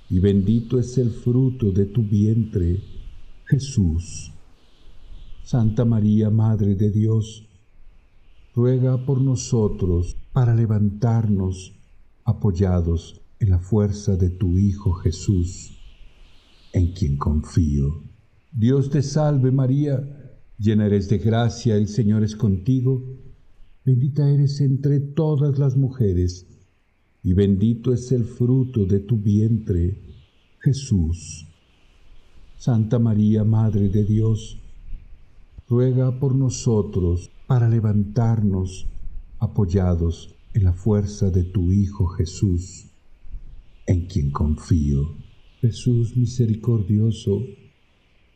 y 0.08 0.20
bendito 0.20 0.78
es 0.78 0.98
el 0.98 1.10
fruto 1.10 1.72
de 1.72 1.86
tu 1.86 2.02
vientre, 2.02 2.80
Jesús. 3.44 4.32
Santa 5.42 5.84
María, 5.84 6.30
Madre 6.30 6.74
de 6.74 6.90
Dios, 6.90 7.48
ruega 8.54 9.04
por 9.04 9.20
nosotros 9.20 10.16
para 10.32 10.54
levantarnos 10.54 11.74
apoyados 12.24 13.20
en 13.38 13.50
la 13.50 13.58
fuerza 13.58 14.16
de 14.16 14.30
tu 14.30 14.58
Hijo 14.58 14.92
Jesús, 14.94 15.76
en 16.72 16.92
quien 16.92 17.16
confío. 17.16 18.02
Dios 18.52 18.90
te 18.90 19.02
salve 19.02 19.50
María, 19.50 20.36
llena 20.58 20.86
eres 20.86 21.08
de 21.08 21.18
gracia, 21.18 21.76
el 21.76 21.88
Señor 21.88 22.24
es 22.24 22.34
contigo, 22.34 23.04
bendita 23.84 24.28
eres 24.28 24.60
entre 24.60 25.00
todas 25.00 25.58
las 25.58 25.76
mujeres, 25.76 26.45
y 27.26 27.32
bendito 27.32 27.92
es 27.92 28.12
el 28.12 28.24
fruto 28.24 28.86
de 28.86 29.00
tu 29.00 29.16
vientre, 29.16 29.98
Jesús. 30.60 31.44
Santa 32.56 33.00
María, 33.00 33.42
Madre 33.42 33.88
de 33.88 34.04
Dios, 34.04 34.60
ruega 35.68 36.20
por 36.20 36.36
nosotros 36.36 37.28
para 37.48 37.68
levantarnos 37.68 38.86
apoyados 39.40 40.36
en 40.54 40.62
la 40.62 40.72
fuerza 40.72 41.28
de 41.30 41.42
tu 41.42 41.72
Hijo 41.72 42.06
Jesús, 42.06 42.86
en 43.88 44.06
quien 44.06 44.30
confío. 44.30 45.16
Jesús 45.60 46.16
misericordioso, 46.16 47.42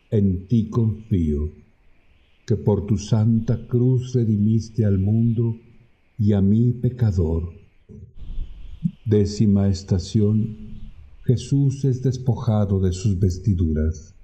en 0.09 0.47
ti 0.47 0.69
confío 0.69 1.49
que 2.45 2.57
por 2.57 2.85
tu 2.85 2.97
santa 2.97 3.67
cruz 3.67 4.11
redimiste 4.13 4.83
al 4.83 4.99
mundo 4.99 5.55
y 6.19 6.33
a 6.33 6.41
mí 6.41 6.73
pecador. 6.73 7.60
Décima 9.11 9.67
estación. 9.67 10.55
Jesús 11.25 11.83
es 11.83 12.01
despojado 12.01 12.79
de 12.79 12.93
sus 12.93 13.19
vestiduras. 13.19 14.15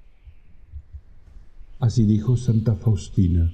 Así 1.78 2.06
dijo 2.06 2.38
Santa 2.38 2.74
Faustina. 2.74 3.54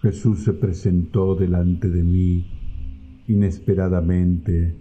Jesús 0.00 0.44
se 0.44 0.52
presentó 0.52 1.34
delante 1.34 1.88
de 1.88 2.04
mí 2.04 2.46
inesperadamente, 3.26 4.78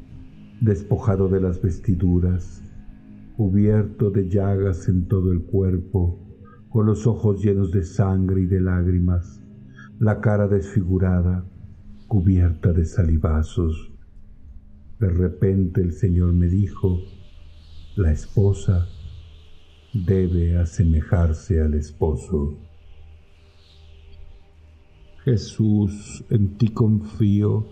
despojado 0.62 1.28
de 1.28 1.42
las 1.42 1.60
vestiduras, 1.60 2.62
cubierto 3.36 4.12
de 4.12 4.30
llagas 4.30 4.88
en 4.89 5.08
todo 5.08 5.32
el 5.32 5.42
cuerpo, 5.42 6.20
con 6.70 6.86
los 6.86 7.08
ojos 7.08 7.44
llenos 7.44 7.72
de 7.72 7.84
sangre 7.84 8.42
y 8.42 8.46
de 8.46 8.62
lágrimas, 8.62 9.42
la 9.98 10.22
cara 10.22 10.48
desfigurada, 10.48 11.44
cubierta 12.08 12.74
de 12.74 12.86
salivazos. 12.86 13.91
De 15.02 15.10
repente 15.10 15.82
el 15.82 15.93
Señor 15.93 16.32
me 16.34 16.45
dijo, 16.45 16.99
la 17.95 18.12
esposa 18.12 18.88
debe 19.93 20.60
asemejarse 20.60 21.60
al 21.60 21.74
esposo. 21.74 22.54
Jesús, 25.26 26.24
en 26.30 26.56
ti 26.56 26.68
confío, 26.68 27.66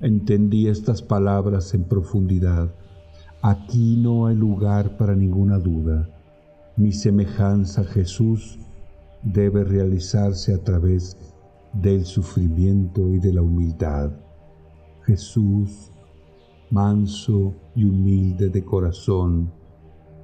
entendí 0.00 0.68
estas 0.68 1.02
palabras 1.02 1.74
en 1.74 1.82
profundidad. 1.82 2.72
Aquí 3.42 3.96
no 3.96 4.28
hay 4.28 4.36
lugar 4.36 4.96
para 4.96 5.16
ninguna 5.16 5.58
duda. 5.58 6.08
Mi 6.76 6.92
semejanza 6.92 7.80
a 7.80 7.86
Jesús 7.86 8.60
debe 9.24 9.64
realizarse 9.64 10.54
a 10.54 10.58
través 10.58 11.16
del 11.72 12.04
sufrimiento 12.04 13.08
y 13.08 13.18
de 13.18 13.32
la 13.32 13.42
humildad. 13.42 14.12
Jesús, 15.06 15.91
manso 16.72 17.52
y 17.74 17.84
humilde 17.84 18.48
de 18.48 18.64
corazón, 18.64 19.52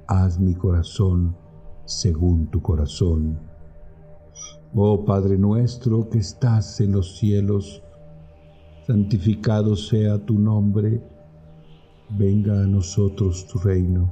haz 0.07 0.39
mi 0.39 0.55
corazón 0.55 1.37
según 1.85 2.47
tu 2.47 2.59
corazón. 2.59 3.39
Oh 4.73 5.05
Padre 5.05 5.37
nuestro 5.37 6.09
que 6.09 6.17
estás 6.17 6.81
en 6.81 6.93
los 6.93 7.19
cielos, 7.19 7.83
santificado 8.87 9.75
sea 9.75 10.17
tu 10.25 10.39
nombre, 10.39 11.03
venga 12.17 12.63
a 12.63 12.65
nosotros 12.65 13.45
tu 13.45 13.59
reino, 13.59 14.11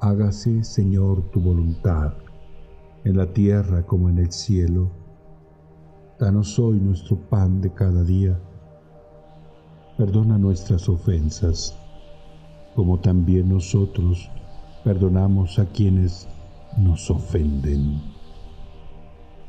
hágase 0.00 0.64
Señor 0.64 1.30
tu 1.30 1.42
voluntad, 1.42 2.14
en 3.04 3.18
la 3.18 3.30
tierra 3.34 3.84
como 3.84 4.08
en 4.08 4.16
el 4.16 4.32
cielo. 4.32 4.90
Danos 6.18 6.58
hoy 6.58 6.80
nuestro 6.80 7.18
pan 7.28 7.60
de 7.60 7.70
cada 7.74 8.02
día. 8.02 8.40
Perdona 9.98 10.38
nuestras 10.38 10.88
ofensas, 10.88 11.76
como 12.76 13.00
también 13.00 13.48
nosotros 13.48 14.30
perdonamos 14.84 15.58
a 15.58 15.66
quienes 15.66 16.28
nos 16.76 17.10
ofenden. 17.10 18.00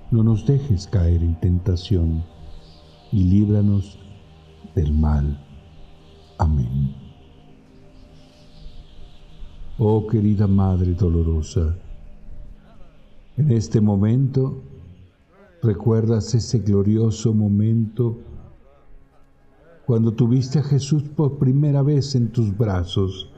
No 0.10 0.24
nos 0.24 0.48
dejes 0.48 0.88
caer 0.88 1.22
en 1.22 1.40
tentación 1.40 2.24
y 3.12 3.26
líbranos 3.26 4.00
del 4.74 4.92
mal. 4.92 5.40
Amén. 6.40 6.96
Oh 9.78 10.08
querida 10.08 10.48
Madre 10.48 10.96
dolorosa, 10.96 11.78
en 13.38 13.52
este 13.52 13.80
momento 13.80 14.64
recuerdas 15.62 16.34
ese 16.34 16.58
glorioso 16.58 17.36
momento 17.36 18.18
cuando 19.90 20.14
tuviste 20.14 20.60
a 20.60 20.62
Jesús 20.62 21.02
por 21.02 21.40
primera 21.40 21.82
vez 21.82 22.14
en 22.14 22.28
tus 22.28 22.56
brazos 22.56 23.32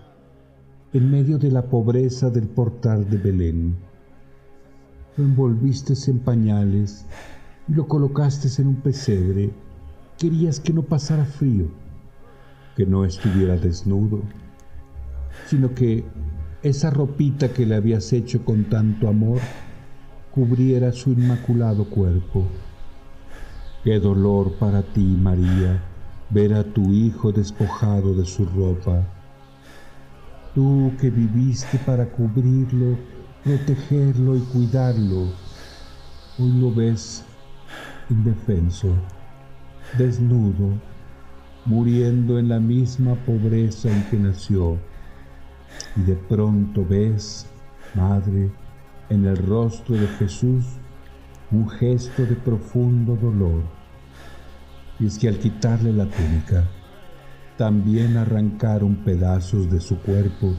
en 0.91 1.09
medio 1.09 1.37
de 1.37 1.49
la 1.49 1.61
pobreza 1.61 2.29
del 2.29 2.45
portal 2.45 3.09
de 3.09 3.15
Belén. 3.15 3.77
Lo 5.15 5.23
envolviste 5.23 5.93
en 6.11 6.19
pañales 6.19 7.05
y 7.69 7.73
lo 7.73 7.87
colocaste 7.87 8.49
en 8.61 8.67
un 8.67 8.75
pesebre. 8.75 9.53
Querías 10.17 10.59
que 10.59 10.73
no 10.73 10.81
pasara 10.81 11.23
frío, 11.23 11.67
que 12.75 12.85
no 12.85 13.05
estuviera 13.05 13.55
desnudo, 13.55 14.19
sino 15.47 15.73
que 15.73 16.03
esa 16.63 16.89
ropita 16.89 17.53
que 17.53 17.65
le 17.65 17.75
habías 17.75 18.11
hecho 18.11 18.43
con 18.43 18.65
tanto 18.65 19.07
amor 19.07 19.39
cubriera 20.31 20.91
su 20.91 21.11
inmaculado 21.11 21.85
cuerpo. 21.85 22.43
Qué 23.85 24.01
dolor 24.01 24.55
para 24.59 24.83
ti, 24.83 25.17
María, 25.17 25.90
ver 26.31 26.53
a 26.53 26.63
tu 26.63 26.91
Hijo 26.91 27.31
despojado 27.31 28.13
de 28.15 28.25
su 28.25 28.45
ropa 28.45 29.05
Tú 30.53 30.91
que 30.99 31.09
viviste 31.09 31.77
para 31.85 32.05
cubrirlo, 32.05 32.97
protegerlo 33.41 34.35
y 34.35 34.41
cuidarlo, 34.41 35.27
hoy 36.37 36.51
lo 36.59 36.73
ves 36.73 37.23
indefenso, 38.09 38.93
desnudo, 39.97 40.73
muriendo 41.63 42.37
en 42.37 42.49
la 42.49 42.59
misma 42.59 43.15
pobreza 43.25 43.89
en 43.89 44.03
que 44.09 44.17
nació. 44.17 44.77
Y 45.95 46.01
de 46.01 46.15
pronto 46.15 46.85
ves, 46.85 47.47
Madre, 47.95 48.51
en 49.07 49.25
el 49.25 49.37
rostro 49.37 49.95
de 49.95 50.07
Jesús 50.19 50.65
un 51.51 51.69
gesto 51.69 52.25
de 52.25 52.35
profundo 52.35 53.15
dolor. 53.15 53.63
Y 55.01 55.07
es 55.07 55.17
que 55.17 55.27
al 55.27 55.39
quitarle 55.39 55.91
la 55.91 56.05
túnica, 56.05 56.69
también 57.57 58.17
arrancaron 58.17 58.97
pedazos 58.97 59.69
de 59.71 59.81
su 59.81 59.97
cuerpo 59.97 60.53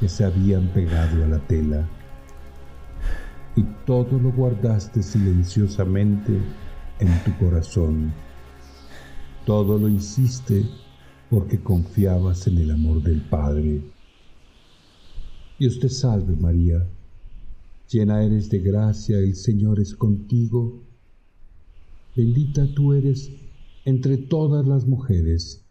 que 0.00 0.08
se 0.08 0.24
habían 0.24 0.66
pegado 0.68 1.24
a 1.24 1.28
la 1.28 1.38
tela. 1.46 1.88
Y 3.54 3.62
todo 3.86 4.18
lo 4.18 4.32
guardaste 4.32 5.04
silenciosamente 5.04 6.32
en 6.98 7.24
tu 7.24 7.36
corazón. 7.38 8.12
Todo 9.46 9.78
lo 9.78 9.88
hiciste 9.88 10.64
porque 11.30 11.60
confiabas 11.60 12.48
en 12.48 12.58
el 12.58 12.72
amor 12.72 13.00
del 13.02 13.20
Padre. 13.20 13.82
Dios 15.60 15.78
te 15.78 15.88
salve 15.88 16.34
María, 16.34 16.84
llena 17.88 18.24
eres 18.24 18.50
de 18.50 18.58
gracia, 18.58 19.18
el 19.18 19.36
Señor 19.36 19.78
es 19.78 19.94
contigo. 19.94 20.82
Bendita 22.16 22.66
tú 22.74 22.92
eres 22.92 23.30
entre 23.84 24.16
todas 24.18 24.66
las 24.66 24.86
mujeres 24.86 25.64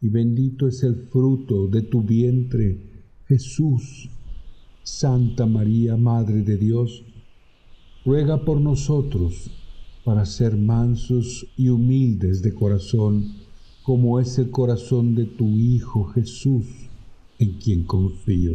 y 0.00 0.08
bendito 0.08 0.68
es 0.68 0.82
el 0.82 0.94
fruto 0.94 1.68
de 1.68 1.82
tu 1.82 2.02
vientre, 2.02 2.78
Jesús. 3.26 4.08
Santa 4.84 5.46
María, 5.46 5.96
Madre 5.96 6.42
de 6.42 6.56
Dios, 6.56 7.02
ruega 8.04 8.44
por 8.44 8.60
nosotros 8.60 9.50
para 10.04 10.24
ser 10.24 10.56
mansos 10.56 11.44
y 11.56 11.70
humildes 11.70 12.40
de 12.40 12.54
corazón, 12.54 13.32
como 13.82 14.20
es 14.20 14.38
el 14.38 14.50
corazón 14.50 15.16
de 15.16 15.24
tu 15.24 15.48
Hijo 15.48 16.04
Jesús, 16.04 16.66
en 17.40 17.54
quien 17.54 17.82
confío. 17.82 18.54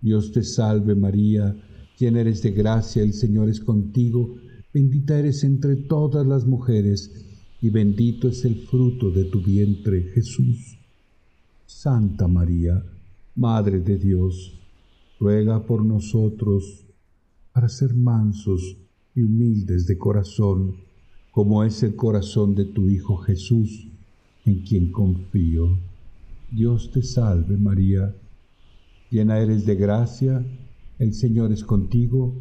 Dios 0.00 0.32
te 0.32 0.42
salve 0.42 0.94
María, 0.94 1.54
llena 1.98 2.22
eres 2.22 2.40
de 2.42 2.52
gracia, 2.52 3.02
el 3.02 3.12
Señor 3.12 3.50
es 3.50 3.60
contigo, 3.60 4.36
bendita 4.72 5.18
eres 5.18 5.44
entre 5.44 5.76
todas 5.76 6.26
las 6.26 6.46
mujeres, 6.46 7.33
y 7.64 7.70
bendito 7.70 8.28
es 8.28 8.44
el 8.44 8.56
fruto 8.56 9.10
de 9.10 9.24
tu 9.24 9.40
vientre, 9.40 10.02
Jesús. 10.12 10.76
Santa 11.64 12.28
María, 12.28 12.84
Madre 13.36 13.80
de 13.80 13.96
Dios, 13.96 14.52
ruega 15.18 15.64
por 15.64 15.82
nosotros 15.82 16.84
para 17.54 17.70
ser 17.70 17.94
mansos 17.94 18.76
y 19.14 19.22
humildes 19.22 19.86
de 19.86 19.96
corazón, 19.96 20.76
como 21.32 21.64
es 21.64 21.82
el 21.82 21.96
corazón 21.96 22.54
de 22.54 22.66
tu 22.66 22.86
Hijo 22.86 23.16
Jesús, 23.16 23.88
en 24.44 24.60
quien 24.60 24.92
confío. 24.92 25.78
Dios 26.50 26.90
te 26.92 27.02
salve 27.02 27.56
María, 27.56 28.14
llena 29.10 29.38
eres 29.38 29.64
de 29.64 29.74
gracia, 29.74 30.44
el 30.98 31.14
Señor 31.14 31.50
es 31.50 31.64
contigo, 31.64 32.34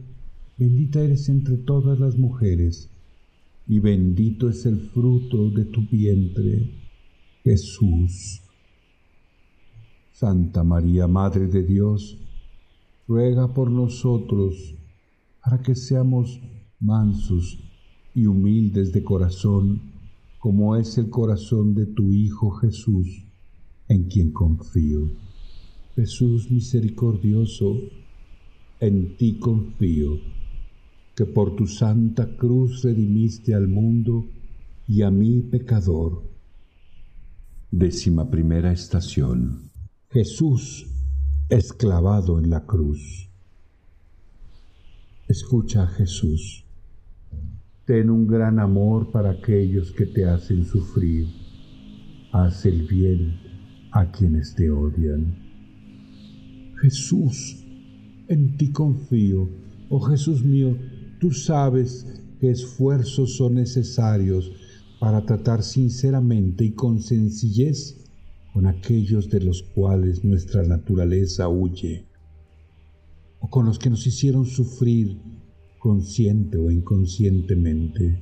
bendita 0.57 0.99
eres 0.99 1.29
entre 1.29 1.55
todas 1.55 1.97
las 1.97 2.17
mujeres, 2.17 2.89
y 3.67 3.79
bendito 3.79 4.49
es 4.49 4.65
el 4.65 4.77
fruto 4.77 5.49
de 5.49 5.65
tu 5.65 5.87
vientre, 5.87 6.69
Jesús. 7.43 8.41
Santa 10.11 10.63
María, 10.63 11.07
Madre 11.07 11.47
de 11.47 11.63
Dios, 11.63 12.17
ruega 13.07 13.53
por 13.53 13.71
nosotros 13.71 14.75
para 15.43 15.61
que 15.61 15.75
seamos 15.75 16.39
mansos 16.79 17.59
y 18.13 18.25
humildes 18.25 18.91
de 18.91 19.03
corazón, 19.03 19.81
como 20.39 20.75
es 20.75 20.97
el 20.97 21.09
corazón 21.09 21.73
de 21.73 21.85
tu 21.85 22.11
Hijo 22.11 22.51
Jesús, 22.51 23.25
en 23.87 24.03
quien 24.05 24.31
confío. 24.31 25.09
Jesús 25.95 26.51
misericordioso, 26.51 27.77
en 28.79 29.15
ti 29.15 29.39
confío 29.39 30.42
que 31.15 31.25
por 31.25 31.55
tu 31.55 31.67
santa 31.67 32.35
cruz 32.37 32.83
redimiste 32.83 33.53
al 33.53 33.67
mundo, 33.67 34.27
y 34.87 35.01
a 35.01 35.11
mí 35.11 35.41
pecador. 35.41 36.23
Décima 37.71 38.29
primera 38.29 38.71
estación. 38.71 39.71
Jesús 40.09 40.85
esclavado 41.49 42.39
en 42.39 42.49
la 42.49 42.65
cruz. 42.65 43.29
Escucha 45.27 45.83
a 45.83 45.87
Jesús. 45.87 46.65
Ten 47.85 48.09
un 48.09 48.27
gran 48.27 48.59
amor 48.59 49.11
para 49.11 49.31
aquellos 49.31 49.91
que 49.91 50.05
te 50.05 50.25
hacen 50.25 50.65
sufrir. 50.65 51.27
Haz 52.31 52.65
el 52.65 52.87
bien 52.87 53.39
a 53.91 54.11
quienes 54.11 54.55
te 54.55 54.69
odian. 54.69 55.35
Jesús, 56.81 57.63
en 58.27 58.57
ti 58.57 58.71
confío. 58.71 59.49
Oh 59.89 59.99
Jesús 60.01 60.43
mío, 60.43 60.77
tú 61.23 61.31
sabes 61.31 62.05
qué 62.37 62.51
esfuerzos 62.51 63.37
son 63.37 63.53
necesarios 63.53 64.51
para 64.99 65.25
tratar 65.25 65.63
sinceramente 65.63 66.65
y 66.65 66.71
con 66.73 67.01
sencillez 67.01 67.95
con 68.51 68.67
aquellos 68.67 69.29
de 69.29 69.39
los 69.39 69.63
cuales 69.63 70.25
nuestra 70.25 70.63
naturaleza 70.63 71.47
huye, 71.47 72.05
o 73.39 73.49
con 73.49 73.65
los 73.65 73.79
que 73.79 73.89
nos 73.89 74.05
hicieron 74.05 74.45
sufrir 74.45 75.17
consciente 75.79 76.57
o 76.57 76.69
inconscientemente. 76.69 78.21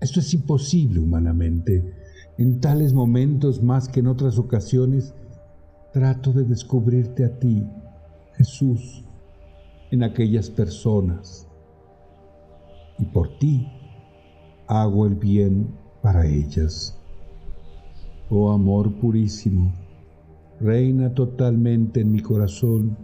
Esto 0.00 0.20
es 0.20 0.32
imposible 0.32 0.98
humanamente. 0.98 1.92
En 2.38 2.58
tales 2.58 2.94
momentos 2.94 3.62
más 3.62 3.86
que 3.86 4.00
en 4.00 4.06
otras 4.06 4.38
ocasiones, 4.38 5.12
trato 5.92 6.32
de 6.32 6.44
descubrirte 6.44 7.26
a 7.26 7.38
ti, 7.38 7.62
Jesús, 8.38 9.04
en 9.92 10.02
aquellas 10.02 10.48
personas. 10.48 11.46
Y 12.98 13.04
por 13.04 13.38
ti 13.38 13.68
hago 14.66 15.06
el 15.06 15.14
bien 15.14 15.76
para 16.02 16.26
ellas. 16.26 16.98
Oh 18.30 18.50
amor 18.50 18.94
purísimo, 18.94 19.70
reina 20.58 21.12
totalmente 21.12 22.00
en 22.00 22.10
mi 22.10 22.20
corazón 22.20 22.96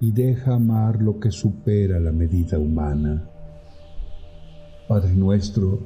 y 0.00 0.12
deja 0.12 0.54
amar 0.54 1.02
lo 1.02 1.18
que 1.18 1.32
supera 1.32 1.98
la 1.98 2.12
medida 2.12 2.60
humana. 2.60 3.28
Padre 4.86 5.14
nuestro, 5.14 5.80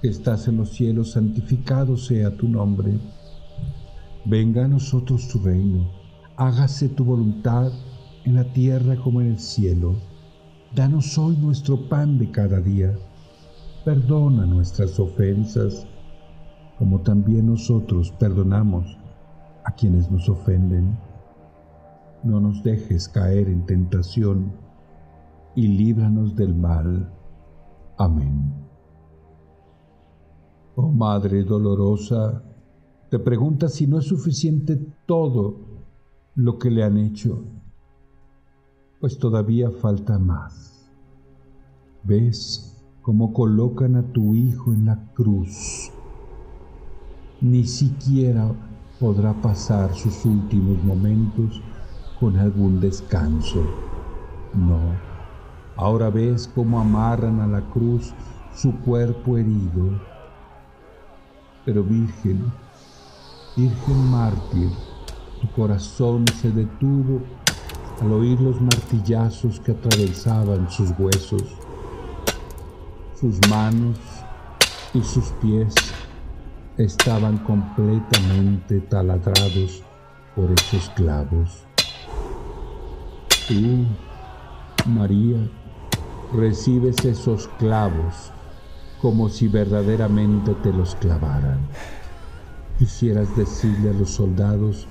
que 0.00 0.08
estás 0.08 0.46
en 0.46 0.58
los 0.58 0.70
cielos, 0.70 1.12
santificado 1.12 1.96
sea 1.96 2.36
tu 2.36 2.48
nombre. 2.48 2.92
Venga 4.24 4.66
a 4.66 4.68
nosotros 4.68 5.26
tu 5.26 5.40
reino, 5.40 5.90
hágase 6.36 6.88
tu 6.88 7.04
voluntad 7.04 7.72
en 8.24 8.34
la 8.34 8.44
tierra 8.52 8.96
como 8.96 9.20
en 9.20 9.28
el 9.28 9.38
cielo. 9.38 9.96
Danos 10.74 11.16
hoy 11.18 11.36
nuestro 11.36 11.88
pan 11.88 12.18
de 12.18 12.30
cada 12.30 12.60
día 12.60 12.94
Perdona 13.88 14.44
nuestras 14.44 15.00
ofensas, 15.00 15.86
como 16.78 17.00
también 17.00 17.46
nosotros 17.46 18.12
perdonamos 18.18 18.98
a 19.64 19.72
quienes 19.72 20.10
nos 20.10 20.28
ofenden. 20.28 20.98
No 22.22 22.38
nos 22.38 22.62
dejes 22.62 23.08
caer 23.08 23.48
en 23.48 23.64
tentación 23.64 24.52
y 25.54 25.68
líbranos 25.68 26.36
del 26.36 26.54
mal. 26.54 27.10
Amén. 27.96 28.52
Oh 30.74 30.90
Madre 30.90 31.42
dolorosa, 31.44 32.42
te 33.08 33.18
preguntas 33.18 33.72
si 33.72 33.86
no 33.86 34.00
es 34.00 34.04
suficiente 34.04 34.76
todo 35.06 35.60
lo 36.34 36.58
que 36.58 36.70
le 36.70 36.84
han 36.84 36.98
hecho, 36.98 37.42
pues 39.00 39.18
todavía 39.18 39.70
falta 39.70 40.18
más. 40.18 40.90
¿Ves? 42.04 42.68
como 43.08 43.32
colocan 43.32 43.96
a 43.96 44.02
tu 44.02 44.34
Hijo 44.34 44.70
en 44.70 44.84
la 44.84 44.98
cruz. 45.14 45.90
Ni 47.40 47.64
siquiera 47.64 48.52
podrá 49.00 49.32
pasar 49.32 49.94
sus 49.94 50.26
últimos 50.26 50.84
momentos 50.84 51.62
con 52.20 52.36
algún 52.36 52.80
descanso. 52.80 53.64
No, 54.52 54.78
ahora 55.76 56.10
ves 56.10 56.50
cómo 56.54 56.78
amarran 56.78 57.40
a 57.40 57.46
la 57.46 57.62
cruz 57.70 58.12
su 58.54 58.78
cuerpo 58.80 59.38
herido. 59.38 59.98
Pero 61.64 61.82
Virgen, 61.82 62.44
Virgen 63.56 64.10
mártir, 64.10 64.68
tu 65.40 65.50
corazón 65.52 66.26
se 66.42 66.50
detuvo 66.50 67.22
al 68.00 68.12
oír 68.12 68.40
los 68.40 68.60
martillazos 68.60 69.60
que 69.60 69.72
atravesaban 69.72 70.70
sus 70.70 70.90
huesos 70.98 71.42
sus 73.20 73.36
manos 73.48 73.98
y 74.94 75.02
sus 75.02 75.24
pies 75.42 75.74
estaban 76.76 77.38
completamente 77.38 78.80
taladrados 78.82 79.82
por 80.36 80.52
esos 80.52 80.88
clavos. 80.90 81.64
Tú, 83.48 83.86
María, 84.86 85.48
recibes 86.32 87.04
esos 87.04 87.48
clavos 87.58 88.30
como 89.02 89.28
si 89.28 89.48
verdaderamente 89.48 90.54
te 90.62 90.72
los 90.72 90.94
clavaran. 90.94 91.58
Quisieras 92.78 93.36
decirle 93.36 93.90
a 93.90 93.94
los 93.94 94.10
soldados 94.10 94.86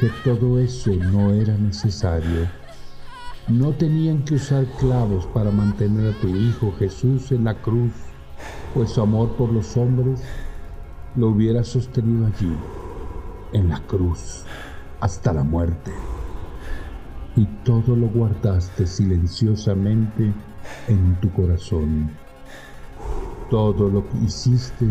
que 0.00 0.08
todo 0.24 0.58
eso 0.58 0.90
no 1.12 1.32
era 1.32 1.56
necesario 1.56 2.48
no 3.48 3.72
tenían 3.72 4.24
que 4.24 4.34
usar 4.34 4.66
clavos 4.78 5.24
para 5.26 5.50
mantener 5.50 6.12
a 6.12 6.20
tu 6.20 6.28
Hijo 6.28 6.74
Jesús 6.78 7.32
en 7.32 7.44
la 7.44 7.54
cruz, 7.54 7.92
pues 8.74 8.90
su 8.90 9.00
amor 9.00 9.30
por 9.36 9.50
los 9.50 9.74
hombres 9.78 10.20
lo 11.16 11.28
hubiera 11.28 11.64
sostenido 11.64 12.26
allí, 12.26 12.54
en 13.54 13.70
la 13.70 13.80
cruz, 13.86 14.44
hasta 15.00 15.32
la 15.32 15.44
muerte. 15.44 15.92
Y 17.36 17.46
todo 17.64 17.96
lo 17.96 18.08
guardaste 18.08 18.86
silenciosamente 18.86 20.30
en 20.88 21.14
tu 21.22 21.32
corazón. 21.32 22.10
Todo 23.48 23.88
lo 23.88 24.06
que 24.10 24.18
hiciste 24.18 24.86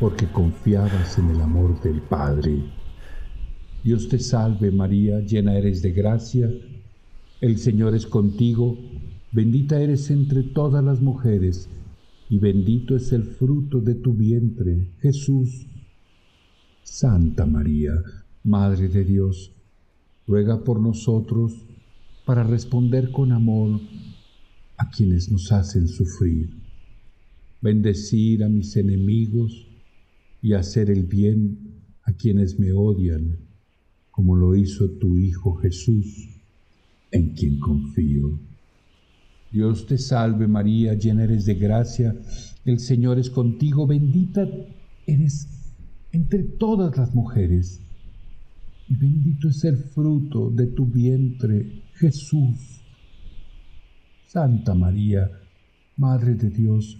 porque 0.00 0.26
confiabas 0.26 1.16
en 1.16 1.30
el 1.30 1.40
amor 1.40 1.80
del 1.82 2.00
Padre. 2.02 2.81
Dios 3.84 4.08
te 4.08 4.20
salve 4.20 4.70
María, 4.70 5.18
llena 5.20 5.58
eres 5.58 5.82
de 5.82 5.90
gracia, 5.90 6.48
el 7.40 7.58
Señor 7.58 7.96
es 7.96 8.06
contigo, 8.06 8.78
bendita 9.32 9.82
eres 9.82 10.08
entre 10.10 10.44
todas 10.44 10.84
las 10.84 11.00
mujeres, 11.00 11.68
y 12.30 12.38
bendito 12.38 12.94
es 12.94 13.12
el 13.12 13.24
fruto 13.24 13.80
de 13.80 13.96
tu 13.96 14.14
vientre, 14.14 14.92
Jesús. 15.00 15.66
Santa 16.84 17.44
María, 17.44 17.94
Madre 18.44 18.88
de 18.88 19.04
Dios, 19.04 19.52
ruega 20.28 20.62
por 20.62 20.80
nosotros 20.80 21.52
para 22.24 22.44
responder 22.44 23.10
con 23.10 23.32
amor 23.32 23.80
a 24.76 24.90
quienes 24.90 25.30
nos 25.30 25.50
hacen 25.50 25.88
sufrir, 25.88 26.50
bendecir 27.60 28.44
a 28.44 28.48
mis 28.48 28.76
enemigos 28.76 29.66
y 30.40 30.52
hacer 30.52 30.88
el 30.90 31.04
bien 31.04 31.82
a 32.04 32.12
quienes 32.12 32.58
me 32.60 32.72
odian, 32.72 33.51
como 34.12 34.36
lo 34.36 34.54
hizo 34.54 34.88
tu 35.00 35.18
Hijo 35.18 35.56
Jesús 35.56 36.28
en 37.10 37.34
quien 37.34 37.58
confío. 37.58 38.38
Dios 39.50 39.86
te 39.86 39.98
salve 39.98 40.46
María, 40.46 40.94
llena 40.94 41.24
eres 41.24 41.44
de 41.44 41.54
gracia, 41.56 42.14
el 42.64 42.78
Señor 42.78 43.18
es 43.18 43.28
contigo, 43.28 43.86
bendita 43.86 44.48
eres 45.06 45.48
entre 46.12 46.42
todas 46.42 46.96
las 46.96 47.14
mujeres, 47.14 47.80
y 48.88 48.96
bendito 48.96 49.48
es 49.48 49.64
el 49.64 49.76
fruto 49.76 50.50
de 50.50 50.68
tu 50.68 50.86
vientre, 50.86 51.82
Jesús. 51.94 52.82
Santa 54.26 54.74
María, 54.74 55.30
Madre 55.96 56.34
de 56.34 56.48
Dios, 56.48 56.98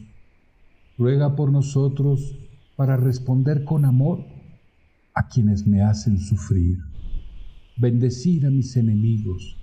ruega 0.98 1.34
por 1.34 1.50
nosotros 1.50 2.36
para 2.76 2.96
responder 2.96 3.64
con 3.64 3.84
amor 3.84 4.24
a 5.14 5.28
quienes 5.28 5.66
me 5.66 5.82
hacen 5.82 6.18
sufrir, 6.18 6.78
bendecir 7.76 8.46
a 8.46 8.50
mis 8.50 8.76
enemigos, 8.76 9.56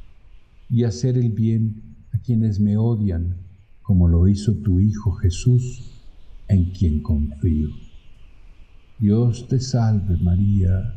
y 0.69 0.83
hacer 0.83 1.17
el 1.17 1.31
bien 1.31 1.95
a 2.11 2.19
quienes 2.19 2.59
me 2.59 2.77
odian, 2.77 3.37
como 3.81 4.07
lo 4.07 4.27
hizo 4.27 4.55
tu 4.57 4.79
Hijo 4.79 5.11
Jesús, 5.13 6.03
en 6.47 6.71
quien 6.71 7.01
confío. 7.01 7.69
Dios 8.99 9.47
te 9.47 9.59
salve 9.59 10.17
María, 10.17 10.93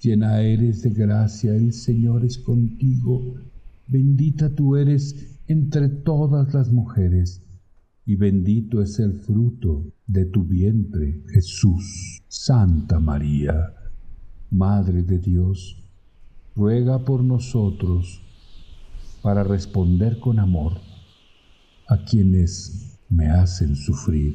llena 0.00 0.40
eres 0.40 0.82
de 0.82 0.90
gracia, 0.90 1.54
el 1.54 1.72
Señor 1.72 2.24
es 2.24 2.38
contigo, 2.38 3.34
bendita 3.88 4.54
tú 4.54 4.76
eres 4.76 5.40
entre 5.46 5.88
todas 5.88 6.54
las 6.54 6.72
mujeres, 6.72 7.42
y 8.06 8.16
bendito 8.16 8.82
es 8.82 8.98
el 8.98 9.14
fruto 9.14 9.92
de 10.06 10.26
tu 10.26 10.44
vientre, 10.44 11.22
Jesús. 11.32 12.22
Santa 12.28 13.00
María, 13.00 13.74
Madre 14.50 15.02
de 15.02 15.18
Dios, 15.18 15.83
ruega 16.56 17.04
por 17.04 17.22
nosotros, 17.22 18.20
para 19.22 19.42
responder 19.42 20.20
con 20.20 20.38
amor 20.38 20.80
a 21.88 22.04
quienes 22.04 22.98
me 23.08 23.28
hacen 23.28 23.74
sufrir. 23.74 24.34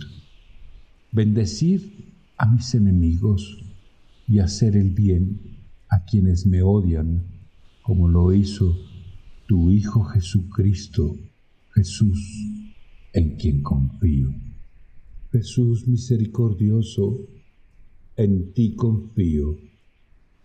Bendecir 1.12 2.14
a 2.38 2.46
mis 2.48 2.74
enemigos 2.74 3.64
y 4.28 4.40
hacer 4.40 4.76
el 4.76 4.90
bien 4.90 5.60
a 5.90 6.06
quienes 6.06 6.46
me 6.46 6.62
odian, 6.62 7.24
como 7.84 8.08
lo 8.08 8.34
hizo 8.34 8.76
tu 9.48 9.72
Hijo 9.72 10.04
Jesucristo, 10.04 11.18
Jesús, 11.74 12.20
en 13.14 13.36
quien 13.38 13.64
confío. 13.64 14.34
Jesús 15.32 15.88
misericordioso, 15.88 17.28
en 18.16 18.54
ti 18.54 18.76
confío, 18.76 19.58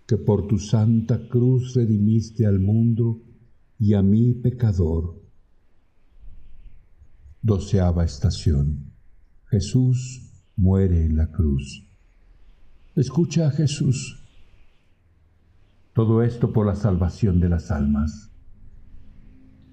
que 0.06 0.16
por 0.16 0.46
tu 0.46 0.58
santa 0.58 1.28
cruz 1.28 1.74
redimiste 1.74 2.46
al 2.46 2.60
mundo 2.60 3.22
y 3.78 3.94
a 3.94 4.02
mí 4.02 4.34
pecador. 4.34 5.22
Doceava 7.42 8.04
estación. 8.04 8.92
Jesús 9.46 10.32
muere 10.56 11.04
en 11.04 11.16
la 11.16 11.30
cruz. 11.30 11.86
Escucha 12.96 13.48
a 13.48 13.50
Jesús. 13.50 14.20
Todo 15.94 16.22
esto 16.22 16.52
por 16.52 16.66
la 16.66 16.74
salvación 16.74 17.40
de 17.40 17.48
las 17.48 17.70
almas. 17.70 18.30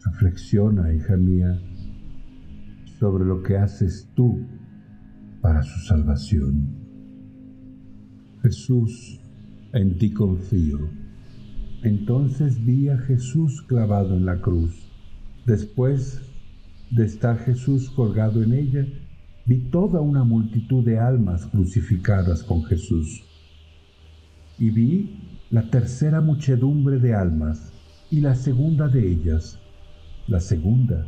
Reflexiona, 0.04 0.94
hija 0.94 1.18
mía, 1.18 1.62
sobre 3.00 3.26
lo 3.26 3.44
que 3.44 3.58
haces 3.58 4.10
tú 4.16 4.46
para 5.42 5.64
su 5.64 5.80
salvación. 5.82 6.82
Jesús, 8.42 9.21
en 9.74 9.98
ti 9.98 10.12
confío. 10.12 10.80
Entonces 11.84 12.64
vi 12.64 12.90
a 12.90 12.98
Jesús 12.98 13.62
clavado 13.64 14.16
en 14.16 14.26
la 14.26 14.40
cruz. 14.42 14.88
Después 15.46 16.22
de 16.92 17.06
estar 17.06 17.38
Jesús 17.40 17.90
colgado 17.90 18.44
en 18.44 18.54
ella, 18.54 18.86
vi 19.46 19.70
toda 19.70 20.02
una 20.02 20.24
multitud 20.24 20.84
de 20.86 21.00
almas 21.00 21.46
crucificadas 21.48 22.44
con 22.44 22.64
Jesús. 22.64 23.24
Y 24.60 24.70
vi 24.70 25.46
la 25.50 25.70
tercera 25.70 26.22
muchedumbre 26.22 27.00
de 27.00 27.16
almas 27.16 27.74
y 28.12 28.22
la 28.22 28.36
segunda 28.36 28.88
de 28.88 29.12
ellas 29.12 29.62
la 30.28 30.40
segunda, 30.40 31.06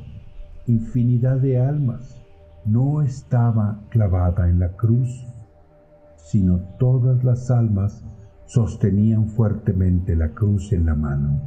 infinidad 0.68 1.38
de 1.38 1.60
almas, 1.60 2.22
no 2.66 3.02
estaba 3.02 3.80
clavada 3.90 4.50
en 4.50 4.60
la 4.60 4.76
cruz, 4.76 5.08
sino 6.18 6.60
todas 6.80 7.24
las 7.24 7.52
almas 7.52 8.04
sostenían 8.46 9.28
fuertemente 9.28 10.16
la 10.16 10.30
cruz 10.30 10.74
en 10.74 10.86
la 10.86 10.96
mano. 10.96 11.42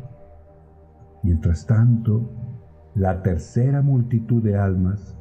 Mientras 1.23 1.67
tanto, 1.67 2.31
la 2.95 3.23
tercera 3.23 3.83
multitud 3.83 4.43
de 4.43 4.57
almas 4.57 5.17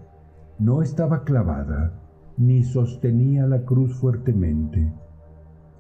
no 0.60 0.82
estaba 0.82 1.24
clavada 1.24 1.94
ni 2.38 2.64
sostenía 2.64 3.48
la 3.48 3.64
cruz 3.64 3.94
fuertemente, 3.96 4.92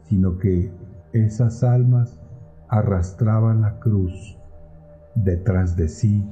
sino 0.03 0.37
que 0.37 0.71
esas 1.13 1.63
almas 1.63 2.19
arrastraban 2.67 3.61
la 3.61 3.79
cruz 3.79 4.37
detrás 5.15 5.75
de 5.75 5.87
sí 5.87 6.25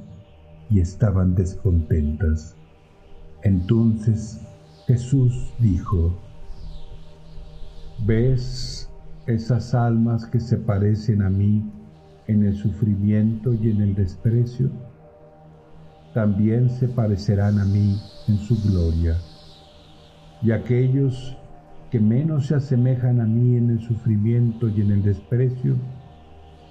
y 0.70 0.80
estaban 0.80 1.34
descontentas. 1.34 2.56
Entonces 3.42 4.40
Jesús 4.86 5.54
dijo, 5.58 6.18
¿ves 8.06 8.90
esas 9.26 9.74
almas 9.74 10.26
que 10.26 10.40
se 10.40 10.56
parecen 10.56 11.22
a 11.22 11.30
mí 11.30 11.62
en 12.26 12.44
el 12.44 12.54
sufrimiento 12.54 13.54
y 13.54 13.70
en 13.70 13.80
el 13.80 13.94
desprecio? 13.94 14.70
También 16.12 16.70
se 16.70 16.88
parecerán 16.88 17.58
a 17.58 17.64
mí 17.64 17.96
en 18.28 18.36
su 18.38 18.56
gloria. 18.62 19.16
Y 20.42 20.52
aquellos 20.52 21.36
que 21.90 22.00
menos 22.00 22.46
se 22.46 22.56
asemejan 22.56 23.20
a 23.20 23.24
mí 23.24 23.56
en 23.56 23.70
el 23.70 23.80
sufrimiento 23.80 24.68
y 24.68 24.80
en 24.80 24.90
el 24.90 25.02
desprecio, 25.02 25.76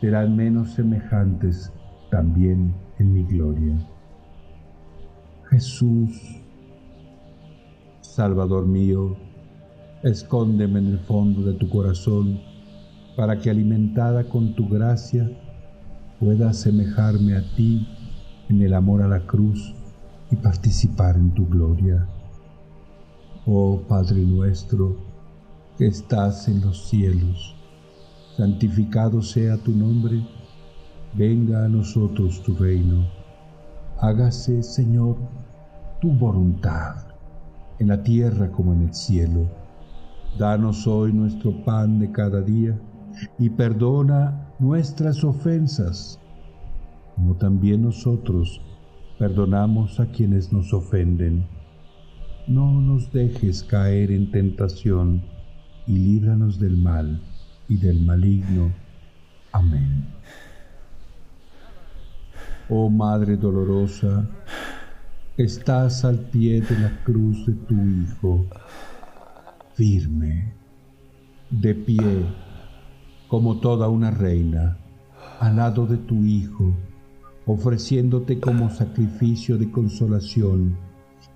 serán 0.01 0.36
menos 0.36 0.74
semejantes 0.74 1.72
también 2.12 2.74
en 2.99 3.14
mi 3.14 3.24
gloria. 3.24 3.74
Jesús, 5.49 6.41
Salvador 8.01 8.68
mío, 8.68 9.16
escóndeme 10.04 10.80
en 10.80 10.88
el 10.88 10.99
fondo 10.99 11.41
de 11.43 11.54
tu 11.54 11.70
corazón 11.70 12.41
para 13.16 13.39
que 13.39 13.49
alimentada 13.49 14.26
con 14.26 14.54
tu 14.54 14.68
gracia 14.68 15.30
pueda 16.20 16.49
asemejarme 16.49 17.38
a 17.38 17.56
ti 17.56 17.88
en 18.49 18.62
el 18.62 18.74
amor 18.74 19.01
a 19.01 19.08
la 19.08 19.26
cruz 19.26 19.74
y 20.30 20.36
participar 20.36 21.16
en 21.16 21.32
tu 21.32 21.47
gloria. 21.47 22.06
Oh 23.45 23.82
Padre 23.88 24.22
nuestro, 24.22 24.97
que 25.78 25.88
estás 25.88 26.47
en 26.47 26.62
los 26.62 26.89
cielos, 26.89 27.56
santificado 28.36 29.22
sea 29.22 29.58
tu 29.58 29.72
nombre 29.72 30.22
venga 31.14 31.64
a 31.64 31.70
nosotros 31.70 32.41
tu 32.43 32.56
reino. 32.56 33.08
Hágase, 33.99 34.64
Señor, 34.64 35.18
tu 36.01 36.12
voluntad, 36.12 36.95
en 37.80 37.88
la 37.88 38.04
tierra 38.04 38.51
como 38.51 38.74
en 38.74 38.84
el 38.84 38.93
cielo. 38.93 39.62
Danos 40.38 40.88
hoy 40.88 41.13
nuestro 41.13 41.63
pan 41.63 41.99
de 41.99 42.11
cada 42.11 42.41
día 42.41 42.75
y 43.38 43.51
perdona 43.51 44.49
nuestras 44.57 45.23
ofensas, 45.23 46.19
como 47.15 47.36
también 47.36 47.84
nosotros 47.84 48.59
perdonamos 49.19 49.99
a 49.99 50.07
quienes 50.07 50.51
nos 50.51 50.73
ofenden. 50.73 51.45
No 52.47 52.81
nos 52.81 53.11
dejes 53.13 53.63
caer 53.63 54.11
en 54.11 54.31
tentación 54.31 55.23
y 55.86 55.99
líbranos 55.99 56.59
del 56.59 56.77
mal 56.77 57.21
y 57.69 57.77
del 57.77 58.03
maligno. 58.03 58.73
Amén. 59.51 60.07
Oh 62.69 62.89
Madre 62.89 63.38
dolorosa, 63.38 64.27
estás 65.38 66.03
al 66.03 66.17
pie 66.17 66.61
de 66.61 66.79
la 66.79 67.03
cruz 67.03 67.45
de 67.45 67.53
tu 67.53 67.75
Hijo, 67.75 68.47
firme, 69.74 70.53
de 71.49 71.74
pie, 71.74 72.26
como 73.28 73.57
toda 73.59 73.89
una 73.89 74.11
reina, 74.11 74.78
al 75.39 75.55
lado 75.55 75.88
de 75.88 75.97
tu 75.97 76.24
Hijo, 76.24 76.74
ofreciéndote 77.45 78.39
como 78.39 78.69
sacrificio 78.69 79.57
de 79.57 79.71
consolación, 79.71 80.78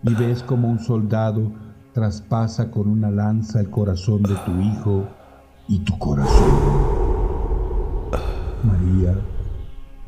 y 0.03 0.13
ves 0.13 0.43
como 0.43 0.69
un 0.69 0.79
soldado 0.79 1.51
traspasa 1.93 2.69
con 2.69 2.87
una 2.87 3.09
lanza 3.09 3.59
el 3.59 3.71
corazón 3.71 4.21
de 4.21 4.35
tu 4.45 4.51
Hijo 4.61 5.07
y 5.67 5.79
tu 5.79 5.97
corazón. 5.97 6.51
María, 8.63 9.15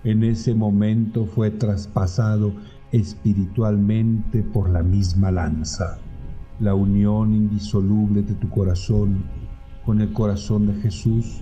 en 0.04 0.24
ese 0.24 0.54
momento 0.54 1.26
fue 1.26 1.50
traspasado 1.50 2.54
espiritualmente 2.92 4.44
por 4.44 4.70
la 4.70 4.84
misma 4.84 5.32
lanza. 5.32 6.00
La 6.60 6.76
unión 6.76 7.34
indisoluble 7.34 8.22
de 8.22 8.34
tu 8.34 8.50
corazón 8.50 9.24
con 9.86 10.02
el 10.02 10.12
corazón 10.12 10.68
de 10.68 10.74
Jesús 10.82 11.42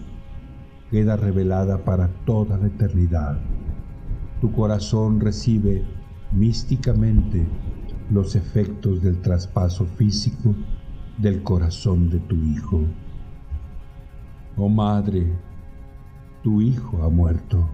queda 0.91 1.17
revelada 1.17 1.83
para 1.83 2.07
toda 2.25 2.55
la 2.59 2.67
eternidad. 2.67 3.39
Tu 4.41 4.51
corazón 4.51 5.19
recibe 5.19 5.83
místicamente 6.31 7.47
los 8.11 8.35
efectos 8.35 9.01
del 9.01 9.19
traspaso 9.19 9.87
físico 9.87 10.53
del 11.17 11.41
corazón 11.41 12.11
de 12.11 12.19
tu 12.19 12.35
Hijo. 12.35 12.81
Oh 14.55 14.69
Madre, 14.69 15.33
tu 16.43 16.61
Hijo 16.61 17.01
ha 17.01 17.09
muerto 17.09 17.67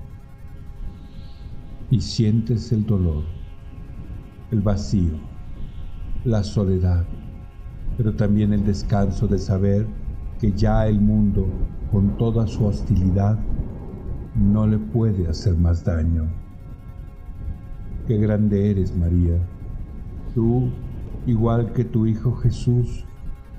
y 1.92 2.00
sientes 2.00 2.72
el 2.72 2.86
dolor, 2.86 3.26
el 4.50 4.62
vacío, 4.62 5.20
la 6.24 6.42
soledad, 6.42 7.06
pero 7.98 8.14
también 8.16 8.54
el 8.54 8.66
descanso 8.66 9.28
de 9.28 9.38
saber 9.38 9.88
que 10.40 10.52
ya 10.52 10.88
el 10.88 11.00
mundo, 11.00 11.48
con 11.92 12.18
toda 12.18 12.48
su 12.48 12.66
hostilidad, 12.66 13.40
no 14.36 14.66
le 14.68 14.80
puede 14.80 15.28
hacer 15.28 15.56
más 15.56 15.84
daño. 15.84 16.26
Qué 18.08 18.18
grande 18.18 18.72
eres, 18.72 18.96
María. 18.98 19.38
Tú, 20.34 20.70
igual 21.26 21.72
que 21.72 21.86
tu 21.86 22.08
Hijo 22.08 22.34
Jesús, 22.34 23.06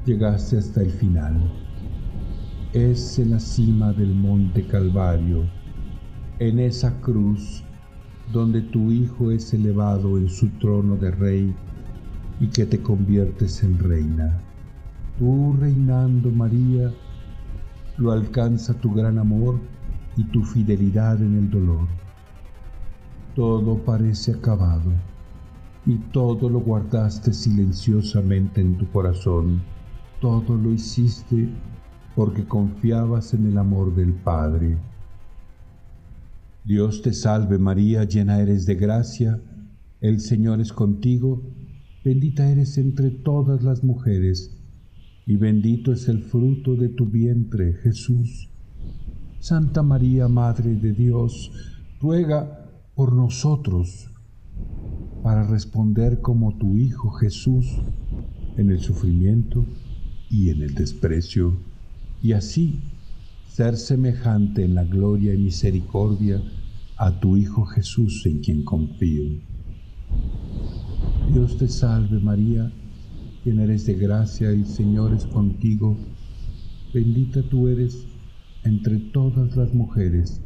llegaste 0.05 0.59
hasta 0.59 0.83
el 0.83 0.91
final. 0.91 1.35
Es 2.73 3.19
en 3.19 3.31
la 3.31 3.39
cima 3.39 3.93
del 3.93 4.15
monte 4.15 4.67
Calvario, 4.67 5.45
en 6.41 6.59
esa 6.59 7.01
cruz 7.01 7.65
donde 8.33 8.61
tu 8.63 8.91
Hijo 8.91 9.31
es 9.31 9.55
elevado 9.55 10.19
en 10.19 10.29
su 10.29 10.49
trono 10.59 10.97
de 10.97 11.11
rey 11.13 11.55
y 12.41 12.49
que 12.49 12.67
te 12.67 12.83
conviertes 12.83 13.63
en 13.63 13.79
reina. 13.79 14.43
Tú 15.19 15.57
reinando 15.59 16.31
María, 16.33 16.93
lo 17.97 18.13
alcanza 18.13 18.75
tu 18.81 18.93
gran 18.93 19.19
amor 19.19 19.61
y 20.17 20.25
tu 20.25 20.45
fidelidad 20.45 21.23
en 21.23 21.37
el 21.37 21.51
dolor. 21.51 21.89
Todo 23.35 23.85
parece 23.85 24.33
acabado. 24.33 24.93
y 25.87 25.99
todo 26.13 26.49
lo 26.49 26.61
guardaste 26.61 27.33
silenciosamente 27.33 28.61
en 28.61 28.79
tu 28.79 28.91
corazón. 28.91 29.63
Todo 30.21 30.57
lo 30.57 30.73
hiciste 30.73 31.49
porque 32.15 32.47
confiabas 32.47 33.35
en 33.35 33.47
el 33.47 33.59
amor 33.59 33.95
del 33.95 34.15
Padre. 34.15 34.79
Dios 36.65 37.03
te 37.03 37.13
salve 37.13 37.59
María, 37.59 38.05
llena 38.05 38.41
eres 38.41 38.67
de 38.67 38.75
gracia, 38.77 39.43
el 40.01 40.21
Señor 40.21 40.61
es 40.61 40.73
contigo, 40.73 41.43
bendita 42.05 42.51
eres 42.51 42.77
entre 42.77 43.11
todas 43.11 43.63
las 43.63 43.83
mujeres, 43.83 44.55
y 45.27 45.37
bendito 45.37 45.91
es 45.91 46.07
el 46.09 46.23
fruto 46.23 46.77
de 46.77 46.91
tu 46.91 47.07
vientre, 47.07 47.73
Jesús. 47.83 48.51
Santa 49.41 49.83
María, 49.83 50.29
Madre 50.29 50.75
de 50.75 50.93
Dios, 50.93 51.51
ruega 52.03 52.71
por 52.95 53.15
nosotros 53.15 54.11
para 55.23 55.47
responder 55.47 56.21
como 56.21 56.59
tu 56.59 56.77
Hijo 56.77 57.11
Jesús 57.13 57.67
en 58.59 58.71
el 58.71 58.81
sufrimiento 58.81 59.65
y 60.29 60.51
en 60.51 60.61
el 60.61 60.75
desprecio, 60.75 61.57
y 62.23 62.33
así 62.33 62.81
ser 63.49 63.79
semejante 63.79 64.63
en 64.63 64.75
la 64.75 64.85
gloria 64.85 65.33
y 65.33 65.39
misericordia 65.39 66.43
a 66.99 67.19
tu 67.19 67.39
Hijo 67.39 67.65
Jesús 67.65 68.27
en 68.27 68.41
quien 68.41 68.63
confío. 68.63 69.41
Dios 71.35 71.59
te 71.59 71.67
salve 71.67 72.21
María, 72.21 72.73
quien 73.43 73.59
eres 73.59 73.87
de 73.87 73.95
gracia, 73.95 74.51
el 74.51 74.67
Señor 74.67 75.13
es 75.13 75.27
contigo, 75.27 75.97
bendita 76.95 77.43
tú 77.43 77.67
eres 77.67 78.07
entre 78.63 79.01
todas 79.01 79.57
las 79.57 79.75
mujeres, 79.75 80.41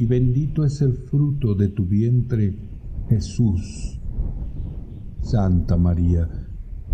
y 0.00 0.06
bendito 0.06 0.64
es 0.64 0.82
el 0.82 0.94
fruto 0.94 1.54
de 1.54 1.68
tu 1.68 1.86
vientre, 1.86 2.58
Jesús. 3.10 4.00
Santa 5.20 5.76
María, 5.76 6.28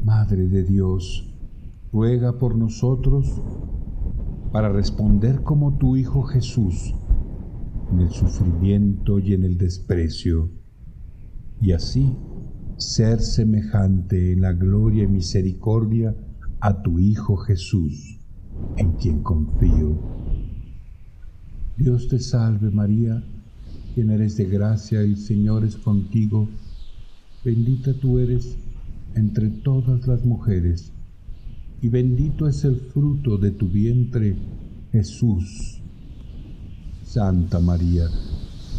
Madre 0.05 0.47
de 0.47 0.63
Dios, 0.65 1.35
ruega 1.91 2.39
por 2.39 2.59
nosotros 2.59 3.41
para 4.53 4.69
responder 4.69 5.43
como 5.43 5.79
tu 5.79 5.97
Hijo 5.97 6.25
Jesús 6.25 6.95
en 7.91 8.01
el 8.01 8.11
sufrimiento 8.11 9.19
y 9.19 9.33
en 9.33 9.45
el 9.45 9.57
desprecio, 9.57 10.51
y 11.63 11.73
así 11.73 12.15
ser 12.79 13.21
semejante 13.21 14.33
en 14.33 14.43
la 14.43 14.53
gloria 14.53 15.03
y 15.03 15.09
misericordia 15.09 16.15
a 16.61 16.81
tu 16.81 17.01
Hijo 17.01 17.37
Jesús, 17.37 18.21
en 18.77 18.93
quien 18.93 19.23
confío. 19.25 19.99
Dios 21.77 22.09
te 22.09 22.21
salve 22.21 22.71
María, 22.71 23.23
quien 23.95 24.11
eres 24.11 24.37
de 24.37 24.45
gracia 24.45 25.03
y 25.03 25.17
Señor 25.17 25.65
es 25.65 25.77
contigo, 25.77 26.49
bendita 27.45 27.95
tú 27.95 28.21
eres 28.21 28.57
entre 29.17 29.49
todas 29.49 30.07
las 30.07 30.25
mujeres, 30.25 30.93
y 31.83 31.89
bendito 31.89 32.47
es 32.47 32.65
el 32.65 32.77
fruto 32.77 33.39
de 33.39 33.51
tu 33.51 33.69
vientre, 33.69 34.37
Jesús. 34.93 35.83
Santa 37.03 37.59
María, 37.59 38.05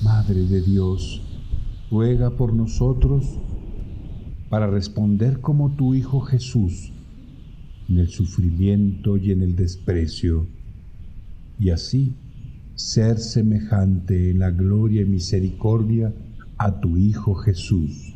Madre 0.04 0.46
de 0.46 0.62
Dios, 0.62 1.22
ruega 1.92 2.30
por 2.30 2.54
nosotros 2.54 3.40
para 4.50 4.68
responder 4.68 5.42
como 5.42 5.76
tu 5.76 5.94
Hijo 5.94 6.22
Jesús 6.22 6.92
en 7.90 7.98
el 7.98 8.08
sufrimiento 8.10 9.18
y 9.18 9.32
en 9.32 9.42
el 9.42 9.56
desprecio, 9.56 10.48
y 11.60 11.72
así 11.72 12.14
ser 12.76 13.18
semejante 13.18 14.30
en 14.32 14.40
la 14.40 14.52
gloria 14.52 15.02
y 15.02 15.06
misericordia 15.06 16.14
a 16.58 16.80
tu 16.80 16.98
Hijo 16.98 17.36
Jesús, 17.36 18.16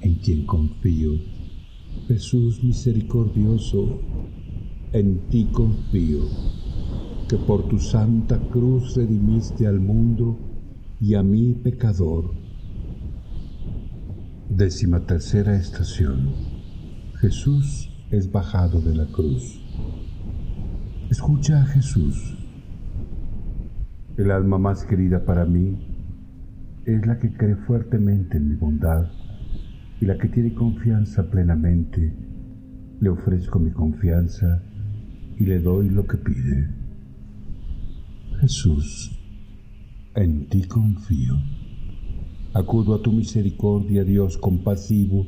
en 0.00 0.14
quien 0.16 0.46
confío. 0.46 1.12
Jesús 2.08 2.62
misericordioso, 2.62 4.00
en 4.92 5.28
ti 5.28 5.46
confío, 5.52 6.20
que 7.28 7.36
por 7.36 7.68
tu 7.68 7.78
santa 7.78 8.38
cruz 8.50 8.96
redimiste 8.96 9.66
al 9.66 9.80
mundo 9.80 10.38
y 11.00 11.14
a 11.14 11.22
mí 11.22 11.54
pecador. 11.62 12.43
Décima 14.56 15.00
tercera 15.04 15.56
estación. 15.56 16.32
Jesús 17.20 17.90
es 18.12 18.30
bajado 18.30 18.80
de 18.80 18.94
la 18.94 19.06
cruz. 19.06 19.60
Escucha 21.10 21.60
a 21.60 21.66
Jesús 21.66 22.36
el 24.16 24.30
alma 24.30 24.58
más 24.58 24.84
querida 24.84 25.24
para 25.24 25.44
mí 25.44 25.76
es 26.86 27.04
la 27.04 27.18
que 27.18 27.32
cree 27.32 27.56
fuertemente 27.56 28.36
en 28.36 28.50
mi 28.50 28.54
bondad 28.54 29.10
y 30.00 30.06
la 30.06 30.16
que 30.18 30.28
tiene 30.28 30.54
confianza 30.54 31.28
plenamente. 31.28 32.14
Le 33.00 33.08
ofrezco 33.08 33.58
mi 33.58 33.72
confianza 33.72 34.62
y 35.36 35.46
le 35.46 35.58
doy 35.58 35.90
lo 35.90 36.06
que 36.06 36.18
pide. 36.18 36.70
Jesús, 38.40 39.20
en 40.14 40.48
ti 40.48 40.62
confío. 40.62 41.34
Acudo 42.54 42.94
a 42.94 43.02
tu 43.02 43.10
misericordia, 43.10 44.04
Dios 44.04 44.38
compasivo. 44.38 45.26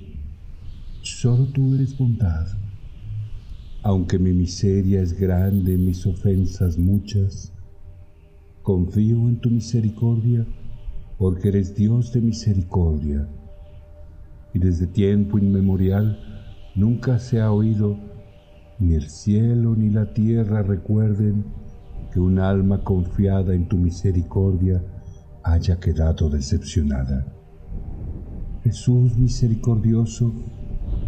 Solo 1.03 1.47
tú 1.47 1.75
eres 1.75 1.99
bondad. 1.99 2.47
Aunque 3.83 4.17
mi 4.21 4.33
miseria 4.33 5.03
es 5.03 5.13
grande, 5.19 5.77
mis 5.77 6.07
ofensas 6.07 6.79
muchas, 6.79 7.53
Confío 8.63 9.29
en 9.29 9.41
tu 9.41 9.51
misericordia 9.51 10.47
porque 11.19 11.49
eres 11.49 11.75
Dios 11.75 12.13
de 12.13 12.21
misericordia. 12.21 13.29
Y 14.55 14.61
desde 14.61 14.87
tiempo 14.87 15.39
inmemorial 15.39 16.21
nunca 16.77 17.19
se 17.19 17.41
ha 17.41 17.51
oído, 17.51 17.97
ni 18.79 18.95
el 18.95 19.09
cielo 19.09 19.75
ni 19.75 19.91
la 19.91 20.13
tierra 20.15 20.63
recuerden 20.63 21.45
que 22.13 22.21
un 22.21 22.39
alma 22.39 22.85
confiada 22.85 23.53
en 23.53 23.69
tu 23.69 23.77
misericordia 23.77 24.81
haya 25.47 25.79
quedado 25.79 26.29
decepcionada. 26.29 27.25
Jesús 28.65 29.17
misericordioso, 29.17 30.33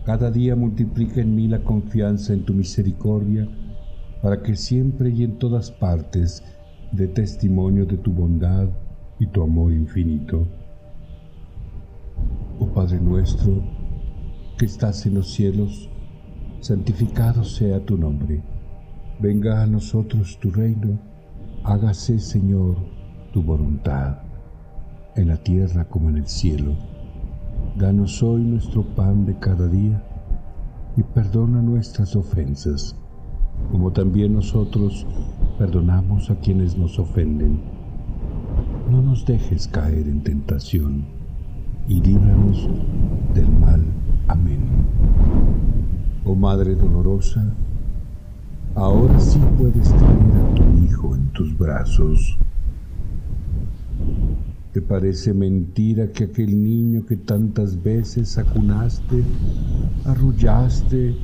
cada 0.04 0.30
día 0.30 0.54
multiplica 0.54 1.20
en 1.20 1.34
mí 1.34 1.48
la 1.48 1.64
confianza 1.64 2.32
en 2.32 2.44
tu 2.44 2.54
misericordia, 2.54 3.48
para 4.22 4.40
que 4.42 4.54
siempre 4.54 5.10
y 5.10 5.24
en 5.24 5.38
todas 5.38 5.72
partes 5.72 6.44
de 6.92 7.08
testimonio 7.08 7.84
de 7.84 7.96
tu 7.98 8.12
bondad 8.12 8.68
y 9.18 9.26
tu 9.26 9.42
amor 9.42 9.72
infinito. 9.72 10.46
Oh 12.60 12.66
Padre 12.68 13.00
nuestro, 13.00 13.62
que 14.56 14.66
estás 14.66 15.04
en 15.06 15.14
los 15.14 15.32
cielos, 15.32 15.90
santificado 16.60 17.42
sea 17.42 17.84
tu 17.84 17.96
nombre. 17.96 18.42
Venga 19.20 19.62
a 19.62 19.66
nosotros 19.66 20.38
tu 20.40 20.50
reino, 20.52 21.00
hágase, 21.64 22.20
Señor, 22.20 22.76
tu 23.32 23.42
voluntad, 23.42 24.27
en 25.18 25.28
la 25.28 25.36
tierra 25.36 25.84
como 25.84 26.08
en 26.08 26.16
el 26.16 26.26
cielo. 26.26 26.74
Danos 27.76 28.22
hoy 28.22 28.42
nuestro 28.42 28.82
pan 28.82 29.26
de 29.26 29.38
cada 29.38 29.68
día 29.68 30.02
y 30.96 31.02
perdona 31.02 31.60
nuestras 31.60 32.16
ofensas 32.16 32.96
como 33.70 33.92
también 33.92 34.32
nosotros 34.32 35.06
perdonamos 35.58 36.30
a 36.30 36.36
quienes 36.36 36.78
nos 36.78 36.98
ofenden. 36.98 37.60
No 38.90 39.02
nos 39.02 39.26
dejes 39.26 39.68
caer 39.68 40.08
en 40.08 40.22
tentación 40.22 41.04
y 41.86 42.00
líbranos 42.00 42.68
del 43.34 43.48
mal. 43.50 43.82
Amén. 44.28 44.60
Oh 46.24 46.34
Madre 46.34 46.74
dolorosa, 46.74 47.54
ahora 48.74 49.18
sí 49.20 49.40
puedes 49.58 49.90
tener 49.90 50.36
a 50.42 50.54
tu 50.54 50.84
Hijo 50.84 51.14
en 51.14 51.28
tus 51.32 51.56
brazos. 51.56 52.38
¿Te 54.72 54.82
parece 54.82 55.32
mentira 55.32 56.12
que 56.12 56.24
aquel 56.24 56.62
niño 56.62 57.06
que 57.06 57.16
tantas 57.16 57.82
veces 57.82 58.38
acunaste, 58.38 59.22
arrullaste, 60.04 61.16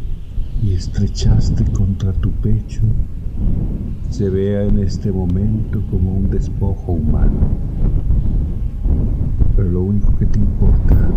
y 0.62 0.73
estrechaste 0.73 1.65
contra 1.73 2.12
tu 2.12 2.31
pecho 2.33 2.81
se 4.09 4.31
vea 4.31 4.65
en 4.65 4.79
este 4.79 5.11
momento 5.12 5.83
como 5.91 6.15
un 6.15 6.31
despojo 6.31 6.93
humano. 6.93 7.39
Pero 9.57 9.71
lo 9.71 9.83
único 9.83 10.16
que 10.16 10.27
te 10.27 10.39
importa 10.39 11.11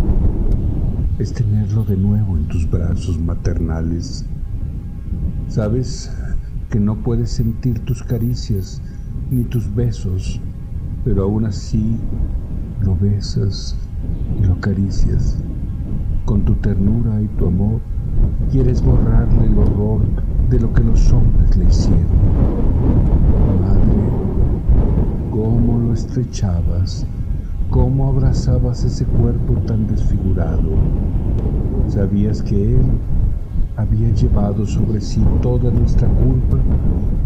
es 1.18 1.32
tenerlo 1.32 1.84
de 1.84 1.96
nuevo 1.96 2.36
en 2.36 2.46
tus 2.48 2.68
brazos 2.68 3.18
maternales. 3.18 4.26
Sabes 5.48 6.12
que 6.70 6.80
no 6.80 6.96
puedes 6.96 7.30
sentir 7.30 7.78
tus 7.80 8.02
caricias 8.02 8.82
ni 9.30 9.44
tus 9.44 9.74
besos, 9.74 10.40
pero 11.04 11.24
aún 11.24 11.46
así 11.46 11.96
lo 12.80 12.96
besas 12.96 13.76
y 14.40 14.46
lo 14.46 14.54
acaricias. 14.54 15.38
Con 16.24 16.44
tu 16.44 16.54
ternura 16.56 17.20
y 17.22 17.28
tu 17.38 17.46
amor 17.46 17.80
quieres 18.50 18.82
borrarle 18.82 19.46
el 19.46 19.58
horror 19.58 20.00
de 20.50 20.60
lo 20.60 20.72
que 20.72 20.84
los 20.84 21.12
hombres 21.12 21.56
le 21.56 21.64
hicieron. 21.66 22.06
Madre, 23.60 23.92
¿cómo 25.30 25.78
lo 25.78 25.92
estrechabas, 25.92 27.06
cómo 27.70 28.08
abrazabas 28.08 28.84
ese 28.84 29.04
cuerpo 29.04 29.54
tan 29.66 29.86
desfigurado. 29.86 30.70
Sabías 31.88 32.42
que 32.42 32.76
Él 32.76 32.82
había 33.78 34.10
llevado 34.10 34.66
sobre 34.66 35.00
sí 35.00 35.22
toda 35.40 35.70
nuestra 35.70 36.08
culpa, 36.08 36.58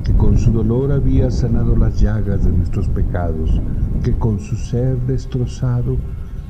que 0.05 0.13
con 0.13 0.37
su 0.37 0.53
dolor 0.53 0.93
había 0.93 1.31
sanado 1.31 1.75
las 1.75 1.99
llagas 1.99 2.45
de 2.45 2.53
nuestros 2.53 2.89
pecados, 2.89 3.59
que 4.05 4.13
con 4.13 4.39
su 4.39 4.55
ser 4.57 4.99
destrozado 5.07 5.97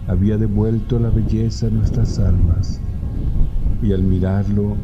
había 0.09 0.37
devuelto 0.39 0.99
la 0.99 1.09
belleza 1.09 1.69
a 1.69 1.71
nuestras 1.71 2.19
almas. 2.19 2.81
Y 3.81 3.93
al 3.93 4.03
mirarlo 4.03 4.77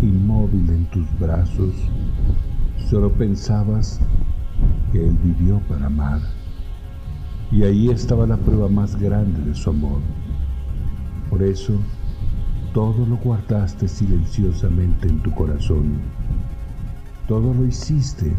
inmóvil 0.00 0.70
en 0.70 0.84
tus 0.90 1.06
brazos, 1.18 1.74
solo 2.88 3.10
pensabas 3.10 3.98
que 4.92 5.04
Él 5.08 5.18
vivió 5.24 5.60
para 5.68 5.86
amar. 5.86 6.20
Y 7.50 7.64
ahí 7.64 7.90
estaba 7.90 8.28
la 8.28 8.36
prueba 8.36 8.68
más 8.68 8.94
grande 8.94 9.42
de 9.42 9.56
su 9.56 9.70
amor. 9.70 9.98
Por 11.28 11.42
eso, 11.42 11.74
todo 12.72 13.04
lo 13.06 13.18
guardaste 13.18 13.86
silenciosamente 13.86 15.08
en 15.08 15.22
tu 15.22 15.30
corazón. 15.32 16.00
Todo 17.28 17.52
lo 17.52 17.66
hiciste 17.66 18.32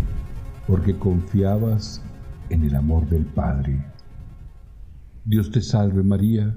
porque 0.68 0.98
confiabas 0.98 2.02
en 2.50 2.64
el 2.64 2.76
amor 2.76 3.08
del 3.10 3.26
Padre. 3.26 3.86
Dios 5.26 5.52
te 5.52 5.62
salve 5.62 6.04
María, 6.04 6.56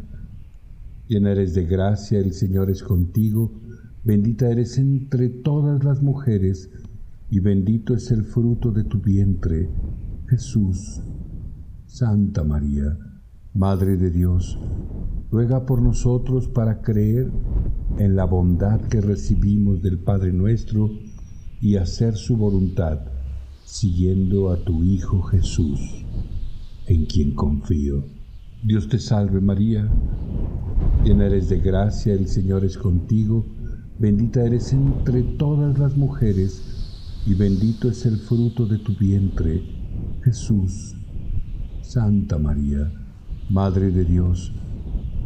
llena 1.06 1.32
eres 1.32 1.54
de 1.54 1.64
gracia, 1.64 2.18
el 2.18 2.32
Señor 2.32 2.70
es 2.70 2.82
contigo, 2.82 3.52
bendita 4.04 4.48
eres 4.50 4.78
entre 4.78 5.28
todas 5.28 5.84
las 5.84 6.02
mujeres, 6.02 6.70
y 7.30 7.40
bendito 7.40 7.94
es 7.94 8.10
el 8.10 8.24
fruto 8.24 8.70
de 8.70 8.84
tu 8.84 9.00
vientre, 9.00 9.68
Jesús. 10.28 11.02
Santa 11.86 12.42
María, 12.42 12.96
Madre 13.54 13.96
de 13.96 14.10
Dios, 14.10 14.58
ruega 15.30 15.66
por 15.66 15.82
nosotros 15.82 16.48
para 16.48 16.80
creer 16.82 17.30
en 17.98 18.16
la 18.16 18.24
bondad 18.24 18.80
que 18.82 19.00
recibimos 19.00 19.82
del 19.82 19.98
Padre 19.98 20.32
nuestro 20.32 20.90
y 21.60 21.76
hacer 21.76 22.16
su 22.16 22.36
voluntad, 22.36 23.00
siguiendo 23.64 24.50
a 24.50 24.56
tu 24.56 24.84
Hijo 24.84 25.22
Jesús, 25.22 25.80
en 26.86 27.06
quien 27.06 27.34
confío. 27.34 28.04
Dios 28.62 28.88
te 28.88 28.98
salve 28.98 29.40
María, 29.40 29.88
llena 31.04 31.26
eres 31.26 31.48
de 31.48 31.60
gracia, 31.60 32.14
el 32.14 32.28
Señor 32.28 32.64
es 32.64 32.78
contigo, 32.78 33.44
bendita 33.98 34.44
eres 34.44 34.72
entre 34.72 35.22
todas 35.22 35.78
las 35.78 35.96
mujeres, 35.96 36.62
y 37.26 37.34
bendito 37.34 37.88
es 37.88 38.06
el 38.06 38.18
fruto 38.18 38.66
de 38.66 38.78
tu 38.78 38.94
vientre, 38.94 39.62
Jesús. 40.22 40.94
Santa 41.82 42.38
María, 42.38 42.92
Madre 43.48 43.90
de 43.90 44.04
Dios, 44.04 44.52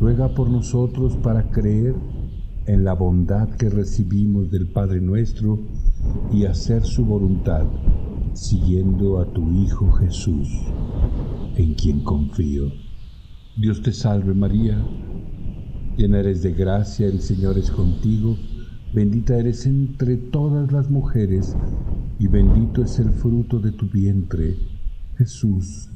ruega 0.01 0.35
por 0.35 0.48
nosotros 0.48 1.14
para 1.16 1.51
creer 1.51 1.94
en 2.66 2.85
la 2.85 2.94
bondad 2.94 3.51
que 3.51 3.68
recibimos 3.68 4.51
del 4.51 4.66
Padre 4.66 5.01
nuestro 5.01 5.59
y 6.32 6.47
hacer 6.47 6.85
su 6.85 7.05
voluntad, 7.05 7.66
siguiendo 8.32 9.20
a 9.20 9.31
tu 9.31 9.51
Hijo 9.51 9.93
Jesús, 9.93 10.48
en 11.56 11.74
quien 11.74 12.01
confío. 12.01 12.72
Dios 13.59 13.82
te 13.82 13.93
salve 13.93 14.32
María, 14.32 14.82
llena 15.98 16.20
eres 16.20 16.43
de 16.43 16.52
gracia, 16.52 17.06
el 17.06 17.20
Señor 17.20 17.59
es 17.59 17.70
contigo, 17.70 18.39
bendita 18.94 19.36
eres 19.36 19.66
entre 19.66 20.16
todas 20.16 20.72
las 20.72 20.89
mujeres, 20.89 21.56
y 22.18 22.27
bendito 22.27 22.82
es 22.82 22.98
el 22.98 23.10
fruto 23.10 23.59
de 23.59 23.72
tu 23.72 23.86
vientre, 23.86 24.56
Jesús. 25.18 25.90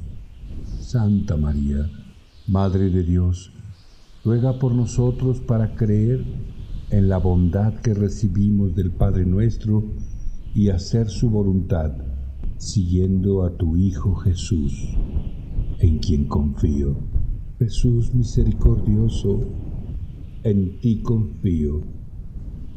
Santa 0.63 1.37
María, 1.37 1.89
Madre 2.47 2.91
de 2.91 3.03
Dios, 3.03 3.54
ruega 4.25 4.57
por 4.57 4.73
nosotros 4.73 5.39
para 5.39 5.75
creer 5.75 6.25
en 6.89 7.09
la 7.09 7.19
bondad 7.19 7.75
que 7.75 7.93
recibimos 7.93 8.75
del 8.75 8.89
Padre 8.89 9.23
nuestro 9.23 9.83
y 10.55 10.69
hacer 10.69 11.09
su 11.09 11.29
voluntad, 11.29 11.91
siguiendo 12.57 13.43
a 13.43 13.55
tu 13.55 13.77
Hijo 13.77 14.15
Jesús, 14.15 14.73
en 15.79 15.99
quien 15.99 16.25
confío. 16.25 16.97
Jesús 17.59 18.15
misericordioso, 18.15 19.41
en 20.43 20.79
ti 20.79 21.03
confío, 21.03 21.83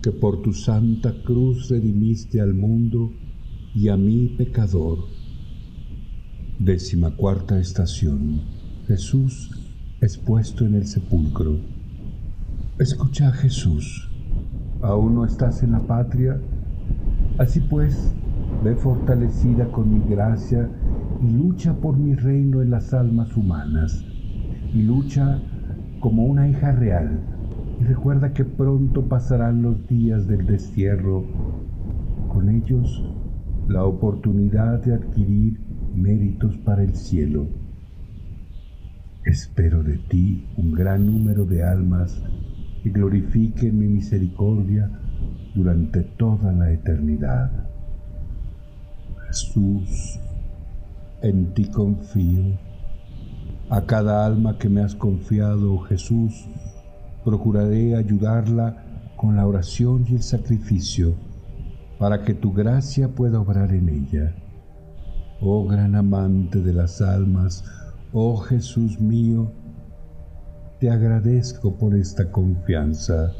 que 0.02 0.12
por 0.12 0.42
tu 0.42 0.52
santa 0.52 1.14
cruz 1.22 1.70
redimiste 1.70 2.42
al 2.42 2.52
mundo 2.52 3.10
y 3.74 3.88
a 3.88 3.96
mí 3.96 4.34
pecador. 4.36 4.98
Décima 6.58 7.16
cuarta 7.16 7.58
estación. 7.58 8.42
Jesús 8.86 9.50
expuesto 10.00 10.64
en 10.64 10.74
el 10.76 10.86
sepulcro. 10.86 11.56
Escucha 12.78 13.32
Jesús, 13.32 14.08
aún 14.80 15.16
no 15.16 15.24
estás 15.24 15.64
en 15.64 15.72
la 15.72 15.80
patria, 15.80 16.40
así 17.38 17.58
pues, 17.58 18.14
ve 18.62 18.76
fortalecida 18.76 19.66
con 19.72 19.92
mi 19.92 20.08
gracia 20.08 20.70
y 21.20 21.30
lucha 21.30 21.74
por 21.74 21.96
mi 21.98 22.14
reino 22.14 22.62
en 22.62 22.70
las 22.70 22.94
almas 22.94 23.36
humanas, 23.36 24.04
y 24.72 24.82
lucha 24.82 25.42
como 25.98 26.26
una 26.26 26.48
hija 26.48 26.70
real, 26.70 27.18
y 27.80 27.84
recuerda 27.84 28.32
que 28.32 28.44
pronto 28.44 29.08
pasarán 29.08 29.62
los 29.62 29.84
días 29.88 30.28
del 30.28 30.46
destierro, 30.46 31.24
con 32.28 32.48
ellos 32.50 33.02
la 33.66 33.84
oportunidad 33.84 34.80
de 34.84 34.94
adquirir 34.94 35.60
méritos 35.92 36.56
para 36.58 36.84
el 36.84 36.94
cielo. 36.94 37.67
Espero 39.28 39.82
de 39.82 39.98
ti 39.98 40.48
un 40.56 40.72
gran 40.72 41.04
número 41.04 41.44
de 41.44 41.62
almas 41.62 42.18
que 42.82 42.88
glorifiquen 42.88 43.78
mi 43.78 43.86
misericordia 43.86 44.90
durante 45.54 46.02
toda 46.02 46.50
la 46.50 46.72
eternidad. 46.72 47.50
Jesús, 49.26 50.18
en 51.20 51.52
ti 51.52 51.66
confío. 51.66 52.58
A 53.68 53.82
cada 53.84 54.24
alma 54.24 54.56
que 54.56 54.70
me 54.70 54.80
has 54.80 54.94
confiado, 54.94 55.76
Jesús, 55.80 56.48
procuraré 57.22 57.96
ayudarla 57.96 59.12
con 59.14 59.36
la 59.36 59.46
oración 59.46 60.06
y 60.08 60.14
el 60.14 60.22
sacrificio 60.22 61.16
para 61.98 62.24
que 62.24 62.32
tu 62.32 62.54
gracia 62.54 63.08
pueda 63.08 63.40
obrar 63.40 63.74
en 63.74 63.90
ella. 63.90 64.34
Oh 65.42 65.66
gran 65.66 65.96
amante 65.96 66.62
de 66.62 66.72
las 66.72 67.02
almas, 67.02 67.62
oh 68.12 68.36
Jesús 68.36 69.00
mío, 69.00 69.50
te 70.80 70.90
agradezco 70.90 71.74
por 71.74 71.94
esta 71.94 72.30
confianza, 72.30 73.32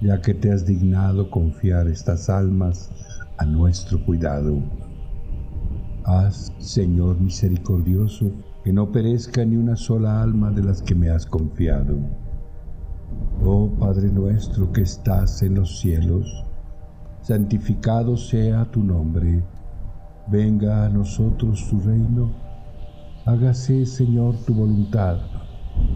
ya 0.00 0.20
que 0.20 0.34
te 0.34 0.50
has 0.52 0.66
dignado 0.66 1.30
confiar 1.30 1.86
estas 1.86 2.28
almas 2.30 2.90
a 3.38 3.44
nuestro 3.44 4.04
cuidado. 4.04 4.62
Haz, 6.04 6.52
Señor 6.58 7.20
misericordioso, 7.20 8.32
que 8.64 8.72
no 8.72 8.90
perezca 8.90 9.44
ni 9.44 9.56
una 9.56 9.76
sola 9.76 10.22
alma 10.22 10.50
de 10.50 10.64
las 10.64 10.82
que 10.82 10.94
me 10.94 11.10
has 11.10 11.26
confiado. 11.26 11.98
Oh 13.44 13.70
Padre 13.78 14.10
nuestro 14.10 14.72
que 14.72 14.82
estás 14.82 15.42
en 15.42 15.54
los 15.54 15.78
cielos, 15.78 16.44
santificado 17.22 18.16
sea 18.16 18.64
tu 18.64 18.82
nombre, 18.82 19.42
venga 20.28 20.86
a 20.86 20.88
nosotros 20.88 21.66
tu 21.68 21.80
reino, 21.80 22.49
hágase 23.26 23.84
Señor 23.86 24.34
tu 24.46 24.54
voluntad 24.54 25.18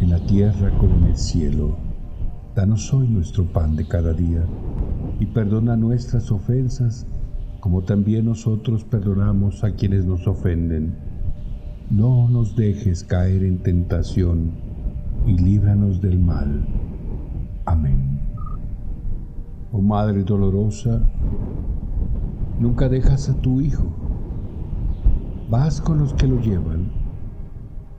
en 0.01 0.11
la 0.11 0.19
tierra 0.27 0.71
como 0.79 0.95
en 0.97 1.05
el 1.05 1.17
cielo. 1.17 1.77
Danos 2.55 2.93
hoy 2.93 3.09
nuestro 3.09 3.45
pan 3.45 3.77
de 3.77 3.87
cada 3.87 4.13
día 4.13 4.45
y 5.19 5.27
perdona 5.27 5.77
nuestras 5.77 6.31
ofensas 6.31 7.07
como 7.61 7.83
también 7.83 8.27
nosotros 8.27 8.85
perdonamos 8.85 9.65
a 9.65 9.75
quienes 9.75 10.05
nos 10.05 10.27
ofenden. 10.27 10.99
No 11.91 12.29
nos 12.29 12.55
dejes 12.57 13.03
caer 13.05 13.43
en 13.43 13.59
tentación 13.63 14.53
y 15.27 15.39
líbranos 15.39 16.03
del 16.03 16.19
mal. 16.19 16.67
Amén. 17.65 18.21
Oh 19.73 19.81
Madre 19.81 20.23
dolorosa, 20.25 21.01
nunca 22.61 22.89
dejas 22.89 23.31
a 23.31 23.35
tu 23.41 23.63
Hijo. 23.63 23.85
Vas 25.49 25.81
con 25.81 25.99
los 25.99 26.13
que 26.13 26.27
lo 26.27 26.41
llevan, 26.41 27.04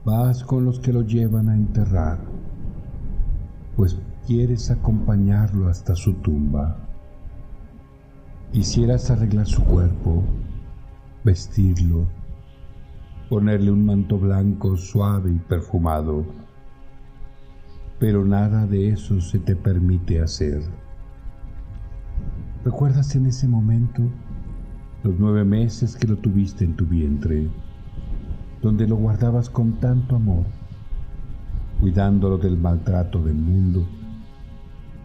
vas 0.06 0.44
con 0.44 0.64
los 0.64 0.78
que 0.78 0.92
lo 0.92 1.02
llevan 1.02 1.48
a 1.48 1.56
enterrar, 1.56 2.20
pues 3.74 3.98
quieres 4.24 4.70
acompañarlo 4.70 5.68
hasta 5.68 5.96
su 5.96 6.14
tumba. 6.14 6.76
Quisieras 8.52 9.10
arreglar 9.10 9.46
su 9.46 9.64
cuerpo, 9.64 10.22
vestirlo, 11.24 12.06
ponerle 13.28 13.72
un 13.72 13.84
manto 13.84 14.16
blanco 14.16 14.76
suave 14.76 15.32
y 15.32 15.38
perfumado, 15.40 16.24
pero 17.98 18.24
nada 18.24 18.64
de 18.64 18.90
eso 18.90 19.20
se 19.20 19.40
te 19.40 19.56
permite 19.56 20.22
hacer. 20.22 20.62
¿Recuerdas 22.64 23.16
en 23.16 23.26
ese 23.26 23.48
momento 23.48 24.02
los 25.02 25.18
nueve 25.18 25.44
meses 25.44 25.96
que 25.96 26.06
lo 26.06 26.16
tuviste 26.16 26.64
en 26.64 26.76
tu 26.76 26.86
vientre? 26.86 27.50
Donde 28.66 28.88
lo 28.88 28.96
guardabas 28.96 29.48
con 29.48 29.74
tanto 29.74 30.16
amor, 30.16 30.44
cuidándolo 31.80 32.36
del 32.36 32.58
maltrato 32.58 33.22
del 33.22 33.36
mundo, 33.36 33.86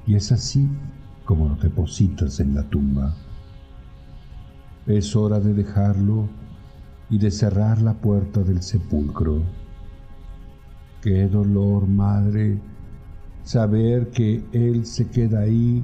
y 0.07 0.15
es 0.15 0.31
así 0.31 0.67
como 1.25 1.47
lo 1.47 1.55
depositas 1.57 2.39
en 2.39 2.55
la 2.55 2.63
tumba. 2.63 3.13
Es 4.87 5.15
hora 5.15 5.39
de 5.39 5.53
dejarlo 5.53 6.27
y 7.11 7.19
de 7.19 7.29
cerrar 7.29 7.79
la 7.83 7.93
puerta 7.93 8.41
del 8.41 8.63
sepulcro. 8.63 9.43
Qué 11.03 11.27
dolor, 11.27 11.87
madre, 11.87 12.59
saber 13.43 14.09
que 14.09 14.43
Él 14.53 14.87
se 14.87 15.07
queda 15.07 15.41
ahí 15.41 15.83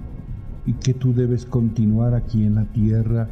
y 0.65 0.73
que 0.73 0.95
tú 0.95 1.13
debes 1.13 1.45
continuar 1.45 2.15
aquí 2.15 2.43
en 2.43 2.55
la 2.55 2.65
tierra, 2.65 3.29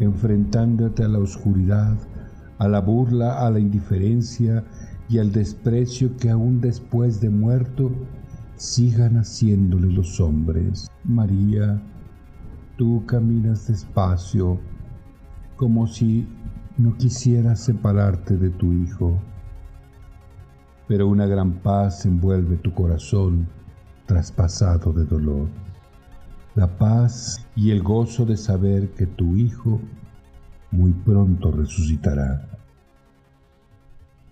enfrentándote 0.00 1.02
a 1.02 1.08
la 1.08 1.18
oscuridad, 1.18 1.96
a 2.60 2.68
la 2.68 2.80
burla, 2.80 3.46
a 3.46 3.50
la 3.50 3.58
indiferencia 3.58 4.62
y 5.08 5.18
al 5.18 5.32
desprecio 5.32 6.16
que 6.18 6.30
aún 6.30 6.60
después 6.60 7.20
de 7.20 7.30
muerto 7.30 7.90
sigan 8.56 9.16
haciéndole 9.16 9.88
los 9.88 10.20
hombres. 10.20 10.90
María, 11.02 11.82
tú 12.76 13.02
caminas 13.06 13.66
despacio, 13.66 14.60
como 15.56 15.86
si 15.86 16.28
no 16.76 16.96
quisieras 16.98 17.60
separarte 17.60 18.36
de 18.36 18.50
tu 18.50 18.74
Hijo, 18.74 19.18
pero 20.86 21.08
una 21.08 21.24
gran 21.24 21.54
paz 21.62 22.04
envuelve 22.04 22.56
tu 22.58 22.74
corazón 22.74 23.48
traspasado 24.04 24.92
de 24.92 25.06
dolor. 25.06 25.48
La 26.54 26.76
paz 26.76 27.46
y 27.56 27.70
el 27.70 27.82
gozo 27.82 28.26
de 28.26 28.36
saber 28.36 28.90
que 28.90 29.06
tu 29.06 29.34
Hijo 29.36 29.80
muy 30.70 30.92
pronto 30.92 31.50
resucitará. 31.50 32.49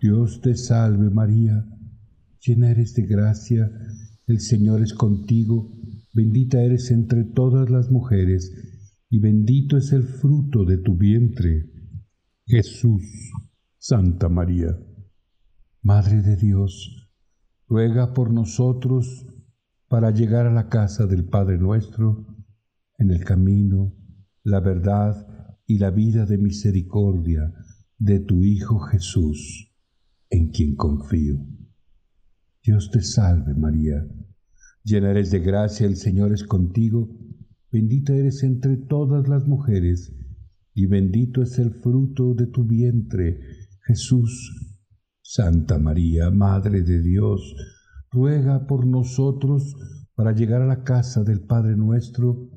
Dios 0.00 0.40
te 0.40 0.54
salve 0.54 1.10
María, 1.10 1.66
llena 2.40 2.70
eres 2.70 2.94
de 2.94 3.02
gracia, 3.02 3.70
el 4.26 4.40
Señor 4.40 4.80
es 4.82 4.94
contigo, 4.94 5.72
bendita 6.14 6.62
eres 6.62 6.90
entre 6.92 7.24
todas 7.24 7.68
las 7.68 7.90
mujeres, 7.90 8.52
y 9.10 9.18
bendito 9.18 9.76
es 9.76 9.92
el 9.92 10.04
fruto 10.04 10.64
de 10.64 10.78
tu 10.78 10.96
vientre, 10.96 11.70
Jesús. 12.46 13.02
Santa 13.80 14.28
María, 14.28 14.78
Madre 15.82 16.22
de 16.22 16.36
Dios, 16.36 17.10
ruega 17.66 18.12
por 18.12 18.32
nosotros 18.32 19.26
para 19.88 20.10
llegar 20.10 20.46
a 20.46 20.52
la 20.52 20.68
casa 20.68 21.06
del 21.06 21.24
Padre 21.24 21.58
nuestro, 21.58 22.26
en 22.98 23.10
el 23.10 23.24
camino, 23.24 23.94
la 24.42 24.60
verdad 24.60 25.26
y 25.66 25.78
la 25.78 25.90
vida 25.90 26.26
de 26.26 26.38
misericordia 26.38 27.52
de 27.98 28.20
tu 28.20 28.42
Hijo 28.44 28.78
Jesús, 28.78 29.67
en 30.30 30.50
quien 30.50 30.76
confío. 30.76 31.38
Dios 32.62 32.90
te 32.90 33.00
salve 33.00 33.54
María, 33.54 34.06
llena 34.84 35.10
eres 35.10 35.30
de 35.30 35.40
gracia, 35.40 35.86
el 35.86 35.96
Señor 35.96 36.32
es 36.32 36.44
contigo, 36.44 37.08
bendita 37.70 38.14
eres 38.14 38.42
entre 38.42 38.76
todas 38.76 39.28
las 39.28 39.46
mujeres, 39.46 40.14
y 40.74 40.86
bendito 40.86 41.42
es 41.42 41.58
el 41.58 41.72
fruto 41.72 42.34
de 42.34 42.46
tu 42.46 42.64
vientre, 42.64 43.40
Jesús. 43.86 44.74
Santa 45.22 45.78
María, 45.78 46.30
Madre 46.30 46.82
de 46.82 47.02
Dios, 47.02 47.54
ruega 48.10 48.66
por 48.66 48.86
nosotros 48.86 49.74
para 50.14 50.32
llegar 50.32 50.62
a 50.62 50.66
la 50.66 50.84
casa 50.84 51.22
del 51.22 51.42
Padre 51.42 51.76
nuestro, 51.76 52.50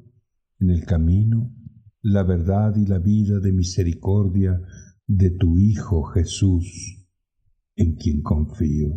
en 0.60 0.69
el 0.69 0.85
camino, 0.85 1.53
la 2.02 2.23
verdad 2.23 2.76
y 2.76 2.85
la 2.85 2.99
vida 2.99 3.39
de 3.39 3.52
misericordia 3.52 4.61
de 5.07 5.31
tu 5.31 5.57
Hijo 5.57 6.03
Jesús, 6.03 7.01
en 7.82 7.95
quien 7.95 8.22
confío. 8.22 8.90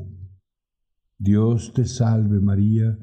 Dios 1.19 1.73
te 1.73 1.87
salve 1.87 2.39
María, 2.41 2.99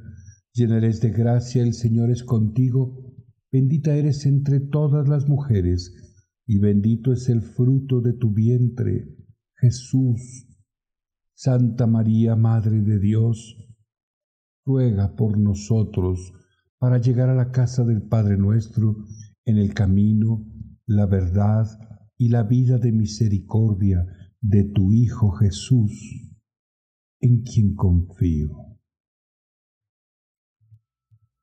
llena 0.53 0.77
eres 0.77 1.01
de 1.01 1.09
gracia, 1.09 1.63
el 1.63 1.73
Señor 1.73 2.11
es 2.11 2.23
contigo, 2.23 3.15
bendita 3.51 3.95
eres 3.95 4.27
entre 4.27 4.59
todas 4.59 5.07
las 5.07 5.27
mujeres, 5.27 5.91
y 6.45 6.59
bendito 6.59 7.11
es 7.11 7.29
el 7.29 7.41
fruto 7.41 7.99
de 7.99 8.13
tu 8.13 8.31
vientre, 8.31 9.17
Jesús. 9.55 10.47
Santa 11.33 11.87
María, 11.87 12.35
Madre 12.35 12.81
de 12.81 12.99
Dios, 12.99 13.57
ruega 14.63 15.15
por 15.15 15.39
nosotros 15.39 16.31
para 16.77 16.99
llegar 16.99 17.29
a 17.29 17.35
la 17.35 17.49
casa 17.49 17.83
del 17.83 18.03
Padre 18.03 18.37
nuestro 18.37 18.97
en 19.45 19.57
el 19.57 19.73
camino, 19.73 20.45
la 20.85 21.07
verdad 21.07 21.65
y 22.19 22.29
la 22.29 22.43
vida 22.43 22.77
de 22.77 22.91
misericordia 22.91 24.05
de 24.41 24.63
tu 24.63 24.91
Hijo 24.91 25.31
Jesús 25.33 26.31
en 27.19 27.43
quien 27.43 27.75
confío. 27.75 28.49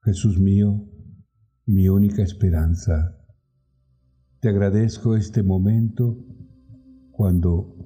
Jesús 0.03 0.41
mío, 0.41 0.85
mi 1.65 1.89
única 1.89 2.23
esperanza, 2.23 3.16
te 4.41 4.49
agradezco 4.49 5.15
este 5.15 5.45
momento 5.45 6.25
cuando 7.12 7.77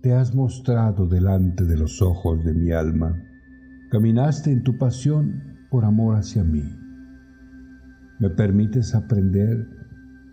te 0.00 0.14
has 0.14 0.34
mostrado 0.34 1.06
delante 1.06 1.64
de 1.64 1.76
los 1.76 2.00
ojos 2.00 2.42
de 2.44 2.54
mi 2.54 2.72
alma. 2.72 3.22
Caminaste 3.90 4.50
en 4.50 4.62
tu 4.62 4.78
pasión 4.78 5.42
por 5.70 5.84
amor 5.84 6.16
hacia 6.16 6.42
mí. 6.42 6.64
Me 8.18 8.30
permites 8.30 8.94
aprender 8.94 9.66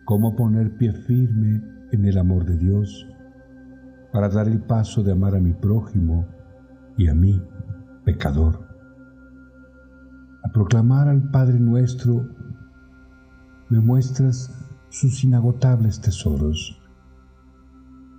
cómo 0.05 0.37
poner 0.37 0.77
pie 0.77 0.93
firme 0.93 1.61
en 1.91 2.05
el 2.05 2.17
amor 2.17 2.45
de 2.45 2.57
Dios 2.57 3.09
para 4.15 4.29
dar 4.29 4.47
el 4.47 4.61
paso 4.61 5.03
de 5.03 5.11
amar 5.11 5.35
a 5.35 5.41
mi 5.41 5.51
prójimo 5.51 6.25
y 6.95 7.09
a 7.09 7.13
mí, 7.13 7.43
pecador. 8.05 8.65
A 10.41 10.53
proclamar 10.53 11.09
al 11.09 11.31
Padre 11.31 11.59
nuestro, 11.59 12.25
me 13.67 13.81
muestras 13.81 14.49
sus 14.87 15.21
inagotables 15.25 15.99
tesoros. 15.99 16.81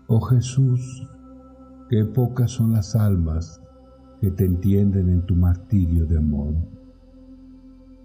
Oh 0.06 0.20
Jesús, 0.20 1.08
qué 1.88 2.04
pocas 2.04 2.50
son 2.50 2.74
las 2.74 2.94
almas 2.94 3.62
que 4.20 4.30
te 4.30 4.44
entienden 4.44 5.08
en 5.08 5.24
tu 5.24 5.34
martirio 5.34 6.04
de 6.04 6.18
amor. 6.18 6.56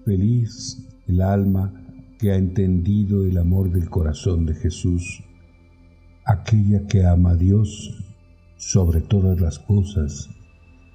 Feliz 0.05 0.87
el 1.07 1.19
alma 1.19 1.73
que 2.17 2.31
ha 2.31 2.37
entendido 2.37 3.25
el 3.25 3.37
amor 3.37 3.69
del 3.69 3.89
corazón 3.89 4.45
de 4.45 4.53
Jesús, 4.53 5.21
aquella 6.25 6.85
que 6.87 7.05
ama 7.05 7.31
a 7.31 7.35
Dios 7.35 7.97
sobre 8.57 9.01
todas 9.01 9.39
las 9.39 9.59
cosas 9.59 10.29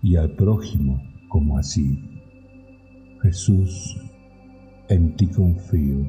y 0.02 0.16
al 0.16 0.30
prójimo 0.36 1.02
como 1.28 1.58
así. 1.58 2.22
Jesús, 3.22 3.96
en 4.88 5.16
ti 5.16 5.26
confío. 5.26 6.08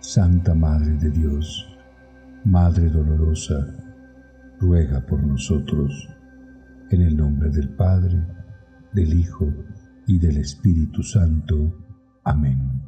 Santa 0.00 0.54
Madre 0.54 0.94
de 0.94 1.10
Dios, 1.10 1.66
Madre 2.44 2.88
dolorosa, 2.88 3.66
ruega 4.58 5.04
por 5.06 5.22
nosotros. 5.22 6.08
En 6.90 7.02
el 7.02 7.16
nombre 7.16 7.50
del 7.50 7.68
Padre, 7.70 8.24
del 8.92 9.12
Hijo 9.12 9.52
y 10.06 10.18
del 10.18 10.38
Espíritu 10.38 11.02
Santo. 11.02 11.56
Amén. 12.24 12.87